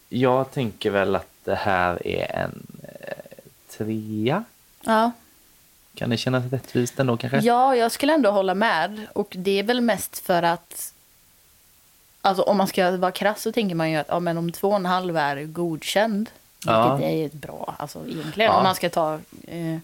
jag 0.10 0.52
tänker 0.52 0.90
väl 0.92 1.16
att 1.16 1.28
det 1.44 1.56
här 1.56 2.08
är 2.08 2.36
en 2.36 2.68
eh, 2.84 3.14
trea. 3.70 4.44
Ja. 4.82 5.12
Kan 5.96 6.10
det 6.10 6.18
kännas 6.18 6.52
rättvist 6.52 7.00
ändå 7.00 7.18
kanske? 7.18 7.40
ja, 7.40 7.76
jag 7.76 7.92
skulle 7.92 8.14
ändå 8.14 8.32
hålla 8.32 8.54
med. 8.56 9.08
Och 9.14 9.28
det 9.38 9.60
är 9.60 9.64
väl 9.64 9.82
mest 9.82 10.20
för 10.20 10.44
att... 10.44 10.94
Alltså 12.22 12.44
om 12.44 12.58
man 12.58 12.68
ska 12.68 12.98
vara 12.98 13.12
krass 13.12 13.42
så 13.42 13.52
tänker 13.52 13.76
man 13.76 13.92
ju 13.92 13.98
att 13.98 14.08
ja, 14.10 14.20
men 14.20 14.38
om 14.38 14.52
två 14.52 14.70
och 14.70 14.76
en 14.76 14.86
halv 14.86 15.18
är 15.18 15.44
godkänd. 15.44 16.30
Ja. 16.66 16.96
Vilket 16.96 17.12
är 17.14 17.26
ett 17.26 17.34
bra, 17.34 17.76
alltså 17.80 18.00
egentligen. 18.08 18.52
Ja. 18.52 18.58
Om 18.58 18.64
man 18.64 18.76
ska 18.76 18.90
ta... 18.90 19.14
Eh, 19.48 19.78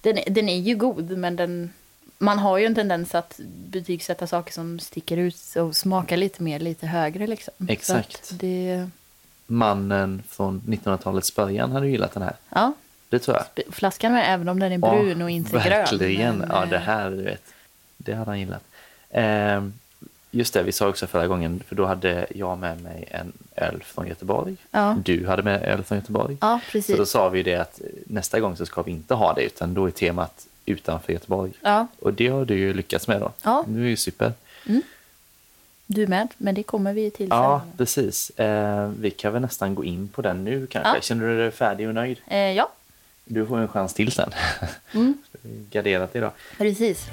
den, 0.00 0.18
är- 0.18 0.30
den 0.30 0.48
är 0.48 0.56
ju 0.58 0.74
god, 0.76 1.18
men 1.18 1.36
den... 1.36 1.72
Man 2.18 2.38
har 2.38 2.58
ju 2.58 2.66
en 2.66 2.74
tendens 2.74 3.14
att 3.14 3.40
betygsätta 3.68 4.26
saker 4.26 4.52
som 4.52 4.78
sticker 4.78 5.16
ut 5.16 5.56
och 5.56 5.76
smakar 5.76 6.16
lite 6.16 6.42
mer, 6.42 6.58
lite 6.58 6.86
högre 6.86 7.26
liksom. 7.26 7.54
Exakt. 7.68 8.30
Det, 8.40 8.88
Mannen 9.46 10.22
från 10.28 10.60
1900-talets 10.66 11.34
början 11.34 11.72
hade 11.72 11.88
gillat 11.88 12.12
den 12.14 12.22
här. 12.22 12.36
ja, 12.48 12.72
Det 13.12 13.18
tror 13.18 13.36
jag. 13.36 13.74
flaskan 13.74 14.12
med, 14.12 14.34
även 14.34 14.48
om 14.48 14.58
den 14.58 14.72
är 14.72 14.78
brun 14.78 15.22
och 15.22 15.30
inte 15.30 15.50
grön. 15.50 15.62
verkligen. 15.62 16.36
men, 16.38 16.48
Ja, 16.52 16.64
det 16.66 16.76
eh, 16.76 16.82
här, 16.82 17.10
du 17.10 17.22
vet. 17.22 17.42
Det 17.96 18.12
hade 18.14 18.30
han 18.30 18.40
gillat. 18.40 18.62
Eh, 19.10 19.64
just 20.30 20.54
det, 20.54 20.62
vi 20.62 20.72
sa 20.72 20.88
också 20.88 21.06
förra 21.06 21.26
gången, 21.26 21.62
för 21.68 21.74
då 21.76 21.86
hade 21.86 22.26
jag 22.34 22.58
med 22.58 22.80
mig 22.82 23.04
en 23.10 23.32
öl 23.56 23.82
från 23.84 24.06
Göteborg. 24.06 24.56
Ja. 24.70 24.96
Du 25.04 25.26
hade 25.26 25.42
med 25.42 25.62
öl 25.62 25.82
från 25.84 25.98
Göteborg. 25.98 26.36
Ja, 26.40 26.60
Så 26.66 26.70
precis. 26.72 26.96
då 26.96 27.06
sa 27.06 27.28
vi 27.28 27.42
det 27.42 27.54
att 27.54 27.80
nästa 28.06 28.40
gång 28.40 28.56
så 28.56 28.66
ska 28.66 28.82
vi 28.82 28.90
inte 28.90 29.14
ha 29.14 29.32
det, 29.34 29.42
utan 29.42 29.74
då 29.74 29.86
är 29.86 29.90
temat 29.90 30.46
utanför 30.66 31.12
Göteborg. 31.12 31.52
Ja, 31.60 31.86
Och 32.00 32.14
det 32.14 32.28
har 32.28 32.44
du 32.44 32.58
ju 32.58 32.74
lyckats 32.74 33.08
med 33.08 33.20
då. 33.20 33.32
Ja. 33.42 33.64
Det 33.68 33.80
är 33.80 33.84
ju 33.84 33.96
super. 33.96 34.32
du 35.86 36.06
med. 36.06 36.28
Men 36.38 36.54
det 36.54 36.62
kommer 36.62 36.92
vi 36.92 37.10
till 37.10 37.26
Ja, 37.30 37.60
sen. 37.64 37.76
precis. 37.76 38.30
Eh, 38.30 38.88
vi 38.98 39.10
kan 39.10 39.32
väl 39.32 39.42
nästan 39.42 39.74
gå 39.74 39.84
in 39.84 40.08
på 40.08 40.22
den 40.22 40.44
nu 40.44 40.66
kanske. 40.66 40.94
Ja. 40.94 41.00
Känner 41.00 41.26
du 41.26 41.38
dig 41.38 41.50
färdig 41.50 41.88
och 41.88 41.94
nöjd? 41.94 42.18
Eh, 42.26 42.38
ja, 42.38 42.70
Du 43.24 43.46
får 43.46 43.58
en 43.58 43.68
chans 43.68 43.94
till 43.94 44.12
sen. 44.12 44.30
Mm. 44.92 45.14
Garderat 45.70 46.16
idag. 46.16 46.32
precis. 46.58 47.06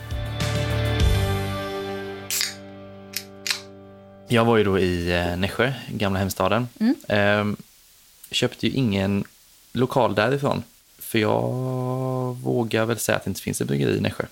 Jag 4.28 4.46
var 4.46 4.58
ju 4.58 4.64
då 4.64 4.80
i 4.80 5.12
eh, 5.16 5.38
Nässjö, 5.38 5.74
gamla 5.90 6.20
hemstaden. 6.20 6.68
Mm. 6.80 6.96
Ehm, 7.08 7.58
köpte 8.32 8.68
ju 8.68 8.74
ingen 8.74 9.24
lokal 9.74 10.16
därifrån. 10.16 10.64
För 11.00 11.20
jag 11.20 11.42
vågar 12.44 12.86
väl 12.86 13.00
säga 13.00 13.16
att 13.16 13.24
det 13.24 13.30
inte 13.30 13.42
finns 13.42 13.62
ett 13.62 13.68
bryggeri 13.68 13.98
i 13.98 14.02
Nässjö. 14.02 14.26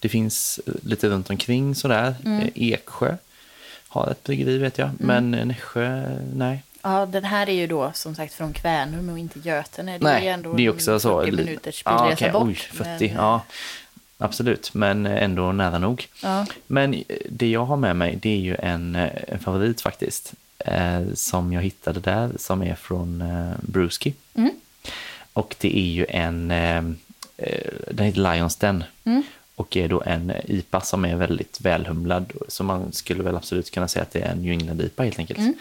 Det 0.00 0.08
finns 0.08 0.60
eh, 0.66 0.72
lite 0.82 1.08
runt 1.08 1.30
omkring 1.30 1.74
sådär. 1.74 2.14
Mm. 2.24 2.40
Eh, 2.40 2.48
Eksjö 2.54 3.16
har 3.88 4.10
ett 4.10 4.22
bryggeri 4.24 4.58
vet 4.58 4.78
jag. 4.78 4.90
Men 4.98 5.34
eh, 5.34 5.46
Nässjö, 5.46 6.16
nej. 6.34 6.62
Ja, 6.86 7.06
den 7.06 7.24
här 7.24 7.48
är 7.48 7.52
ju 7.52 7.66
då 7.66 7.90
som 7.94 8.14
sagt 8.14 8.34
från 8.34 8.52
Kvänum 8.52 9.08
och 9.08 9.18
inte 9.18 9.38
Götene. 9.38 9.98
Det 9.98 10.04
nej, 10.04 10.28
är 10.28 10.32
ändå 10.34 10.52
det 10.52 10.62
är 10.66 10.70
också 10.70 11.00
så. 11.00 11.20
40 11.20 11.30
li- 11.30 11.44
minuters 11.44 11.82
Ja, 11.86 12.02
bilresa 12.02 12.14
okej, 12.14 12.32
bort. 12.32 12.48
Oj, 12.48 12.54
40, 12.54 12.84
men, 13.08 13.16
ja. 13.16 13.40
Absolut, 14.18 14.74
men 14.74 15.06
ändå 15.06 15.52
nära 15.52 15.78
nog. 15.78 16.08
Ja. 16.22 16.46
Men 16.66 16.94
eh, 16.94 17.00
det 17.30 17.50
jag 17.50 17.64
har 17.64 17.76
med 17.76 17.96
mig 17.96 18.16
det 18.22 18.28
är 18.30 18.38
ju 18.40 18.56
en, 18.58 18.96
eh, 18.96 19.10
en 19.28 19.38
favorit 19.38 19.80
faktiskt. 19.80 20.32
Eh, 20.58 21.00
som 21.14 21.52
jag 21.52 21.62
hittade 21.62 22.00
där 22.00 22.30
som 22.38 22.62
är 22.62 22.74
från 22.74 23.20
eh, 23.20 23.52
Brewski. 23.60 24.14
Mm. 24.34 24.50
Och 25.32 25.54
det 25.60 25.78
är 25.78 25.88
ju 25.92 26.06
en, 26.08 26.50
eh, 26.50 26.76
eh, 27.36 27.70
den 27.90 28.06
heter 28.06 28.32
Lions 28.34 28.56
Den. 28.56 28.84
Mm. 29.04 29.22
Och 29.56 29.76
är 29.76 29.88
då 29.88 30.02
en 30.06 30.32
IPA 30.44 30.80
som 30.80 31.04
är 31.04 31.16
väldigt 31.16 31.60
välhumlad. 31.60 32.32
Så 32.48 32.64
man 32.64 32.92
skulle 32.92 33.22
väl 33.22 33.36
absolut 33.36 33.70
kunna 33.70 33.88
säga 33.88 34.02
att 34.02 34.10
det 34.12 34.20
är 34.20 34.30
en 34.32 34.42
New 34.42 34.52
England-IPA 34.52 35.02
helt 35.04 35.18
enkelt. 35.18 35.38
Mm. 35.38 35.54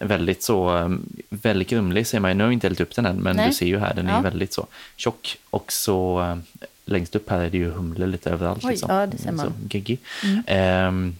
Eh, 0.00 0.06
väldigt 0.06 0.42
så, 0.42 0.76
eh, 0.78 0.88
väldigt 1.28 1.68
grumlig 1.68 2.06
ser 2.06 2.20
man 2.20 2.30
ju. 2.30 2.34
Nu 2.34 2.42
har 2.44 2.48
jag 2.48 2.52
inte 2.52 2.66
hällt 2.66 2.80
upp 2.80 2.94
den 2.96 3.06
än, 3.06 3.16
men 3.16 3.36
Nej. 3.36 3.48
du 3.48 3.54
ser 3.54 3.66
ju 3.66 3.78
här, 3.78 3.94
den 3.94 4.06
är 4.06 4.10
Ja. 4.10 4.16
ju 4.18 4.22
väldigt 4.22 4.52
så 4.52 4.66
tjock. 4.96 5.36
Och 5.50 5.72
så 5.72 6.20
eh, 6.22 6.36
längst 6.84 7.16
upp 7.16 7.30
här 7.30 7.40
är 7.40 7.50
det 7.50 7.58
ju 7.58 7.70
humle 7.70 8.06
lite 8.06 8.30
överallt. 8.30 8.64
Oj, 8.64 8.70
liksom. 8.70 8.94
ja, 8.94 9.06
det 9.06 9.18
ser 9.18 9.32
man. 9.32 9.46
Så, 9.46 9.52
geggig. 9.70 9.98
Mm. 10.24 10.42
Ehm, 10.46 11.16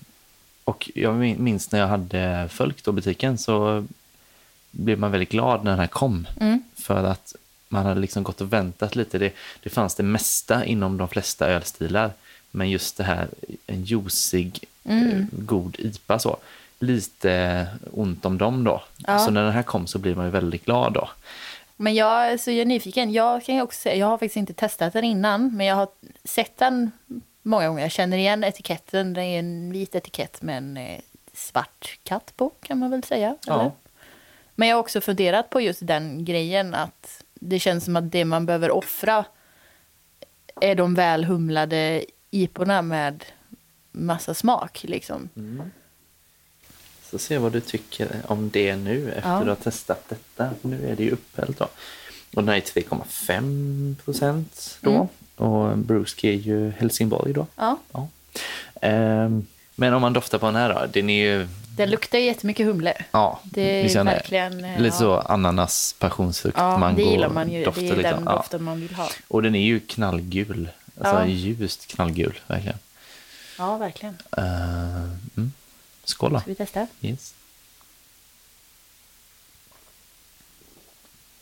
och 0.65 0.91
jag 0.95 1.15
min- 1.15 1.45
minns 1.45 1.73
när 1.73 1.79
jag 1.79 1.87
hade 1.89 2.49
följt 2.53 2.85
då 2.85 2.93
butiken 2.93 3.39
så 3.39 3.85
blev 4.71 4.99
man 4.99 5.11
väldigt 5.11 5.31
glad 5.31 5.65
när 5.65 5.71
den 5.71 5.81
här 5.81 5.87
kom. 5.87 6.27
Mm. 6.41 6.63
För 6.77 7.05
att 7.05 7.35
man 7.73 7.87
hade 7.87 8.01
liksom 8.01 8.23
gått 8.23 8.41
och 8.41 8.53
väntat 8.53 8.97
lite. 8.97 9.19
Det, 9.19 9.33
det 9.63 9.71
fanns 9.71 9.95
det 9.95 10.03
mesta 10.03 10.65
inom 10.65 10.97
de 10.99 11.09
flesta 11.09 11.49
ölstilar. 11.49 12.11
Men 12.51 12.71
just 12.71 12.97
det 12.97 13.05
här, 13.05 13.29
en 13.67 13.85
juicig, 13.85 14.65
Mm. 14.85 15.09
eh, 15.11 15.25
god 15.31 15.77
IPA 15.79 16.19
så. 16.19 16.37
Lite 16.79 17.67
ont 17.93 18.25
om 18.25 18.39
dem 18.39 18.65
då. 18.65 18.83
Ja. 19.07 19.19
Så 19.19 19.31
när 19.31 19.43
den 19.45 19.53
här 19.53 19.63
kom 19.63 19.87
så 19.87 19.99
blev 19.99 20.17
man 20.17 20.25
ju 20.27 20.31
väldigt 20.31 20.65
glad 20.65 20.93
då. 20.93 21.09
Men 21.77 21.95
jag, 21.95 22.41
så 22.41 22.51
jag 22.51 22.59
är 22.59 22.65
nyfiken. 22.65 23.13
Jag 23.13 23.45
kan 23.45 23.55
ju 23.55 23.63
också 23.63 23.81
säga, 23.81 23.95
jag 23.97 24.07
har 24.07 24.19
faktiskt 24.19 24.37
inte 24.37 24.53
testat 24.55 24.93
den 24.93 25.05
innan, 25.05 25.57
men 25.57 25.67
jag 25.67 25.77
har 25.77 25.89
sett 26.25 26.59
den 26.59 26.91
många 27.43 27.69
gånger. 27.69 27.83
Jag 27.83 27.93
känner 27.93 28.17
igen 28.19 28.45
etiketten. 28.45 29.13
Det 29.13 29.23
är 29.23 29.39
en 29.39 29.73
vit 29.73 29.95
etikett 29.95 30.43
med 30.43 30.57
en 30.57 30.77
eh, 30.77 31.01
svart 31.35 31.99
katt 32.03 32.33
på, 32.37 32.51
kan 32.63 32.79
man 32.79 32.91
väl 32.91 33.05
säga. 33.05 33.37
Ja. 33.47 33.73
Men 34.55 34.69
jag 34.69 34.77
har 34.77 34.81
också 34.81 35.01
funderat 35.01 35.51
på 35.51 35.61
just 35.61 35.87
den 35.87 36.25
grejen 36.25 36.75
att 36.75 37.22
det 37.45 37.59
känns 37.59 37.85
som 37.85 37.97
att 37.97 38.13
det 38.13 38.25
man 38.25 38.47
behöver 38.47 38.71
offra 38.71 39.25
är 40.61 40.75
de 40.75 40.95
välhumlade 40.95 42.05
iporna 42.31 42.83
med 42.83 43.25
massa 43.93 44.35
smak. 44.35 44.85
Liksom. 44.89 45.29
Så 47.03 47.19
se 47.19 47.39
vad 47.39 47.53
du 47.53 47.61
tycker 47.61 48.09
om 48.27 48.51
det 48.51 48.77
nu 48.77 49.13
efter 49.13 49.31
Ja. 49.31 49.41
du 49.45 49.49
har 49.49 49.57
testat 49.57 50.09
detta. 50.09 50.51
Nu 50.63 50.89
är 50.89 50.97
det 50.97 51.03
ju 51.05 51.11
upphällt 51.11 51.59
då. 51.59 51.65
Och 52.35 52.43
den 52.43 52.49
här 52.49 52.57
är 52.57 52.61
3,5 52.61 53.97
procent 54.05 54.79
då. 54.81 54.91
Mm. 54.95 55.07
Och 55.37 55.79
Brewski 55.79 56.29
är 56.29 56.33
ju 56.39 56.71
Helsingborg 56.71 57.33
då. 57.33 57.47
Ja, 57.57 57.79
Ja. 57.93 58.09
Ehm, 58.81 59.47
men 59.75 59.95
om 59.95 60.03
man 60.03 60.13
doftar 60.13 60.39
på 60.39 60.47
den 60.47 60.55
här 60.57 60.75
då. 60.75 60.87
Den 60.93 61.11
är 61.11 61.25
ju, 61.25 61.49
den 61.77 61.91
luktar 61.91 62.19
jättemycket 62.19 62.67
humle. 62.67 63.05
ja, 63.11 63.41
Det 63.45 63.85
är 63.85 63.89
känner, 63.89 64.15
verkligen... 64.15 64.59
lite 64.59 64.83
ja. 64.85 64.91
så 64.93 65.19
ananas, 65.21 65.95
passionsfrukt, 65.99 66.59
Ja, 66.59 66.79
mango. 66.79 66.97
det 66.97 67.11
gillar 67.11 67.29
man 67.29 67.51
ju. 67.53 67.65
dofter 67.65 67.83
Det 67.83 67.89
är 67.89 67.97
liksom. 67.97 68.15
den 68.17 68.25
Ja. 68.25 68.33
doften 68.37 68.63
man 68.63 68.81
vill 68.81 68.95
ha. 68.95 69.09
Och 69.29 69.43
den 69.43 69.55
är 69.55 69.63
ju 69.65 69.81
knallgul. 69.81 70.69
Alltså 71.01 71.15
Ja. 71.21 71.27
ljust 71.27 71.87
knallgul, 71.87 72.41
verkligen. 72.47 72.79
Ja, 73.59 73.77
verkligen. 73.77 74.17
Ehm, 74.37 75.19
mm. 75.37 75.53
Skål 76.05 76.33
då. 76.33 76.41
Ska 76.41 76.49
vi 76.51 76.55
testa? 76.55 76.87
Yes. 77.01 77.35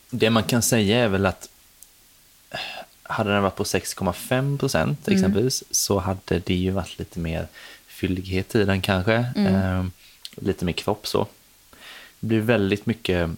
Det 0.09 0.29
man 0.29 0.43
kan 0.43 0.61
säga 0.61 0.97
är 1.03 1.07
väl 1.07 1.25
att 1.25 1.49
eh, 2.51 2.59
hade 3.03 3.33
den 3.33 3.43
varit 3.43 3.55
på 3.55 3.63
6,5 3.63 4.57
procent 4.57 5.07
Mm. 5.07 5.17
exempelvis 5.17 5.63
så 5.71 5.99
hade 5.99 6.39
det 6.39 6.53
ju 6.53 6.71
varit 6.71 6.99
lite 6.99 7.19
mer 7.19 7.47
fyllighet 8.01 8.55
i 8.55 8.63
den 8.63 8.81
kanske. 8.81 9.25
Mm. 9.35 9.55
Eh, 9.55 9.85
lite 10.35 10.65
mer 10.65 10.73
kropp 10.73 11.07
så. 11.07 11.27
Det 12.19 12.27
blir 12.27 12.41
väldigt 12.41 12.85
mycket 12.85 13.29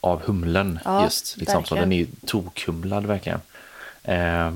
av 0.00 0.22
humlen 0.22 0.78
Ja, 0.84 1.04
just. 1.04 1.36
Liksom, 1.36 1.64
så 1.64 1.74
den 1.74 1.92
är 1.92 1.96
ju 1.96 2.06
tokhumlad 2.26 3.06
verkligen. 3.06 3.40
Eh, 4.02 4.52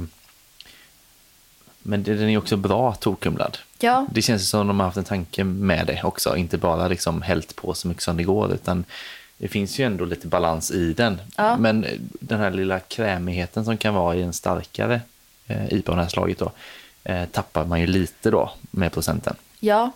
men 1.83 2.03
den 2.03 2.29
är 2.29 2.39
också 2.39 2.57
bra 2.57 2.95
tokhumlad. 2.95 3.59
Ja, 3.79 4.07
Det 4.11 4.23
känns 4.23 4.49
som 4.49 4.67
de 4.67 4.81
har 4.81 4.87
haft 4.87 4.97
en 4.97 5.05
tanke 5.05 5.45
med 5.45 5.87
det 5.87 6.01
också. 6.05 6.37
Inte 6.37 6.59
bara 6.59 6.89
liksom 6.89 7.23
hällt 7.23 7.57
på 7.57 7.75
så 7.75 7.89
mycket 7.89 8.03
som 8.03 8.17
det 8.17 8.23
går. 8.23 8.55
Utan 8.55 8.85
det 9.39 9.49
finns 9.49 9.79
ju 9.79 9.85
ändå 9.85 10.05
lite 10.05 10.27
balans 10.27 10.71
i 10.71 10.93
den. 10.93 11.21
Ja. 11.37 11.57
Men 11.57 11.87
den 12.11 12.41
här 12.41 12.51
lilla 12.51 12.81
krämigheten 12.81 13.65
som 13.65 13.77
kan 13.77 13.95
vara 13.95 14.15
i 14.17 14.23
en 14.23 14.33
starkare 14.33 15.01
eh, 15.47 15.73
IPA 15.73 15.93
av 15.93 15.97
det 15.97 16.03
här 16.03 16.11
slaget 16.11 16.39
då. 16.39 16.53
Eh, 17.05 17.27
tappar 17.29 17.65
man 17.65 17.81
ju 17.81 17.87
lite 17.87 18.31
då 18.31 18.53
med 18.71 18.93
procenten. 18.93 19.37
ja. 19.61 19.91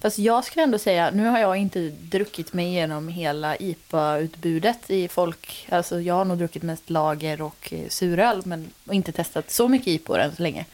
Fast 0.00 0.18
jag 0.18 0.44
skulle 0.44 0.62
ändå 0.62 0.78
säga, 0.78 1.10
nu 1.10 1.26
har 1.26 1.38
jag 1.38 1.56
inte 1.56 1.88
druckit 1.88 2.52
mig 2.52 2.66
igenom 2.66 3.08
hela 3.08 3.56
IPA-utbudet 3.56 4.90
i 4.90 5.08
folk. 5.08 5.66
Alltså 5.70 6.00
jag 6.00 6.14
har 6.14 6.24
nog 6.24 6.38
druckit 6.38 6.62
mest 6.62 6.90
lager 6.90 7.42
och 7.42 7.72
eh, 7.72 7.88
suröl, 7.88 8.42
men 8.44 8.70
och 8.86 8.94
inte 8.94 9.12
testat 9.12 9.50
så 9.50 9.68
mycket 9.68 9.86
IPA 9.86 10.20
än 10.22 10.36
så 10.36 10.42
länge. 10.42 10.64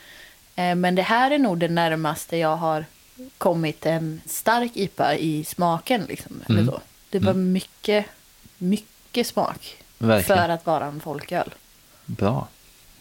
Eh, 0.56 0.74
Men 0.74 0.94
det 0.94 1.02
här 1.02 1.30
är 1.30 1.38
nog 1.38 1.58
det 1.58 1.68
närmaste 1.68 2.36
jag 2.36 2.56
har 2.56 2.84
kommit 3.38 3.86
en 3.86 4.20
stark 4.26 4.70
IPA 4.74 5.14
i 5.14 5.44
smaken. 5.44 6.04
Liksom, 6.08 6.42
eller 6.48 6.60
Mm. 6.60 6.74
så. 6.74 6.80
Det 7.10 7.18
var 7.18 7.34
mycket, 7.34 8.06
mycket 8.58 9.26
smak 9.26 9.76
Verkligen. 9.98 10.38
för 10.38 10.48
att 10.48 10.66
vara 10.66 10.86
en 10.86 11.00
folköl. 11.00 11.50
Bra. 12.06 12.48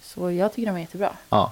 Så 0.01 0.31
jag 0.31 0.53
tycker 0.53 0.67
de 0.67 0.75
är 0.75 0.79
jättebra. 0.81 1.13
Ja. 1.29 1.51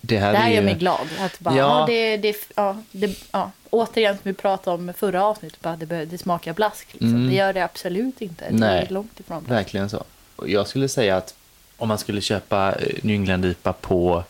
Det 0.00 0.18
här, 0.18 0.32
Det 0.32 0.38
här 0.38 0.50
är 0.50 0.54
gör 0.54 0.62
mig 0.62 0.74
glad. 0.74 1.08
Att 1.20 1.40
bara, 1.40 1.56
Ja. 1.56 1.80
ja. 1.80 1.86
det, 1.86 2.16
det, 2.16 2.36
ja, 2.56 2.82
det, 2.92 3.18
ja. 3.32 3.50
Återigen 3.70 4.14
som 4.14 4.22
vi 4.24 4.32
pratade 4.32 4.74
om 4.76 4.92
förra 4.96 5.24
avsnittet, 5.24 5.60
bara, 5.60 5.76
det, 5.76 5.86
bör- 5.86 6.06
det 6.06 6.18
smakar 6.18 6.52
blask. 6.52 6.88
Liksom. 6.92 7.08
Mm. 7.14 7.28
Det 7.28 7.34
gör 7.34 7.52
det 7.52 7.64
absolut 7.64 8.20
inte. 8.22 8.44
Det 8.50 8.56
Nej. 8.56 8.86
är 8.88 8.92
långt 8.92 9.20
ifrån 9.20 9.44
blask. 9.44 9.50
Verkligen 9.58 9.90
så. 9.90 10.04
Jag 10.46 10.68
skulle 10.68 10.88
säga 10.88 11.16
att 11.16 11.34
om 11.76 11.88
man 11.88 11.98
skulle 11.98 12.20
köpa 12.20 12.72
eh, 12.72 12.94
New 13.02 13.14
England 13.14 13.44
IPA 13.44 13.72
på, 13.72 14.24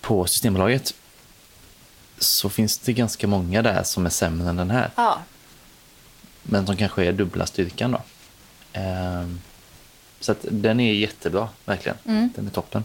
på 0.00 0.26
Systembolaget 0.26 0.94
så 2.18 2.48
finns 2.48 2.78
det 2.78 2.92
ganska 2.92 3.26
många 3.26 3.62
där 3.62 3.82
som 3.82 4.06
är 4.06 4.10
sämre 4.10 4.48
än 4.48 4.56
den 4.56 4.70
här. 4.70 4.90
Ja, 4.96 5.18
Men 6.42 6.66
som 6.66 6.76
kanske 6.76 7.04
är 7.04 7.12
dubbla 7.12 7.46
styrkan 7.46 7.92
då. 7.92 8.00
Ehm, 8.72 9.40
så 10.20 10.32
att 10.32 10.38
den 10.50 10.80
är 10.80 10.92
jättebra, 10.92 11.48
verkligen. 11.64 11.98
Mm. 12.04 12.30
Den 12.36 12.46
är 12.46 12.50
toppen. 12.50 12.84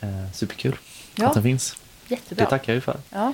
Ehm, 0.00 0.32
superkul 0.34 0.76
Ja. 1.14 1.26
att 1.28 1.34
den 1.34 1.42
finns. 1.42 1.76
jättebra. 2.08 2.44
Det 2.44 2.50
tackar 2.50 2.74
vi 2.74 2.80
för. 2.80 2.96
Ja. 3.10 3.32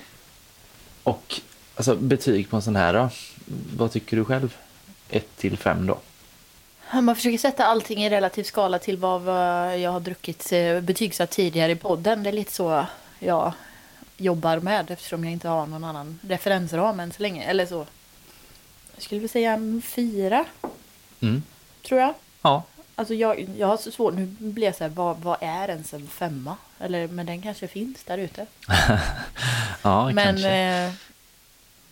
Och 1.02 1.40
alltså, 1.76 1.96
betyg 1.96 2.50
på 2.50 2.56
en 2.56 2.62
sån 2.62 2.76
här 2.76 2.92
då? 2.94 3.08
Vad 3.76 3.92
tycker 3.92 4.16
du 4.16 4.24
själv? 4.24 4.56
1 5.08 5.36
till 5.36 5.56
5 5.58 5.86
då? 5.86 5.98
Man 7.02 7.16
försöker 7.16 7.38
sätta 7.38 7.64
allting 7.66 8.04
i 8.04 8.10
relativ 8.10 8.44
skala 8.44 8.78
till 8.78 8.96
vad 8.96 9.22
jag 9.80 9.90
har 9.92 10.00
druckit 10.00 10.52
eh, 10.52 10.80
betygsatt 10.80 11.30
tidigare 11.30 11.72
i 11.72 11.76
podden. 11.76 12.22
Det 12.22 12.30
är 12.30 12.32
lite 12.32 12.52
så 12.52 12.86
jag 13.18 13.52
jobbar 14.16 14.58
med 14.60 14.90
eftersom 14.90 15.24
jag 15.24 15.32
inte 15.32 15.48
har 15.48 15.66
någon 15.66 15.84
annan 15.84 16.18
referensram 16.22 17.00
än 17.00 17.12
så 17.12 17.22
länge. 17.22 17.44
Eller 17.44 17.66
så. 17.66 17.86
Jag 18.94 19.02
skulle 19.02 19.18
vilja 19.18 19.32
säga 19.32 19.52
en 19.52 19.82
fyra, 19.82 20.44
Mm. 21.20 21.42
tror 21.88 22.00
jag. 22.00 22.14
Ja, 22.42 22.62
Alltså 22.98 23.14
jag, 23.14 23.48
jag 23.58 23.66
har 23.66 23.76
så 23.76 23.90
svårt, 23.90 24.14
nu 24.14 24.26
blir 24.38 24.64
jag 24.66 24.76
så 24.76 24.84
här, 24.84 24.90
vad, 24.90 25.16
vad 25.18 25.36
är 25.40 25.68
ens 25.68 25.94
en 25.94 26.06
femma? 26.06 26.56
Eller, 26.78 27.08
men 27.08 27.26
den 27.26 27.42
kanske 27.42 27.68
finns 27.68 28.04
där 28.04 28.18
ute. 28.18 28.46
ja 29.82 30.10
men, 30.12 30.24
kanske. 30.24 30.50
eh, 30.50 30.92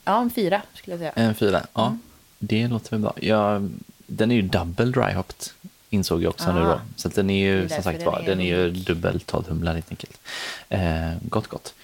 ja 0.04 0.20
en 0.22 0.30
fyra 0.30 0.62
skulle 0.74 0.92
jag 0.94 0.98
säga. 1.14 1.26
En 1.28 1.34
fyra, 1.34 1.66
ja. 1.74 1.86
Mm. 1.86 2.00
Det 2.38 2.68
låter 2.68 2.90
väl 2.90 3.00
bra. 3.00 3.12
Ja, 3.20 3.60
den 4.06 4.30
är 4.30 4.34
ju 4.34 4.42
double 4.42 4.84
dry 4.86 5.12
hopped 5.12 5.46
insåg 5.90 6.22
jag 6.22 6.30
också 6.30 6.52
nu 6.52 6.60
Ah. 6.60 6.64
då. 6.64 6.80
Så 6.96 7.08
att 7.08 7.14
den 7.14 7.30
är 7.30 7.38
ju 7.46 7.68
som 7.68 7.82
sagt 7.82 8.02
var, 8.06 8.22
den 8.26 8.40
är 8.40 8.44
ju 8.46 8.68
unik. 8.68 8.86
dubbelt 8.86 9.26
torrhumlad 9.26 9.74
helt 9.74 9.90
enkelt. 9.90 10.20
Eh, 10.68 11.12
gott 11.22 11.46
gott. 11.48 11.74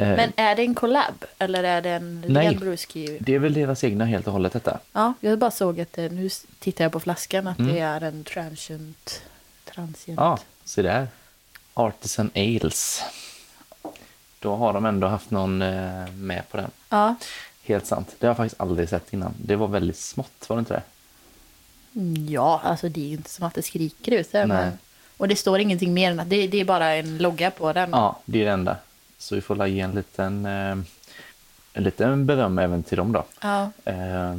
Eh, 0.00 0.16
Men 0.16 0.32
är 0.36 0.56
det 0.56 0.62
en 0.62 0.74
collab 0.74 1.24
eller 1.38 1.64
är 1.64 1.82
det 1.82 1.90
en 1.90 2.24
Nej. 2.28 2.46
ren 2.46 2.58
brewski? 2.58 3.18
det 3.20 3.34
är 3.34 3.38
väl 3.38 3.54
deras 3.54 3.84
egna 3.84 4.04
helt 4.04 4.26
och 4.26 4.32
hållet 4.32 4.52
detta. 4.52 4.78
Ja, 4.92 5.12
jag 5.20 5.38
bara 5.38 5.50
såg 5.50 5.80
att 5.80 5.92
det, 5.92 6.12
nu 6.12 6.26
s- 6.26 6.46
tittar 6.58 6.84
jag 6.84 6.92
på 6.92 7.00
flaskan 7.00 7.46
att 7.46 7.58
Mm. 7.58 7.74
det 7.74 7.80
är 7.80 8.00
en 8.00 8.24
transient. 8.24 9.22
transient. 9.64 10.20
Ja, 10.20 10.38
se 10.64 10.82
där. 10.82 11.08
Artisan 11.74 12.30
Ales. 12.34 13.02
Då 14.38 14.56
har 14.56 14.72
de 14.72 14.86
ändå 14.86 15.06
haft 15.06 15.30
någon 15.30 15.62
eh, 15.62 16.10
med 16.12 16.42
på 16.50 16.56
den. 16.56 16.70
ja. 16.88 17.14
Helt 17.62 17.86
sant. 17.86 18.14
Det 18.18 18.26
har 18.26 18.30
jag 18.30 18.36
faktiskt 18.36 18.60
aldrig 18.60 18.88
sett 18.88 19.12
innan. 19.12 19.34
Det 19.44 19.56
var 19.56 19.68
väldigt 19.68 19.98
smått, 19.98 20.48
var 20.48 20.56
det 20.56 20.60
inte 20.60 20.74
det? 20.74 20.82
Mm, 22.00 22.26
Ja, 22.28 22.60
alltså 22.64 22.88
det 22.88 23.00
är 23.00 23.04
ju 23.08 23.12
inte 23.14 23.30
som 23.30 23.46
att 23.46 23.54
det 23.54 23.62
skriker 23.62 24.12
ut. 24.12 24.32
Men, 24.32 24.78
och 25.16 25.28
det 25.28 25.36
står 25.36 25.58
ingenting 25.60 25.94
mer 25.94 26.10
än 26.10 26.20
att 26.20 26.30
det, 26.30 26.46
det 26.46 26.60
är 26.60 26.64
bara 26.64 26.94
en 26.94 27.18
logga 27.18 27.50
på 27.50 27.72
den. 27.72 27.90
Ja, 27.90 28.20
det 28.24 28.40
är 28.40 28.44
det 28.44 28.50
enda. 28.50 28.76
Så 29.20 29.34
vi 29.34 29.40
får 29.40 29.56
la 29.56 29.66
ge 29.66 29.80
en 29.80 29.92
liten, 29.92 30.46
eh, 30.46 30.76
en 31.72 31.84
liten 31.84 32.26
beröm 32.26 32.58
även 32.58 32.82
till 32.82 32.96
dem 32.96 33.12
då. 33.12 33.24
Ja. 33.40 33.70
Eh, 33.84 34.34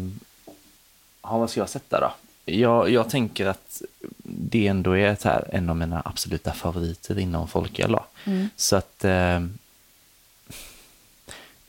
ja, 1.22 1.38
vad 1.38 1.50
ska 1.50 1.60
jag 1.60 1.70
sätta 1.70 2.00
då? 2.00 2.14
Jag, 2.46 2.90
jag 2.90 3.10
tänker 3.10 3.46
att 3.46 3.82
det 4.24 4.68
ändå 4.68 4.98
är 4.98 5.08
ett 5.08 5.24
här, 5.24 5.50
en 5.52 5.70
av 5.70 5.76
mina 5.76 6.02
absoluta 6.06 6.54
favoriter 6.54 7.20
inom 7.20 7.48
folköl. 7.48 7.96
Mm. 8.26 8.50
Så 8.56 8.76
att 8.76 9.04
eh, 9.04 9.40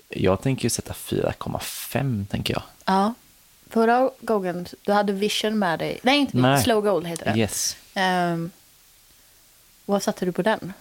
jag 0.09 0.43
tänker 0.43 0.69
sätta 0.69 0.93
4,5 0.93 2.27
tänker 2.27 2.55
jag. 2.55 2.63
ja. 2.85 3.15
Förra 3.71 4.11
gången, 4.21 4.67
du 4.83 4.93
hade 4.93 5.13
Vision 5.13 5.59
med 5.59 5.79
dig. 5.79 6.01
Nej, 6.03 6.19
inte 6.19 6.37
Nej. 6.37 6.63
Slow 6.63 6.81
Gold 6.81 7.07
heter 7.07 7.33
det. 7.33 7.39
Yes. 7.39 7.77
Ehm, 7.95 8.51
vad 9.85 10.03
satte 10.03 10.25
du 10.25 10.33
på 10.33 10.43
den? 10.43 10.73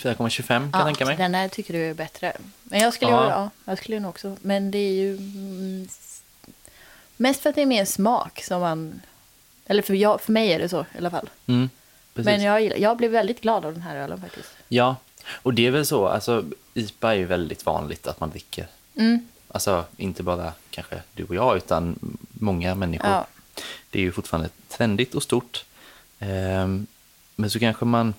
4,25 0.00 0.42
kan 0.46 0.70
jag 0.72 0.84
tänka 0.86 1.04
mig. 1.06 1.16
Den 1.16 1.34
här 1.34 1.48
tycker 1.48 1.72
du 1.74 1.78
är 1.90 1.94
bättre. 1.94 2.32
Men 2.62 2.80
jag 2.80 2.94
skulle, 2.94 3.10
Ja. 3.10 3.24
ju, 3.24 3.30
ja, 3.30 3.50
jag 3.64 3.78
skulle 3.78 4.00
nog 4.00 4.08
också. 4.10 4.36
Men 4.42 4.70
det 4.70 4.78
är 4.78 4.92
ju 4.92 5.16
mm, 5.16 5.88
mest 7.16 7.40
för 7.42 7.48
att 7.50 7.54
det 7.56 7.62
är 7.62 7.66
mer 7.66 7.84
smak 7.84 8.42
som 8.44 8.60
man... 8.60 9.00
Eller 9.66 9.82
för, 9.82 9.94
jag, 9.94 10.20
för 10.20 10.32
mig 10.32 10.52
är 10.52 10.58
det 10.58 10.68
så 10.68 10.80
i 10.94 10.98
alla 10.98 11.10
fall. 11.10 11.30
Mm. 11.46 11.70
Men 12.14 12.42
jag, 12.42 12.60
gillar- 12.62 12.76
jag 12.76 12.96
blev 12.96 13.10
väldigt 13.10 13.40
glad 13.40 13.64
av 13.64 13.72
den 13.72 13.82
här 13.82 13.96
ölen 13.96 14.20
faktiskt. 14.20 14.48
Ja, 14.68 14.96
och 15.32 15.54
det 15.54 15.66
är 15.66 15.70
väl 15.70 15.86
så, 15.86 16.06
alltså 16.08 16.44
IPA 16.74 17.10
är 17.12 17.16
ju 17.18 17.24
väldigt 17.24 17.66
vanligt 17.66 18.06
att 18.06 18.20
man 18.20 18.30
dricker. 18.30 18.66
Mm. 18.94 19.28
Alltså 19.48 19.84
inte 19.96 20.22
bara 20.22 20.52
kanske 20.70 21.02
du 21.14 21.24
och 21.24 21.34
jag, 21.34 21.56
utan 21.56 21.98
många 22.30 22.74
människor. 22.74 23.10
Ja. 23.10 23.26
Det 23.90 23.98
är 23.98 24.02
ju 24.02 24.12
fortfarande 24.12 24.48
trendigt 24.68 25.14
och 25.14 25.22
stort. 25.22 25.64
Ehm, 26.18 26.86
men 27.36 27.50
så 27.50 27.58
kanske 27.58 27.84
man 27.84 28.14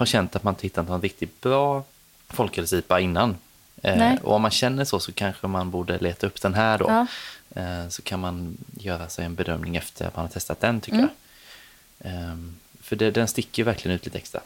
har 0.00 0.06
känt 0.06 0.36
att 0.36 0.42
man 0.44 0.54
inte 0.54 0.62
hittat 0.62 0.88
någon 0.88 1.02
riktigt 1.02 1.40
bra 1.40 1.84
folköls-IPA 2.28 3.00
innan. 3.00 3.36
Eh, 3.82 4.14
och 4.22 4.34
om 4.34 4.42
man 4.42 4.50
känner 4.50 4.84
så 4.84 5.00
så 5.00 5.12
kanske 5.12 5.46
man 5.46 5.70
borde 5.70 5.98
leta 5.98 6.26
upp 6.26 6.40
den 6.42 6.54
här 6.54 6.78
då. 6.78 6.86
Ja. 6.88 7.06
Eh, 7.62 7.88
så 7.88 8.02
kan 8.02 8.20
man 8.20 8.56
göra 8.78 9.08
sig 9.08 9.24
en 9.24 9.34
bedömning 9.34 9.76
efter 9.76 10.06
att 10.06 10.16
man 10.16 10.24
har 10.24 10.30
testat 10.32 10.60
den 10.60 10.80
tycker 10.80 10.98
Mm. 10.98 11.10
jag. 11.98 12.12
Ehm, 12.12 12.56
för 12.80 12.96
det, 12.96 13.10
den 13.10 13.28
sticker 13.28 13.64
verkligen 13.64 13.94
ut 13.94 14.04
lite 14.04 14.18
extra. 14.18 14.40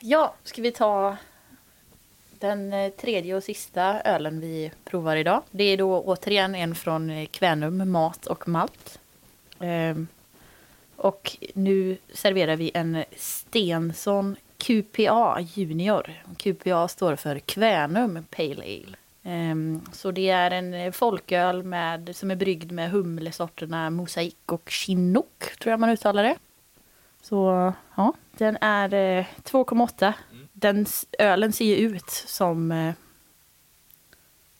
Ja, 0.00 0.34
ska 0.44 0.62
vi 0.62 0.72
ta 0.72 1.16
den 2.40 2.72
eh, 2.72 2.90
tredje 2.90 3.34
och 3.34 3.42
sista 3.42 4.00
ölen 4.00 4.40
vi 4.40 4.70
provar 4.84 5.16
idag. 5.16 5.42
Det 5.50 5.64
är 5.64 5.76
då 5.76 6.00
återigen 6.00 6.54
en 6.54 6.74
från 6.74 7.10
eh, 7.10 7.26
Kvänum 7.26 7.90
Mat 7.90 8.26
och 8.26 8.48
Malt. 8.48 8.98
Ehm, 9.60 10.06
och 10.96 11.36
nu 11.54 11.96
serverar 12.12 12.56
vi 12.56 12.70
en 12.74 13.04
Stensson 13.16 14.36
QPA 14.58 15.40
Junior. 15.40 16.12
QPA 16.36 16.88
står 16.88 17.16
för 17.16 17.38
Kvänum 17.38 18.24
Pale 18.30 18.62
Ale. 18.62 18.96
Ehm, 19.22 19.80
så 19.92 20.10
det 20.10 20.28
är 20.30 20.50
en 20.50 20.74
eh, 20.74 20.92
folköl 20.92 21.62
med, 21.62 22.16
som 22.16 22.30
är 22.30 22.36
bryggd 22.36 22.72
med 22.72 22.90
humlesorterna 22.90 23.90
Mosaik 23.90 24.52
och 24.52 24.70
Chinook, 24.70 25.58
tror 25.58 25.70
jag 25.70 25.80
man 25.80 25.90
uttalar 25.90 26.22
det. 26.22 26.36
Så 27.22 27.72
ja, 27.96 28.12
den 28.38 28.56
är 28.60 28.88
2,8. 29.42 30.12
Den 30.58 30.86
ölen 31.18 31.52
ser 31.52 31.64
ju 31.64 31.76
ut 31.76 32.10
som 32.10 32.72
eh, 32.72 32.94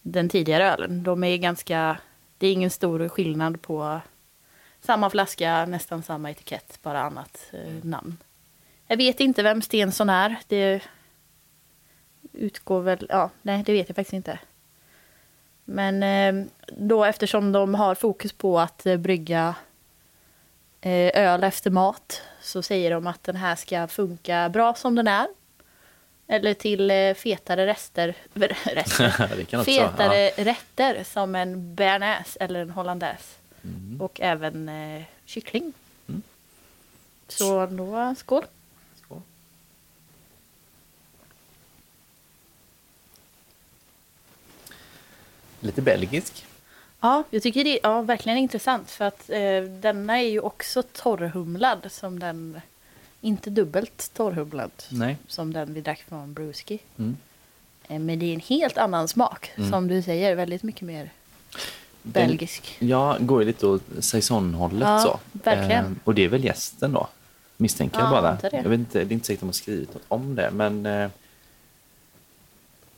den 0.02 0.28
tidigare 0.28 0.72
ölen. 0.72 1.02
De 1.02 1.24
är 1.24 1.36
ganska, 1.36 1.98
det 2.38 2.46
är 2.46 2.52
ingen 2.52 2.70
stor 2.70 3.08
skillnad 3.08 3.62
på 3.62 4.00
samma 4.80 5.10
flaska, 5.10 5.66
nästan 5.66 6.02
samma 6.02 6.30
etikett, 6.30 6.78
bara 6.82 7.02
annat 7.02 7.50
eh, 7.52 7.84
namn. 7.84 8.16
Jag 8.86 8.96
vet 8.96 9.20
inte 9.20 9.42
vem 9.42 9.62
Stensson 9.62 10.08
är. 10.08 10.36
Det 10.48 10.82
utgår 12.32 12.80
väl, 12.80 13.06
ja, 13.08 13.30
nej 13.42 13.62
det 13.66 13.72
vet 13.72 13.88
jag 13.88 13.96
faktiskt 13.96 14.14
inte. 14.14 14.38
Men 15.64 16.02
eh, 16.02 16.46
då 16.68 17.04
eftersom 17.04 17.52
de 17.52 17.74
har 17.74 17.94
fokus 17.94 18.32
på 18.32 18.60
att 18.60 18.86
brygga 18.98 19.54
öl 21.14 21.44
efter 21.44 21.70
mat 21.70 22.22
så 22.40 22.62
säger 22.62 22.90
de 22.90 23.06
att 23.06 23.24
den 23.24 23.36
här 23.36 23.56
ska 23.56 23.88
funka 23.88 24.48
bra 24.48 24.74
som 24.74 24.94
den 24.94 25.08
är. 25.08 25.26
Eller 26.26 26.54
till 26.54 26.90
eh, 26.90 27.14
fetare 27.14 27.66
rester, 27.66 28.14
rester 28.64 29.64
fetare 29.64 30.30
rätter 30.30 31.04
som 31.04 31.34
en 31.34 31.74
bearnaise 31.74 32.38
eller 32.40 32.60
en 32.60 32.70
hollandaise. 32.70 33.34
Mm. 33.64 34.00
Och 34.00 34.20
även 34.20 34.68
eh, 34.68 35.02
kyckling. 35.24 35.72
Mm. 36.08 36.22
Så 37.28 37.66
då, 37.66 38.14
skål. 38.18 38.44
Skål. 39.02 39.20
Lite 45.60 45.82
belgisk. 45.82 46.46
Ja, 47.00 47.24
jag 47.30 47.42
tycker 47.42 47.64
det 47.64 47.70
är 47.70 47.80
ja, 47.82 48.02
verkligen 48.02 48.38
intressant 48.38 48.90
för 48.90 49.04
att 49.04 49.30
eh, 49.30 49.62
denna 49.62 50.18
är 50.18 50.28
ju 50.28 50.40
också 50.40 50.82
torrhumlad 50.82 51.92
som 51.92 52.18
den, 52.18 52.60
inte 53.20 53.50
dubbelt 53.50 54.10
torrhumlad 54.14 54.70
Nej. 54.90 55.16
som 55.28 55.52
den 55.52 55.74
vi 55.74 55.80
drack 55.80 56.04
från 56.08 56.34
Brewski. 56.34 56.78
Mm. 56.98 57.16
Eh, 57.88 57.98
Men 57.98 58.18
det 58.18 58.26
är 58.26 58.34
en 58.34 58.40
helt 58.40 58.78
annan 58.78 59.08
smak, 59.08 59.50
Mm. 59.56 59.70
som 59.70 59.88
du 59.88 60.02
säger, 60.02 60.34
väldigt 60.34 60.62
mycket 60.62 60.82
mer 60.82 61.10
belgisk. 62.02 62.76
Ja, 62.78 63.16
går 63.20 63.40
ju 63.42 63.46
lite 63.46 63.66
åt 63.66 63.82
saisonhållet 64.00 64.88
Ja, 64.88 65.00
så. 65.00 65.20
verkligen. 65.32 65.84
Ehm, 65.86 65.98
och 66.04 66.14
det 66.14 66.24
är 66.24 66.28
väl 66.28 66.44
gästen 66.44 66.92
då, 66.92 67.08
misstänker 67.56 67.98
jag 67.98 68.06
Ja, 68.06 68.10
bara. 68.10 68.30
antar 68.30 68.50
det. 68.50 68.56
Jag 68.56 68.68
vet 68.68 68.78
inte, 68.80 69.04
det 69.04 69.12
är 69.12 69.14
inte 69.14 69.26
säkert 69.26 69.38
att 69.38 69.40
de 69.40 69.46
har 69.46 69.52
skrivit 69.52 69.94
något 69.94 70.02
om 70.08 70.34
det, 70.34 70.50
men... 70.52 70.86
eh, 70.86 71.10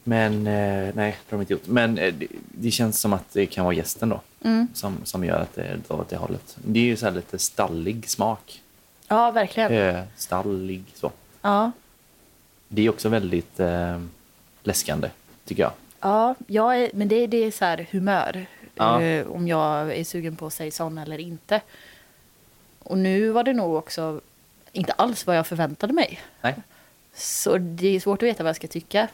Men, 0.05 0.47
eh, 0.47 0.95
nej, 0.95 1.17
det 1.29 1.31
har 1.31 1.39
de 1.39 1.41
inte 1.41 1.53
gjort. 1.53 1.67
Men 1.67 1.99
eh, 1.99 2.15
det, 2.15 2.27
det 2.55 2.71
känns 2.71 3.01
som 3.01 3.13
att 3.13 3.33
det 3.33 3.47
kan 3.47 3.65
vara 3.65 3.75
gästen 3.75 4.09
då, 4.09 4.21
Mm. 4.45 4.69
som, 4.75 4.97
som 5.05 5.25
gör 5.25 5.41
att 5.41 5.55
det 5.55 5.77
drar 5.89 5.97
åt 6.01 6.09
det 6.09 6.17
hållet. 6.17 6.57
Det 6.65 6.79
är 6.81 6.85
ju 6.85 6.97
så 6.97 7.11
lite 7.11 7.39
stallig 7.39 8.09
smak. 8.09 8.63
Ja, 9.09 9.31
verkligen. 9.31 9.73
Eh, 9.73 10.05
stallig 10.17 10.85
så. 10.95 11.13
Ja, 11.43 11.71
Det 12.69 12.83
är 12.87 12.91
också 12.91 13.09
väldigt 13.09 13.61
eh, 13.61 14.01
läskande, 14.63 15.11
tycker 15.45 15.63
jag. 15.63 15.73
ja 16.01 16.35
jag 16.47 16.81
är, 16.83 16.91
men 16.95 17.09
det, 17.09 17.27
det 17.27 17.37
är 17.37 17.51
så 17.51 17.65
här 17.65 17.87
humör. 17.91 18.47
Ja. 18.75 19.03
eh, 19.03 19.27
om 19.27 19.49
jag 19.49 19.97
är 19.97 20.05
sugen 20.05 20.37
på 20.37 20.47
att 20.47 20.53
säga 20.53 20.71
sån 20.71 20.99
eller 20.99 21.19
inte. 21.19 21.61
Och 22.83 22.99
nu 22.99 23.31
var 23.31 23.45
det 23.45 23.53
nog 23.53 23.75
också 23.75 24.21
inte 24.73 24.93
alls 24.93 25.27
vad 25.27 25.37
jag 25.37 25.47
förväntade 25.47 25.93
mig. 25.93 26.21
Nej. 26.41 26.55
Så 27.15 27.59
det 27.59 27.89
är 27.97 28.01
svårt 28.01 28.23
att 28.23 28.29
veta 28.29 28.43
vad 28.43 28.49
jag 28.49 28.57
ska 28.57 28.67
tycka. 28.69 29.09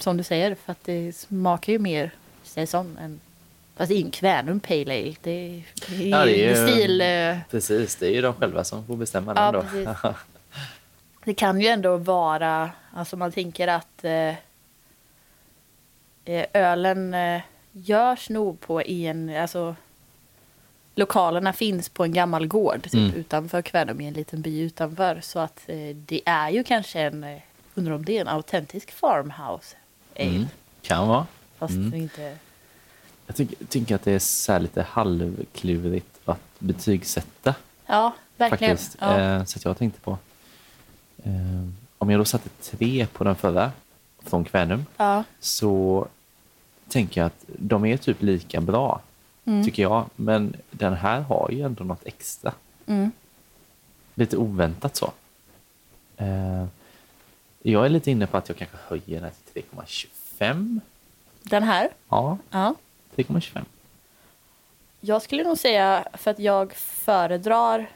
Som 0.00 0.16
du 0.16 0.22
säger, 0.22 0.54
för 0.54 0.72
att 0.72 0.84
det 0.84 1.12
smakar 1.16 1.72
ju 1.72 1.78
mer 1.78 2.10
saison 2.44 2.98
än... 3.00 3.20
Fast 3.76 3.92
en 3.92 4.10
Kvänum 4.10 4.60
Pale 4.60 4.80
Ale. 4.82 5.14
Det 5.22 5.30
är, 5.30 5.62
det 5.88 5.94
är, 6.04 6.08
Ja, 6.08 6.24
det 6.24 6.44
är 6.44 6.48
ju- 6.66 6.72
stil... 6.72 7.00
eh, 7.00 7.36
Precis, 7.50 7.96
det 7.96 8.06
är 8.06 8.10
ju 8.10 8.20
de 8.22 8.34
själva 8.34 8.64
som 8.64 8.86
får 8.86 8.96
bestämma 8.96 9.32
Ja, 9.36 9.52
den 9.52 9.84
då. 10.02 10.14
Det 11.24 11.34
kan 11.34 11.60
ju 11.60 11.66
ändå 11.68 11.96
vara, 11.96 12.70
alltså 12.94 13.16
man 13.16 13.32
tänker 13.32 13.68
att 13.68 14.04
eh, 14.04 14.34
eh, 16.24 16.46
ölen 16.52 17.14
eh, 17.14 17.40
görs 17.72 18.28
nog 18.30 18.60
på 18.60 18.82
i 18.82 19.06
en, 19.06 19.36
alltså 19.36 19.76
lokalerna 20.94 21.52
finns 21.52 21.88
på 21.88 22.04
en 22.04 22.12
gammal 22.12 22.46
gård 22.46 22.82
typ, 22.82 22.94
Mm. 22.94 23.14
utanför 23.14 23.62
Kvänum 23.62 24.00
i 24.00 24.06
en 24.06 24.14
liten 24.14 24.42
by 24.42 24.60
utanför. 24.60 25.20
Så 25.22 25.38
att 25.38 25.60
eh, 25.66 25.96
det 25.96 26.20
är 26.26 26.50
ju 26.50 26.64
kanske 26.64 27.00
en, 27.00 27.24
eh, 27.24 27.38
undrar 27.74 27.94
om 27.94 28.04
det 28.04 28.16
är 28.16 28.20
en 28.20 28.28
autentisk 28.28 28.90
farmhouse 28.92 29.76
ale. 30.16 30.28
Mm, 30.28 30.46
kan 30.82 31.08
vara. 31.08 31.26
Fast 31.58 31.74
Mm. 31.74 31.94
inte, 31.94 32.36
Jag 33.32 33.36
tycker, 33.36 33.64
tycker 33.66 33.94
att 33.94 34.02
det 34.02 34.12
är 34.12 34.18
så 34.18 34.58
lite 34.58 34.82
halvklurigt 34.82 36.20
att 36.24 36.40
betygsätta 36.58 37.54
ja 37.86 38.14
verkligen. 38.36 38.76
faktiskt. 38.76 38.96
Ja. 39.00 39.20
Eh, 39.20 39.44
så 39.44 39.58
jag 39.68 39.78
tänkte 39.78 40.00
på, 40.00 40.18
eh, 41.24 41.32
om 41.98 42.10
jag 42.10 42.20
då 42.20 42.24
satte 42.24 42.48
tre 42.48 43.06
på 43.12 43.24
den 43.24 43.34
förra 43.36 43.72
från 44.22 44.44
Kvänum 44.44 44.86
ja. 44.96 45.24
så 45.40 46.06
tänker 46.88 47.20
jag 47.20 47.26
att 47.26 47.44
de 47.46 47.84
är 47.84 47.96
typ 47.96 48.22
lika 48.22 48.60
bra, 48.60 49.00
Mm. 49.44 49.64
tycker 49.64 49.82
jag. 49.82 50.06
Men 50.16 50.56
den 50.70 50.94
här 50.94 51.20
har 51.20 51.50
ju 51.52 51.62
ändå 51.62 51.84
något 51.84 52.06
extra. 52.06 52.52
Mm. 52.86 53.12
Lite 54.14 54.36
oväntat 54.36 54.96
så. 54.96 55.12
Eh, 56.16 56.64
jag 57.62 57.84
är 57.84 57.88
lite 57.88 58.10
inne 58.10 58.26
på 58.26 58.36
att 58.36 58.48
jag 58.48 58.58
kanske 58.58 58.76
höjer 58.88 59.04
den 59.20 59.22
här 59.22 59.32
till 59.52 59.62
3,25. 59.62 60.80
Den 61.42 61.62
här? 61.62 61.88
Ja, 62.08 62.38
Ja. 62.50 62.74
3,25. 63.16 63.64
Jag 65.00 65.22
skulle 65.22 65.44
nog 65.44 65.58
säga 65.58 66.08
för 66.14 66.30
att 66.30 66.38
jag 66.38 66.72
föredrar 66.74 67.90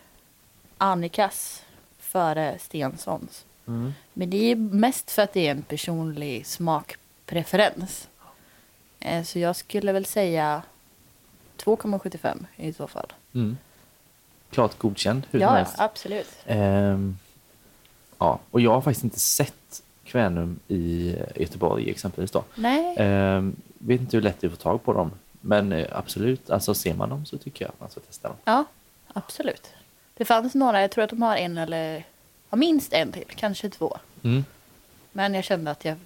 Annikas 0.79 1.63
före 1.99 2.59
Stensons. 2.59 3.45
Mm. 3.67 3.95
Men 4.13 4.31
det 4.31 4.37
är 4.51 4.57
mest 4.57 5.11
för 5.11 5.23
att 5.23 5.33
det 5.33 5.47
är 5.47 5.51
en 5.51 5.63
personlig 5.63 6.47
smakpreferens. 6.47 8.09
Eh, 9.01 9.23
Så 9.25 9.39
jag 9.39 9.57
skulle 9.57 9.93
väl 9.93 10.05
säga 10.07 10.63
2,75 11.57 12.47
i 12.57 12.73
så 12.73 12.87
fall. 12.87 13.13
Mm. 13.35 13.57
Klart 14.51 14.79
godkänd 14.79 15.23
hur 15.31 15.41
Ja, 15.41 15.51
helst. 15.51 15.75
absolut. 15.79 16.29
Ehm, 16.47 17.19
ja, 18.19 18.39
och 18.51 18.61
jag 18.61 18.71
har 18.71 18.81
faktiskt 18.81 19.05
inte 19.05 19.21
sett 19.21 19.83
Kvänum 20.05 20.59
i 20.69 21.17
Göteborg 21.37 21.91
exempelvis 21.91 22.31
då. 22.31 22.45
Nej, 22.55 22.95
Ehm, 22.99 23.57
vet 23.79 24.01
inte 24.01 24.17
hur 24.17 24.23
lätt 24.23 24.41
det 24.41 24.47
är 24.47 24.49
att 24.49 24.57
få 24.57 24.63
tag 24.63 24.85
på 24.85 24.93
dem. 24.93 25.11
Men 25.41 25.73
eh, 25.73 25.87
absolut, 25.93 26.51
alltså 26.51 26.75
ser 26.75 26.95
man 26.95 27.09
dem 27.09 27.25
så 27.27 27.39
tycker 27.39 27.65
jag 27.65 27.69
att 27.73 27.81
man 27.81 27.91
ska 27.91 28.01
testa 28.01 28.29
dem. 28.29 28.37
ja, 28.45 28.65
absolut. 29.13 29.71
Det 30.15 30.25
fanns 30.25 30.55
några, 30.55 30.81
jag 30.81 30.91
tror 30.91 31.05
att 31.05 31.11
de 31.11 31.23
har 31.23 31.37
en 31.37 31.59
eller 31.59 32.05
ja, 32.51 32.57
minst 32.57 32.93
en 32.93 33.13
till, 33.13 33.25
kanske 33.37 33.71
två. 33.71 33.99
Mm. 34.23 34.45
Men 35.13 35.35
jag 35.35 35.45
kände 35.45 35.71
att 35.71 35.85
jag, 35.85 35.97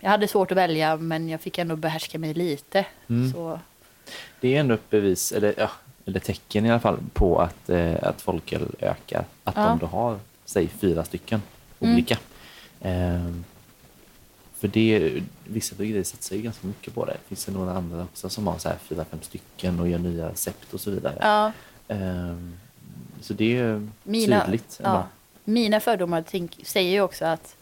jag 0.00 0.10
hade 0.10 0.28
svårt 0.28 0.50
att 0.50 0.56
välja, 0.56 0.96
men 0.96 1.28
jag 1.28 1.40
fick 1.40 1.58
ändå 1.58 1.76
behärska 1.76 2.18
mig 2.18 2.34
lite. 2.34 2.86
Mm. 3.08 3.32
Så 3.32 3.60
Det 4.40 4.56
är 4.56 4.60
ändå 4.60 4.74
ett 4.74 4.90
bevis, 4.90 5.32
eller, 5.32 5.54
ja, 5.58 5.70
eller 6.04 6.20
tecken 6.20 6.66
i 6.66 6.70
alla 6.70 6.80
fall, 6.80 6.98
på 7.12 7.38
att, 7.40 7.68
eh, 7.70 7.94
att 8.02 8.20
folköl 8.22 8.66
ökar. 8.78 9.24
Att 9.44 9.56
Ja. 9.56 9.62
de 9.64 9.78
då 9.78 9.86
har, 9.86 10.18
säg 10.44 10.68
fyra 10.68 11.04
stycken 11.04 11.42
Mm. 11.80 11.94
olika. 11.94 12.18
För 14.58 14.68
det, 14.68 15.12
vissa 15.44 15.74
bryggerier 15.76 16.04
satsar 16.04 16.36
ju 16.36 16.42
ganska 16.42 16.66
mycket 16.66 16.94
på 16.94 17.04
det. 17.04 17.12
Det 17.12 17.28
finns 17.28 17.44
det 17.44 17.52
några 17.52 17.72
andra 17.72 18.02
också 18.02 18.28
som 18.28 18.46
har 18.46 18.58
så 18.58 18.68
här 18.68 18.76
fyra, 18.82 19.04
fem 19.04 19.18
stycken 19.22 19.80
och 19.80 19.88
gör 19.88 19.98
nya 19.98 20.28
recept 20.28 20.74
och 20.74 20.80
så 20.80 20.90
vidare. 20.90 21.14
ja, 21.20 21.52
Ehm, 21.94 22.56
så 23.20 23.32
det 23.34 23.58
är 23.58 23.88
mina, 24.02 24.44
tydligt. 24.44 24.80
ja, 24.82 25.06
mina 25.44 25.80
fördomar 25.80 26.24
tänk, 26.30 26.60
säger 26.64 26.90
ju 26.90 27.00
också 27.00 27.24
att 27.24 27.56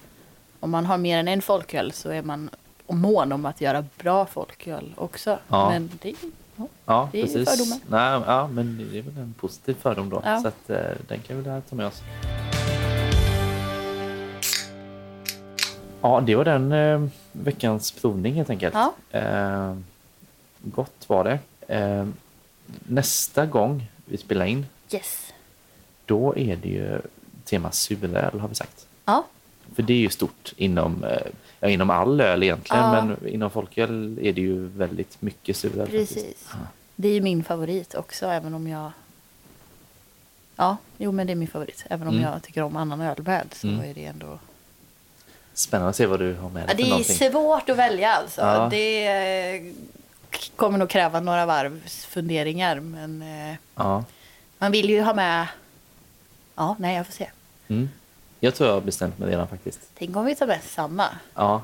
om 0.60 0.70
man 0.70 0.86
har 0.86 0.98
mer 0.98 1.18
än 1.18 1.28
en 1.28 1.42
folköl 1.42 1.92
så 1.92 2.08
är 2.10 2.22
man 2.22 2.50
mån 2.88 3.32
om 3.32 3.46
att 3.46 3.60
göra 3.60 3.84
bra 3.98 4.26
folköl 4.26 4.92
också. 4.96 5.38
Ja. 5.48 5.70
Men 5.70 5.90
det, 6.02 6.14
ja. 6.56 6.66
Ja, 6.84 7.08
Det 7.12 7.18
är 7.20 7.22
precis. 7.22 7.48
fördomar. 7.50 7.78
Nej, 7.88 8.22
ja, 8.26 8.48
men 8.48 8.88
det 8.92 8.98
är 8.98 9.02
väl 9.02 9.16
en 9.18 9.34
positiv 9.40 9.74
fördom 9.74 10.10
då. 10.10 10.22
Så 10.42 10.48
att, 10.48 10.70
eh, 10.70 10.78
den 11.08 11.20
kan 11.20 11.36
vi 11.42 11.60
ta 11.68 11.76
med 11.76 11.86
oss. 11.86 12.02
Ja, 16.06 16.20
det 16.26 16.34
var 16.34 16.44
den 16.44 16.72
eh, 16.72 17.06
veckans 17.32 17.90
provning 17.92 18.34
helt 18.34 18.50
enkelt. 18.50 18.74
Ja. 18.74 18.94
Eh, 19.18 19.76
gott 20.62 21.04
var 21.08 21.24
det. 21.24 21.38
Eh, 21.74 22.06
nästa 22.88 23.46
gång 23.46 23.86
vi 24.04 24.16
spelar 24.16 24.46
in, 24.46 24.66
Yes. 24.92 25.32
då 26.04 26.36
är 26.36 26.56
det 26.56 26.68
ju 26.68 27.00
tema 27.44 27.70
suröl 27.72 28.40
har 28.40 28.48
vi 28.48 28.54
sagt. 28.54 28.86
Ja, 29.04 29.24
För 29.74 29.82
det 29.82 29.92
är 29.92 29.98
ju 29.98 30.08
stort 30.08 30.52
inom, 30.56 31.04
eh, 31.04 31.18
ja, 31.60 31.68
inom 31.68 31.90
all 31.90 32.20
öl 32.20 32.42
egentligen, 32.42 32.82
Ja. 32.84 33.04
men 33.04 33.28
inom 33.28 33.50
folköl 33.50 34.18
är 34.22 34.32
det 34.32 34.40
ju 34.40 34.66
väldigt 34.66 35.22
mycket 35.22 35.56
suröl. 35.56 35.86
faktiskt. 35.86 36.14
precis. 36.14 36.48
Det 36.96 37.08
är 37.08 37.12
ju 37.12 37.20
min 37.20 37.44
favorit 37.44 37.94
också, 37.94 38.26
även 38.26 38.54
om 38.54 38.66
jag... 38.68 38.90
Ja, 40.56 40.76
jo 40.98 41.12
men 41.12 41.26
det 41.26 41.32
är 41.32 41.34
min 41.34 41.48
favorit. 41.48 41.84
Även 41.90 42.08
om 42.08 42.14
Mm. 42.14 42.26
jag 42.32 42.42
tycker 42.42 42.62
om 42.62 42.76
annan 42.76 43.00
öl 43.00 43.22
med 43.22 43.46
så 43.52 43.66
Mm. 43.68 43.80
är 43.90 43.94
det 43.94 44.04
ändå... 44.04 44.38
Spännande 45.56 45.90
att 45.90 45.96
se 45.96 46.06
vad 46.06 46.20
du 46.20 46.34
har 46.34 46.50
med 46.50 46.66
dig 46.68 46.70
Ja, 46.70 46.76
det 46.76 46.82
är 46.82 46.88
någonting. 46.90 47.16
svårt 47.32 47.68
att 47.70 47.76
välja 47.76 48.12
alltså. 48.12 48.40
Ja. 48.40 48.68
Det 48.70 49.06
eh, 49.06 49.62
kommer 50.56 50.78
nog 50.78 50.88
kräva 50.88 51.20
några 51.20 51.46
varvs 51.46 52.04
funderingar. 52.04 52.80
Men 52.80 53.22
eh, 53.22 53.56
Ja. 53.74 54.04
man 54.58 54.72
vill 54.72 54.90
ju 54.90 55.02
ha 55.02 55.14
med... 55.14 55.46
Ja, 56.54 56.76
nej 56.78 56.96
jag 56.96 57.06
får 57.06 57.12
se. 57.12 57.30
Mm. 57.68 57.88
Jag 58.40 58.54
tror 58.54 58.68
jag 58.68 58.74
har 58.76 58.80
bestämt 58.80 59.18
mig 59.18 59.28
redan 59.30 59.48
faktiskt. 59.48 59.80
Tänk 59.98 60.16
om 60.16 60.24
vi 60.24 60.34
tar 60.34 60.46
med 60.46 60.60
samma. 60.62 61.04
Ja, 61.34 61.62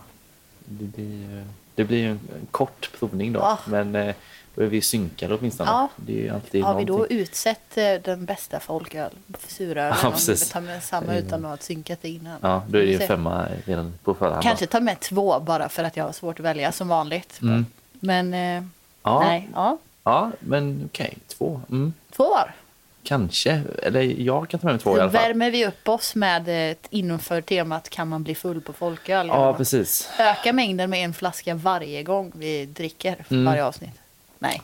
det 0.64 0.84
blir, 0.84 1.44
det 1.74 1.84
blir 1.84 2.08
en 2.08 2.20
kort 2.50 2.90
provning 2.98 3.32
då. 3.32 3.40
Ja. 3.40 3.58
Men 3.66 3.94
eh, 3.96 4.14
då 4.54 4.62
är 4.62 4.66
vi 4.66 4.80
synkade 4.80 5.34
åtminstone. 5.34 5.70
Ja. 5.70 5.88
Det 5.96 6.12
är 6.12 6.22
ju 6.22 6.28
alltid 6.28 6.64
Har 6.64 6.78
vi 6.78 6.84
då 6.84 7.06
utsett 7.06 7.76
eh, 7.78 7.94
den 8.04 8.24
bästa 8.24 8.60
folköl, 8.60 9.10
surölen, 9.48 9.96
Ja, 10.02 10.08
om 10.08 10.14
vi 10.28 10.36
tar 10.36 10.60
med 10.60 10.82
samma 10.82 11.16
utan 11.16 11.44
att 11.44 11.50
ha 11.50 11.56
synkat 11.56 12.04
innan? 12.04 12.38
Ja, 12.42 12.62
då 12.68 12.78
är 12.78 12.82
det 12.82 12.90
ju 12.92 12.98
ser. 12.98 13.06
femma 13.06 13.46
redan 13.64 13.92
på 14.04 14.14
förhand. 14.14 14.42
Kanske 14.42 14.66
ta 14.66 14.80
med 14.80 15.00
två 15.00 15.40
bara 15.40 15.68
för 15.68 15.84
att 15.84 15.96
jag 15.96 16.04
har 16.04 16.12
svårt 16.12 16.38
att 16.40 16.44
välja 16.46 16.72
som 16.72 16.88
vanligt. 16.88 17.38
Mm. 17.42 17.66
Men 17.92 18.34
eh, 18.34 18.64
Ja, 19.02 19.20
nej, 19.20 19.48
ja, 19.54 19.78
ja 20.04 20.30
men 20.40 20.82
okej, 20.86 21.18
två. 21.28 21.60
Mm. 21.70 21.92
två 22.16 22.24
var. 22.24 22.54
Kanske, 23.04 23.62
eller 23.82 24.00
jag 24.02 24.48
kan 24.48 24.60
ta 24.60 24.66
med 24.66 24.74
mig 24.74 24.80
två 24.82 24.90
i 24.90 24.94
Då 24.96 25.02
alla 25.02 25.10
fall. 25.12 25.22
värmer 25.22 25.50
vi 25.50 25.66
upp 25.66 25.88
oss 25.88 26.14
med 26.14 26.70
eh, 26.70 26.76
inför 26.90 27.40
temat 27.40 27.90
kan 27.90 28.08
man 28.08 28.22
bli 28.22 28.34
full 28.34 28.60
på 28.60 28.72
folköl? 28.72 29.28
Ja, 29.28 29.54
precis. 29.54 30.08
Öka 30.18 30.52
mängden 30.52 30.90
med 30.90 31.04
en 31.04 31.14
flaska 31.14 31.54
varje 31.54 32.02
gång 32.02 32.32
vi 32.34 32.66
dricker 32.66 33.24
Mm. 33.30 33.44
varje 33.44 33.64
avsnitt. 33.64 33.90
Nej. 34.42 34.60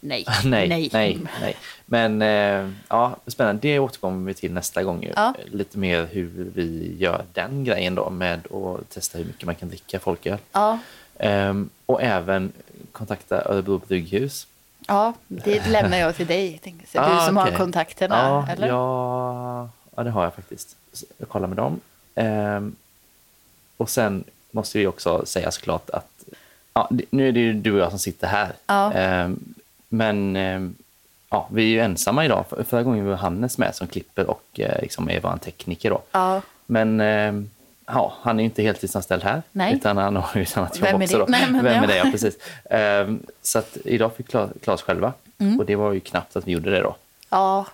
Nej. 0.00 0.24
nej, 0.68 0.90
nej, 0.92 1.18
nej, 1.40 1.56
Men 1.86 2.22
eh, 2.22 2.70
ja, 2.88 3.16
spännande. 3.26 3.60
Det 3.62 3.78
återkommer 3.78 4.26
vi 4.26 4.34
till 4.34 4.52
nästa 4.52 4.82
gång. 4.82 5.02
ju. 5.02 5.12
Ja. 5.16 5.34
Lite 5.52 5.78
mer 5.78 6.08
hur 6.12 6.50
vi 6.54 6.96
gör 6.98 7.24
den 7.32 7.64
grejen 7.64 7.94
då 7.94 8.10
med 8.10 8.40
att 8.52 8.90
testa 8.90 9.18
hur 9.18 9.24
mycket 9.24 9.46
man 9.46 9.54
kan 9.54 9.68
dricka 9.68 9.98
folköl. 10.00 10.38
Ja, 10.52 10.78
Ehm, 11.20 11.70
och 11.86 12.02
även 12.02 12.52
kontakta 12.92 13.44
Örebro 13.44 13.78
Brygghus. 13.88 14.46
ja, 14.86 15.12
det 15.28 15.66
lämnar 15.66 15.98
jag 15.98 16.16
till 16.16 16.26
dig. 16.26 16.60
jag 16.64 16.88
säga. 16.88 17.08
Du 17.08 17.12
Ah, 17.14 17.26
som 17.26 17.36
okej. 17.38 17.50
har 17.52 17.58
kontakterna, 17.58 18.16
Ja, 18.16 18.48
eller? 18.52 18.68
ja, 18.68 19.68
ja, 19.96 20.02
det 20.02 20.10
har 20.10 20.24
jag 20.24 20.34
faktiskt. 20.34 20.76
Så 20.92 21.06
Jag 21.18 21.28
kollar 21.28 21.48
med 21.48 21.56
dem. 21.56 21.80
Ehm, 22.14 22.76
och 23.76 23.90
sen 23.90 24.24
måste 24.50 24.78
vi 24.78 24.86
också 24.86 25.26
säga 25.26 25.50
såklart 25.50 25.90
att 25.90 26.17
ja, 26.74 26.86
det- 26.90 27.04
nu 27.10 27.28
är 27.28 27.32
det 27.32 27.40
ju 27.40 27.52
du 27.52 27.72
och 27.72 27.78
jag 27.78 27.90
som 27.90 27.98
sitter 27.98 28.26
här. 28.26 28.52
Ja. 28.66 28.92
Ehm, 28.92 29.54
men 29.88 30.36
ehm, 30.36 30.74
ja, 31.30 31.48
vi 31.52 31.62
är 31.62 31.66
ju 31.66 31.80
ensamma 31.80 32.24
idag. 32.24 32.44
För- 32.50 32.62
Förra 32.62 32.82
gången 32.82 33.06
var 33.06 33.16
Hannes 33.16 33.58
med 33.58 33.74
som 33.74 33.86
klipper 33.86 34.30
och 34.30 34.42
eh, 34.60 34.82
liksom 34.82 35.10
är 35.10 35.20
vår 35.20 35.36
tekniker. 35.36 35.90
Då. 35.90 36.02
Ja, 36.12 36.42
Men 36.66 37.00
ehm, 37.00 37.50
ja, 37.86 38.12
han 38.20 38.38
är 38.38 38.42
ju 38.42 38.44
inte 38.44 38.62
heltidsanställd 38.62 39.22
här. 39.22 39.42
Nej. 39.52 39.74
Utan 39.74 39.96
han 39.96 40.16
har 40.16 40.30
ju 40.34 40.42
ett 40.42 40.56
annat 40.56 40.76
jobb 40.78 40.84
Vem 40.88 41.00
är 41.02 41.04
också. 41.04 41.18
det? 41.18 41.24
Då. 41.24 41.30
Nej, 41.30 41.46
men 41.50 41.64
Vem 41.64 41.74
ja. 41.76 41.82
är 41.82 41.86
det? 41.86 41.96
Ja, 41.96 42.04
precis. 42.10 42.36
Så 43.42 43.58
att 43.58 43.76
idag 43.84 44.12
fick 44.16 44.26
Klas 44.62 44.82
själva. 44.82 45.12
Mm. 45.38 45.58
Och 45.60 45.66
det 45.66 45.76
var 45.76 45.92
ju 45.92 46.00
knappt 46.00 46.36
att 46.36 46.46
vi 46.46 46.52
gjorde 46.52 46.70
det 46.70 46.80
då. 46.80 46.96
ja, 47.30 47.66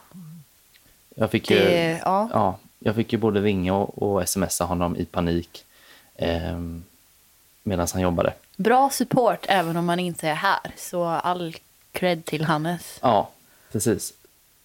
Jag 1.17 1.31
fick, 1.31 1.51
ju, 1.51 1.57
det, 1.59 2.01
ja. 2.05 2.29
ja, 2.33 2.59
jag 2.79 2.95
fick 2.95 3.13
ju 3.13 3.19
både 3.19 3.41
ringa 3.41 3.75
och, 3.75 4.03
och 4.03 4.29
smsa 4.29 4.65
honom 4.65 4.97
i 4.97 5.05
panik 5.05 5.65
eh, 6.17 6.59
medan 7.65 7.87
han 7.93 8.03
jobbade. 8.03 8.33
Bra 8.57 8.91
support 8.91 9.47
även 9.49 9.77
om 9.77 9.85
man 9.87 9.99
inte 9.99 10.29
är 10.29 10.35
här. 10.35 10.61
Så 10.77 11.05
all 11.05 11.57
cred 11.93 12.25
till 12.25 12.45
Hannes. 12.45 12.99
Ja, 13.03 13.31
precis. 13.73 14.13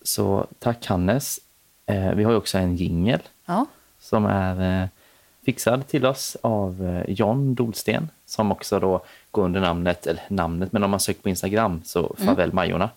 Så 0.01 0.47
tack 0.59 0.85
Hannes. 0.85 1.39
Eh, 1.85 2.13
vi 2.13 2.23
har 2.23 2.31
ju 2.31 2.37
också 2.37 2.57
en 2.57 2.75
jingel 2.75 3.19
Ja, 3.45 3.65
som 3.99 4.25
är 4.25 4.81
eh, 4.83 4.87
fixad 5.45 5.87
till 5.87 6.05
oss 6.05 6.37
av 6.41 6.85
eh, 6.87 7.13
John 7.13 7.55
Dolsten 7.55 8.09
som 8.25 8.51
också 8.51 8.79
då 8.79 9.01
går 9.31 9.43
under 9.45 9.61
namnet, 9.61 10.07
eller 10.07 10.23
namnet, 10.27 10.71
men 10.71 10.83
om 10.83 10.91
man 10.91 10.99
söker 10.99 11.21
på 11.21 11.29
Instagram 11.29 11.81
så 11.85 12.15
Farväl 12.19 12.53
Majorna 12.53 12.89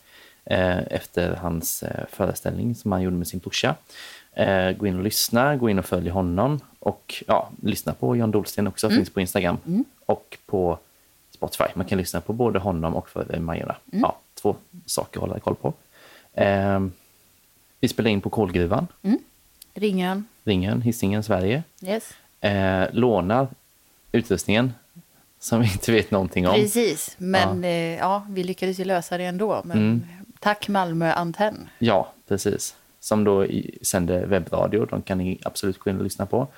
eh, 0.45 0.79
efter 0.79 1.35
hans 1.37 1.83
eh, 1.83 2.05
föreställning 2.11 2.75
som 2.75 2.93
han 2.93 3.03
gjorde 3.03 3.17
med 3.17 3.27
sin 3.29 3.41
brorsa. 3.41 3.75
Eh, 4.35 4.71
gå 4.73 4.87
in 4.87 4.97
och 4.97 5.03
lyssna, 5.03 5.57
gå 5.57 5.71
in 5.71 5.79
och 5.79 5.85
följ 5.85 6.09
honom 6.11 6.61
och 6.79 7.25
ja, 7.27 7.51
lyssna 7.63 7.95
på 7.95 8.17
John 8.17 8.31
Dolsten 8.31 8.67
också, 8.67 8.91
finns 8.91 9.11
på 9.11 9.21
Instagram 9.21 9.85
och 10.07 10.39
på 10.47 10.79
Spotify. 11.31 11.65
Man 11.75 11.87
kan 11.87 11.99
lyssna 11.99 12.21
på 12.21 12.33
både 12.33 12.59
honom 12.59 12.95
och 12.97 13.09
Farväl 13.09 13.41
Majorna. 13.41 13.77
Ja, 13.85 14.17
två 14.35 14.57
saker 14.87 15.19
att 15.19 15.29
hålla 15.29 15.41
koll 15.41 15.55
på. 15.55 15.73
Eh, 16.35 16.81
vi 17.81 17.89
spelar 17.89 18.11
in 18.11 18.21
på 18.21 18.31
Kolgruvan, 18.31 18.87
Ringön. 19.75 20.25
Ringen, 20.45 20.83
Hisingen, 20.83 21.23
Sverige 21.23 21.63
Yes. 21.83 22.11
eh, 22.41 22.85
lånar 22.93 23.49
utrustningen 24.13 24.73
som 25.39 25.61
vi 25.61 25.67
inte 25.73 25.93
vet 25.93 26.11
någonting 26.11 26.49
om. 26.49 26.55
Precis, 26.55 27.15
men 27.19 27.63
ja. 27.63 27.69
Eh, 27.69 27.99
ja, 27.99 28.27
vi 28.31 28.45
lyckades 28.45 28.81
ju 28.81 28.85
lösa 28.85 29.19
det 29.19 29.25
ändå. 29.25 29.61
Men 29.65 29.79
Mm. 29.79 30.03
tack 30.41 30.69
Malmö 30.69 31.13
Antenn. 31.13 31.69
Ja, 31.79 32.13
precis. 32.29 32.75
Som 33.03 33.25
då 33.25 33.47
sänder 33.83 34.27
webbradio. 34.27 34.85
De 34.85 35.03
kan 35.03 35.19
ni 35.19 35.39
absolut 35.45 35.79
gå 35.79 35.91
in 35.91 35.97
och 35.97 36.05
lyssna 36.05 36.27
på. 36.27 36.49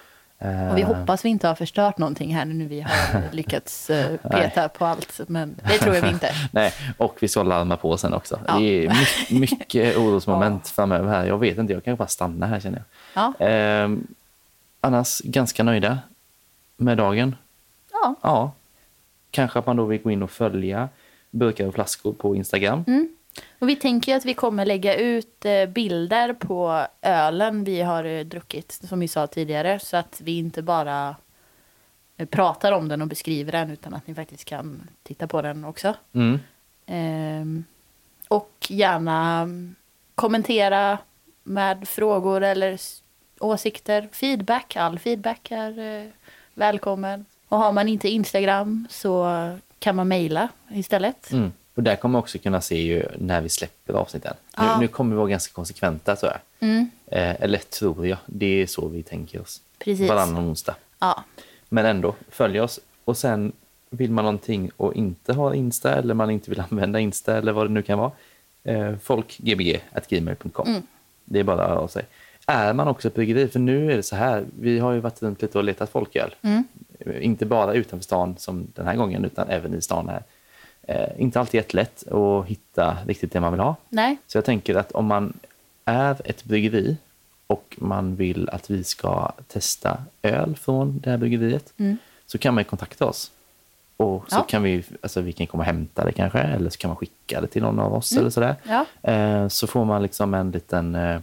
Och 0.70 0.78
vi 0.78 0.82
hoppas 0.82 1.24
vi 1.24 1.28
inte 1.28 1.48
har 1.48 1.54
förstört 1.54 1.98
någonting 1.98 2.34
här 2.34 2.44
nu 2.44 2.66
vi 2.66 2.80
har 2.80 3.22
lyckats 3.32 3.90
eh, 3.90 4.16
peta 4.16 4.68
på 4.68 4.84
allt. 4.84 5.20
Men 5.26 5.60
det 5.68 5.78
tror 5.78 5.94
jag 5.94 6.02
vi 6.02 6.08
inte. 6.08 6.30
Nej, 6.52 6.72
och 6.98 7.16
vi 7.20 7.28
ska 7.28 7.42
larma 7.42 7.76
på 7.76 7.96
sen 7.96 8.14
också. 8.14 8.40
Ja. 8.46 8.58
Det 8.58 8.84
är 8.84 8.88
mycket, 8.88 9.30
mycket 9.58 9.96
orosmoment 9.98 10.68
framöver 10.68 11.08
här. 11.08 11.26
Jag 11.26 11.38
vet 11.38 11.58
inte, 11.58 11.72
jag 11.72 11.84
kan 11.84 11.96
bara 11.96 12.08
stanna 12.08 12.46
här 12.46 12.60
känner 12.60 12.82
jag. 13.14 13.34
Ja. 13.40 13.46
Eh, 13.46 13.88
annars 14.80 15.20
ganska 15.20 15.62
nöjda 15.62 15.98
med 16.76 16.98
dagen. 16.98 17.36
Ja. 17.92 18.14
Ja. 18.22 18.52
Kanske 19.30 19.58
att 19.58 19.66
man 19.66 19.76
då 19.76 19.84
vill 19.84 20.02
gå 20.02 20.10
in 20.10 20.22
och 20.22 20.30
följa 20.30 20.88
burkar 21.30 21.66
och 21.66 21.74
flaskor 21.74 22.12
på 22.12 22.36
Instagram. 22.36 22.84
Mm. 22.86 23.08
Och 23.58 23.68
vi 23.68 23.76
tänker 23.76 24.12
ju 24.12 24.18
att 24.18 24.24
vi 24.24 24.34
kommer 24.34 24.66
lägga 24.66 24.96
ut 24.96 25.44
eh, 25.44 25.66
bilder 25.66 26.32
på 26.32 26.86
ölen 27.02 27.64
vi 27.64 27.80
har 27.80 28.04
eh, 28.04 28.24
druckit, 28.24 28.72
som 28.72 29.00
vi 29.00 29.08
sa 29.08 29.26
tidigare. 29.26 29.78
Så 29.78 29.96
att 29.96 30.20
vi 30.24 30.38
inte 30.38 30.62
bara 30.62 31.16
eh, 32.16 32.26
pratar 32.26 32.72
om 32.72 32.88
den 32.88 33.02
och 33.02 33.08
beskriver 33.08 33.52
den, 33.52 33.70
utan 33.70 33.94
att 33.94 34.06
ni 34.06 34.14
faktiskt 34.14 34.44
kan 34.44 34.88
titta 35.02 35.26
på 35.26 35.42
den 35.42 35.64
också. 35.64 35.94
Mm. 36.12 36.40
Ehm, 36.86 37.64
och 38.28 38.52
gärna 38.68 39.40
mm, 39.40 39.74
kommentera 40.14 40.98
med 41.42 41.88
frågor 41.88 42.42
eller 42.42 42.80
åsikter. 43.40 44.08
Feedback, 44.12 44.76
all 44.76 44.98
feedback 44.98 45.50
är 45.50 46.12
välkommen. 46.54 47.24
Och 47.48 47.58
har 47.58 47.72
man 47.72 47.88
inte 47.88 48.08
Instagram 48.08 48.86
så 48.90 49.28
kan 49.78 49.96
man 49.96 50.08
mejla 50.08 50.48
istället. 50.70 51.32
Mm. 51.32 51.52
Och 51.74 51.82
där 51.82 51.96
kommer 51.96 52.12
man 52.12 52.18
också 52.22 52.38
kunna 52.38 52.60
se 52.60 52.82
ju 52.82 53.06
när 53.18 53.40
vi 53.40 53.48
släpper 53.48 53.94
avsnitten. 53.94 54.34
Nu, 54.58 54.64
Ja. 54.64 54.80
nu 54.80 54.88
kommer 54.88 55.10
vi 55.10 55.16
vara 55.16 55.28
ganska 55.28 55.52
konsekventa 55.54 56.16
tror 56.16 56.32
jag. 56.32 56.68
Mm, 56.68 56.90
Eh, 57.06 57.42
eller 57.42 57.58
tror 57.58 58.06
jag. 58.06 58.18
Det 58.26 58.46
är 58.62 58.66
så 58.66 58.88
vi 58.88 59.02
tänker 59.02 59.40
oss. 59.42 59.60
precis. 59.78 60.08
Varannan 60.08 60.44
onsdag. 60.48 60.74
Ja, 60.98 61.24
Men 61.68 61.86
ändå, 61.86 62.14
följ 62.28 62.60
oss. 62.60 62.80
Och 63.04 63.16
sen 63.16 63.52
vill 63.90 64.10
man 64.10 64.24
någonting 64.24 64.70
och 64.76 64.94
inte 64.94 65.32
ha 65.32 65.54
Insta 65.54 65.94
eller 65.94 66.14
man 66.14 66.30
inte 66.30 66.50
vill 66.50 66.60
använda 66.70 67.00
Insta 67.00 67.36
eller 67.38 67.52
vad 67.52 67.66
det 67.66 67.72
nu 67.72 67.82
kan 67.82 67.98
vara. 67.98 68.10
Eh, 68.64 68.96
folkgbg.gmail.com. 69.02 70.68
Mm. 70.68 70.82
Det 71.24 71.38
är 71.40 71.44
bara 71.44 71.62
att 71.64 71.70
höra 71.70 71.88
sig. 71.88 72.04
Är 72.46 72.72
man 72.72 72.88
också 72.88 73.10
bryggeri, 73.10 73.48
för 73.48 73.58
nu 73.58 73.92
är 73.92 73.96
det 73.96 74.02
så 74.02 74.16
här, 74.16 74.44
vi 74.60 74.78
har 74.78 74.92
ju 74.92 75.00
varit 75.00 75.22
runt 75.22 75.42
lite 75.42 75.58
och 75.58 75.64
letat 75.64 75.90
folköl. 75.90 76.34
Mm. 76.42 76.64
Inte 77.20 77.46
bara 77.46 77.74
utanför 77.74 78.04
stan 78.04 78.34
som 78.38 78.66
den 78.74 78.86
här 78.86 78.96
gången 78.96 79.24
utan 79.24 79.48
även 79.48 79.74
i 79.74 79.80
stan 79.80 80.08
här. 80.08 80.22
Eh, 80.86 81.08
inte 81.18 81.40
alltid 81.40 81.58
jättelätt 81.58 82.08
att 82.12 82.46
hitta 82.46 82.96
riktigt 83.06 83.32
det 83.32 83.40
man 83.40 83.52
vill 83.52 83.60
ha. 83.60 83.76
nej. 83.88 84.16
Så 84.26 84.38
jag 84.38 84.44
tänker 84.44 84.74
att 84.74 84.92
om 84.92 85.06
man 85.06 85.32
är 85.84 86.16
ett 86.24 86.44
bryggeri 86.44 86.96
och 87.46 87.76
man 87.80 88.16
vill 88.16 88.48
att 88.48 88.70
vi 88.70 88.84
ska 88.84 89.32
testa 89.48 89.98
öl 90.22 90.56
från 90.56 90.98
det 90.98 91.10
här 91.10 91.16
bryggeriet 91.16 91.72
Mm. 91.78 91.96
så 92.26 92.38
kan 92.38 92.54
man 92.54 92.64
kontakta 92.64 93.06
oss. 93.06 93.30
Och 93.96 94.24
så 94.30 94.36
Ja. 94.36 94.42
kan 94.42 94.62
vi, 94.62 94.84
alltså 95.02 95.20
vi 95.20 95.32
kan 95.32 95.46
komma 95.46 95.60
och 95.62 95.66
hämta 95.66 96.04
det 96.04 96.12
kanske 96.12 96.38
eller 96.38 96.70
så 96.70 96.78
kan 96.78 96.88
man 96.88 96.96
skicka 96.96 97.40
det 97.40 97.46
till 97.46 97.62
någon 97.62 97.78
av 97.80 97.94
oss 97.94 98.12
Mm. 98.12 98.20
eller 98.20 98.30
sådär. 98.30 98.56
Ja. 98.64 98.86
Eh, 99.12 99.48
så 99.48 99.66
får 99.66 99.84
man 99.84 100.02
liksom 100.02 100.34
en 100.34 100.50
liten, 100.50 100.94
eh, 100.94 101.20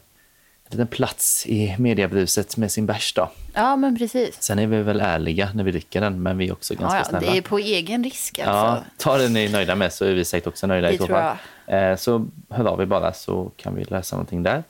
liten 0.71 0.87
plats 0.87 1.45
i 1.47 1.75
mediebruset 1.79 2.57
med 2.57 2.71
sin 2.71 2.85
bärs 2.85 3.13
då. 3.13 3.31
ja, 3.53 3.75
men 3.75 3.97
precis. 3.97 4.41
Sen 4.43 4.59
är 4.59 4.67
vi 4.67 4.81
väl 4.81 5.01
ärliga 5.01 5.49
när 5.53 5.63
vi 5.63 5.71
dricker 5.71 6.01
den 6.01 6.23
men 6.23 6.37
vi 6.37 6.47
är 6.47 6.53
också 6.53 6.73
ganska 6.75 6.95
Ja, 6.97 7.03
ja, 7.03 7.09
snälla. 7.09 7.31
det 7.31 7.37
är 7.37 7.41
på 7.41 7.57
egen 7.59 8.03
risk 8.03 8.39
Ja, 8.39 8.45
alltså. 8.45 8.85
ta 8.97 9.17
det 9.17 9.29
ni 9.29 9.45
är 9.45 9.49
nöjda 9.51 9.75
med 9.75 9.93
så 9.93 10.05
är 10.05 10.13
vi 10.13 10.25
säkert 10.25 10.47
också 10.47 10.67
nöjda 10.67 10.87
Det 10.87 10.93
i 10.93 10.97
tror 10.97 11.07
fall. 11.07 11.37
Eh, 11.67 11.95
så 11.95 12.27
hör 12.49 12.65
av 12.65 12.81
er 12.81 12.85
bara 12.85 13.13
så 13.13 13.51
kan 13.57 13.75
vi 13.75 13.83
lösa 13.83 14.15
någonting 14.15 14.43
där. 14.43 14.63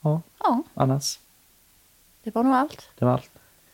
Ja, 0.00 0.20
Ja, 0.40 0.62
annars, 0.74 1.18
det 2.22 2.34
var 2.34 2.42
nog 2.42 2.54
allt. 2.54 2.88
det 2.98 3.04
var 3.04 3.12
allt. 3.12 3.30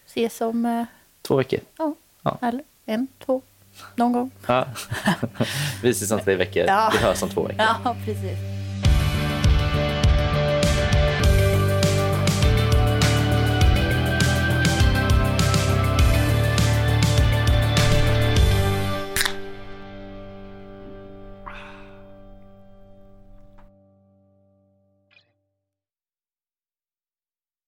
Ses 0.06 0.40
om 0.40 0.66
eh, 0.66 0.84
Två 1.22 1.36
veckor. 1.36 1.60
ja, 1.78 1.94
Ja. 2.22 2.38
eller 2.42 2.62
en, 2.86 3.06
två, 3.26 3.42
någon 3.96 4.12
gång. 4.12 4.30
Ja. 4.46 4.66
vi 5.82 5.90
ses 5.90 6.10
om 6.10 6.20
tre 6.20 6.34
veckor. 6.36 6.64
Ja. 6.66 6.90
Vi 6.92 6.98
hörs 6.98 7.22
om 7.22 7.28
två 7.28 7.42
veckor. 7.42 7.66
Ja, 7.84 7.96
precis. 8.04 8.38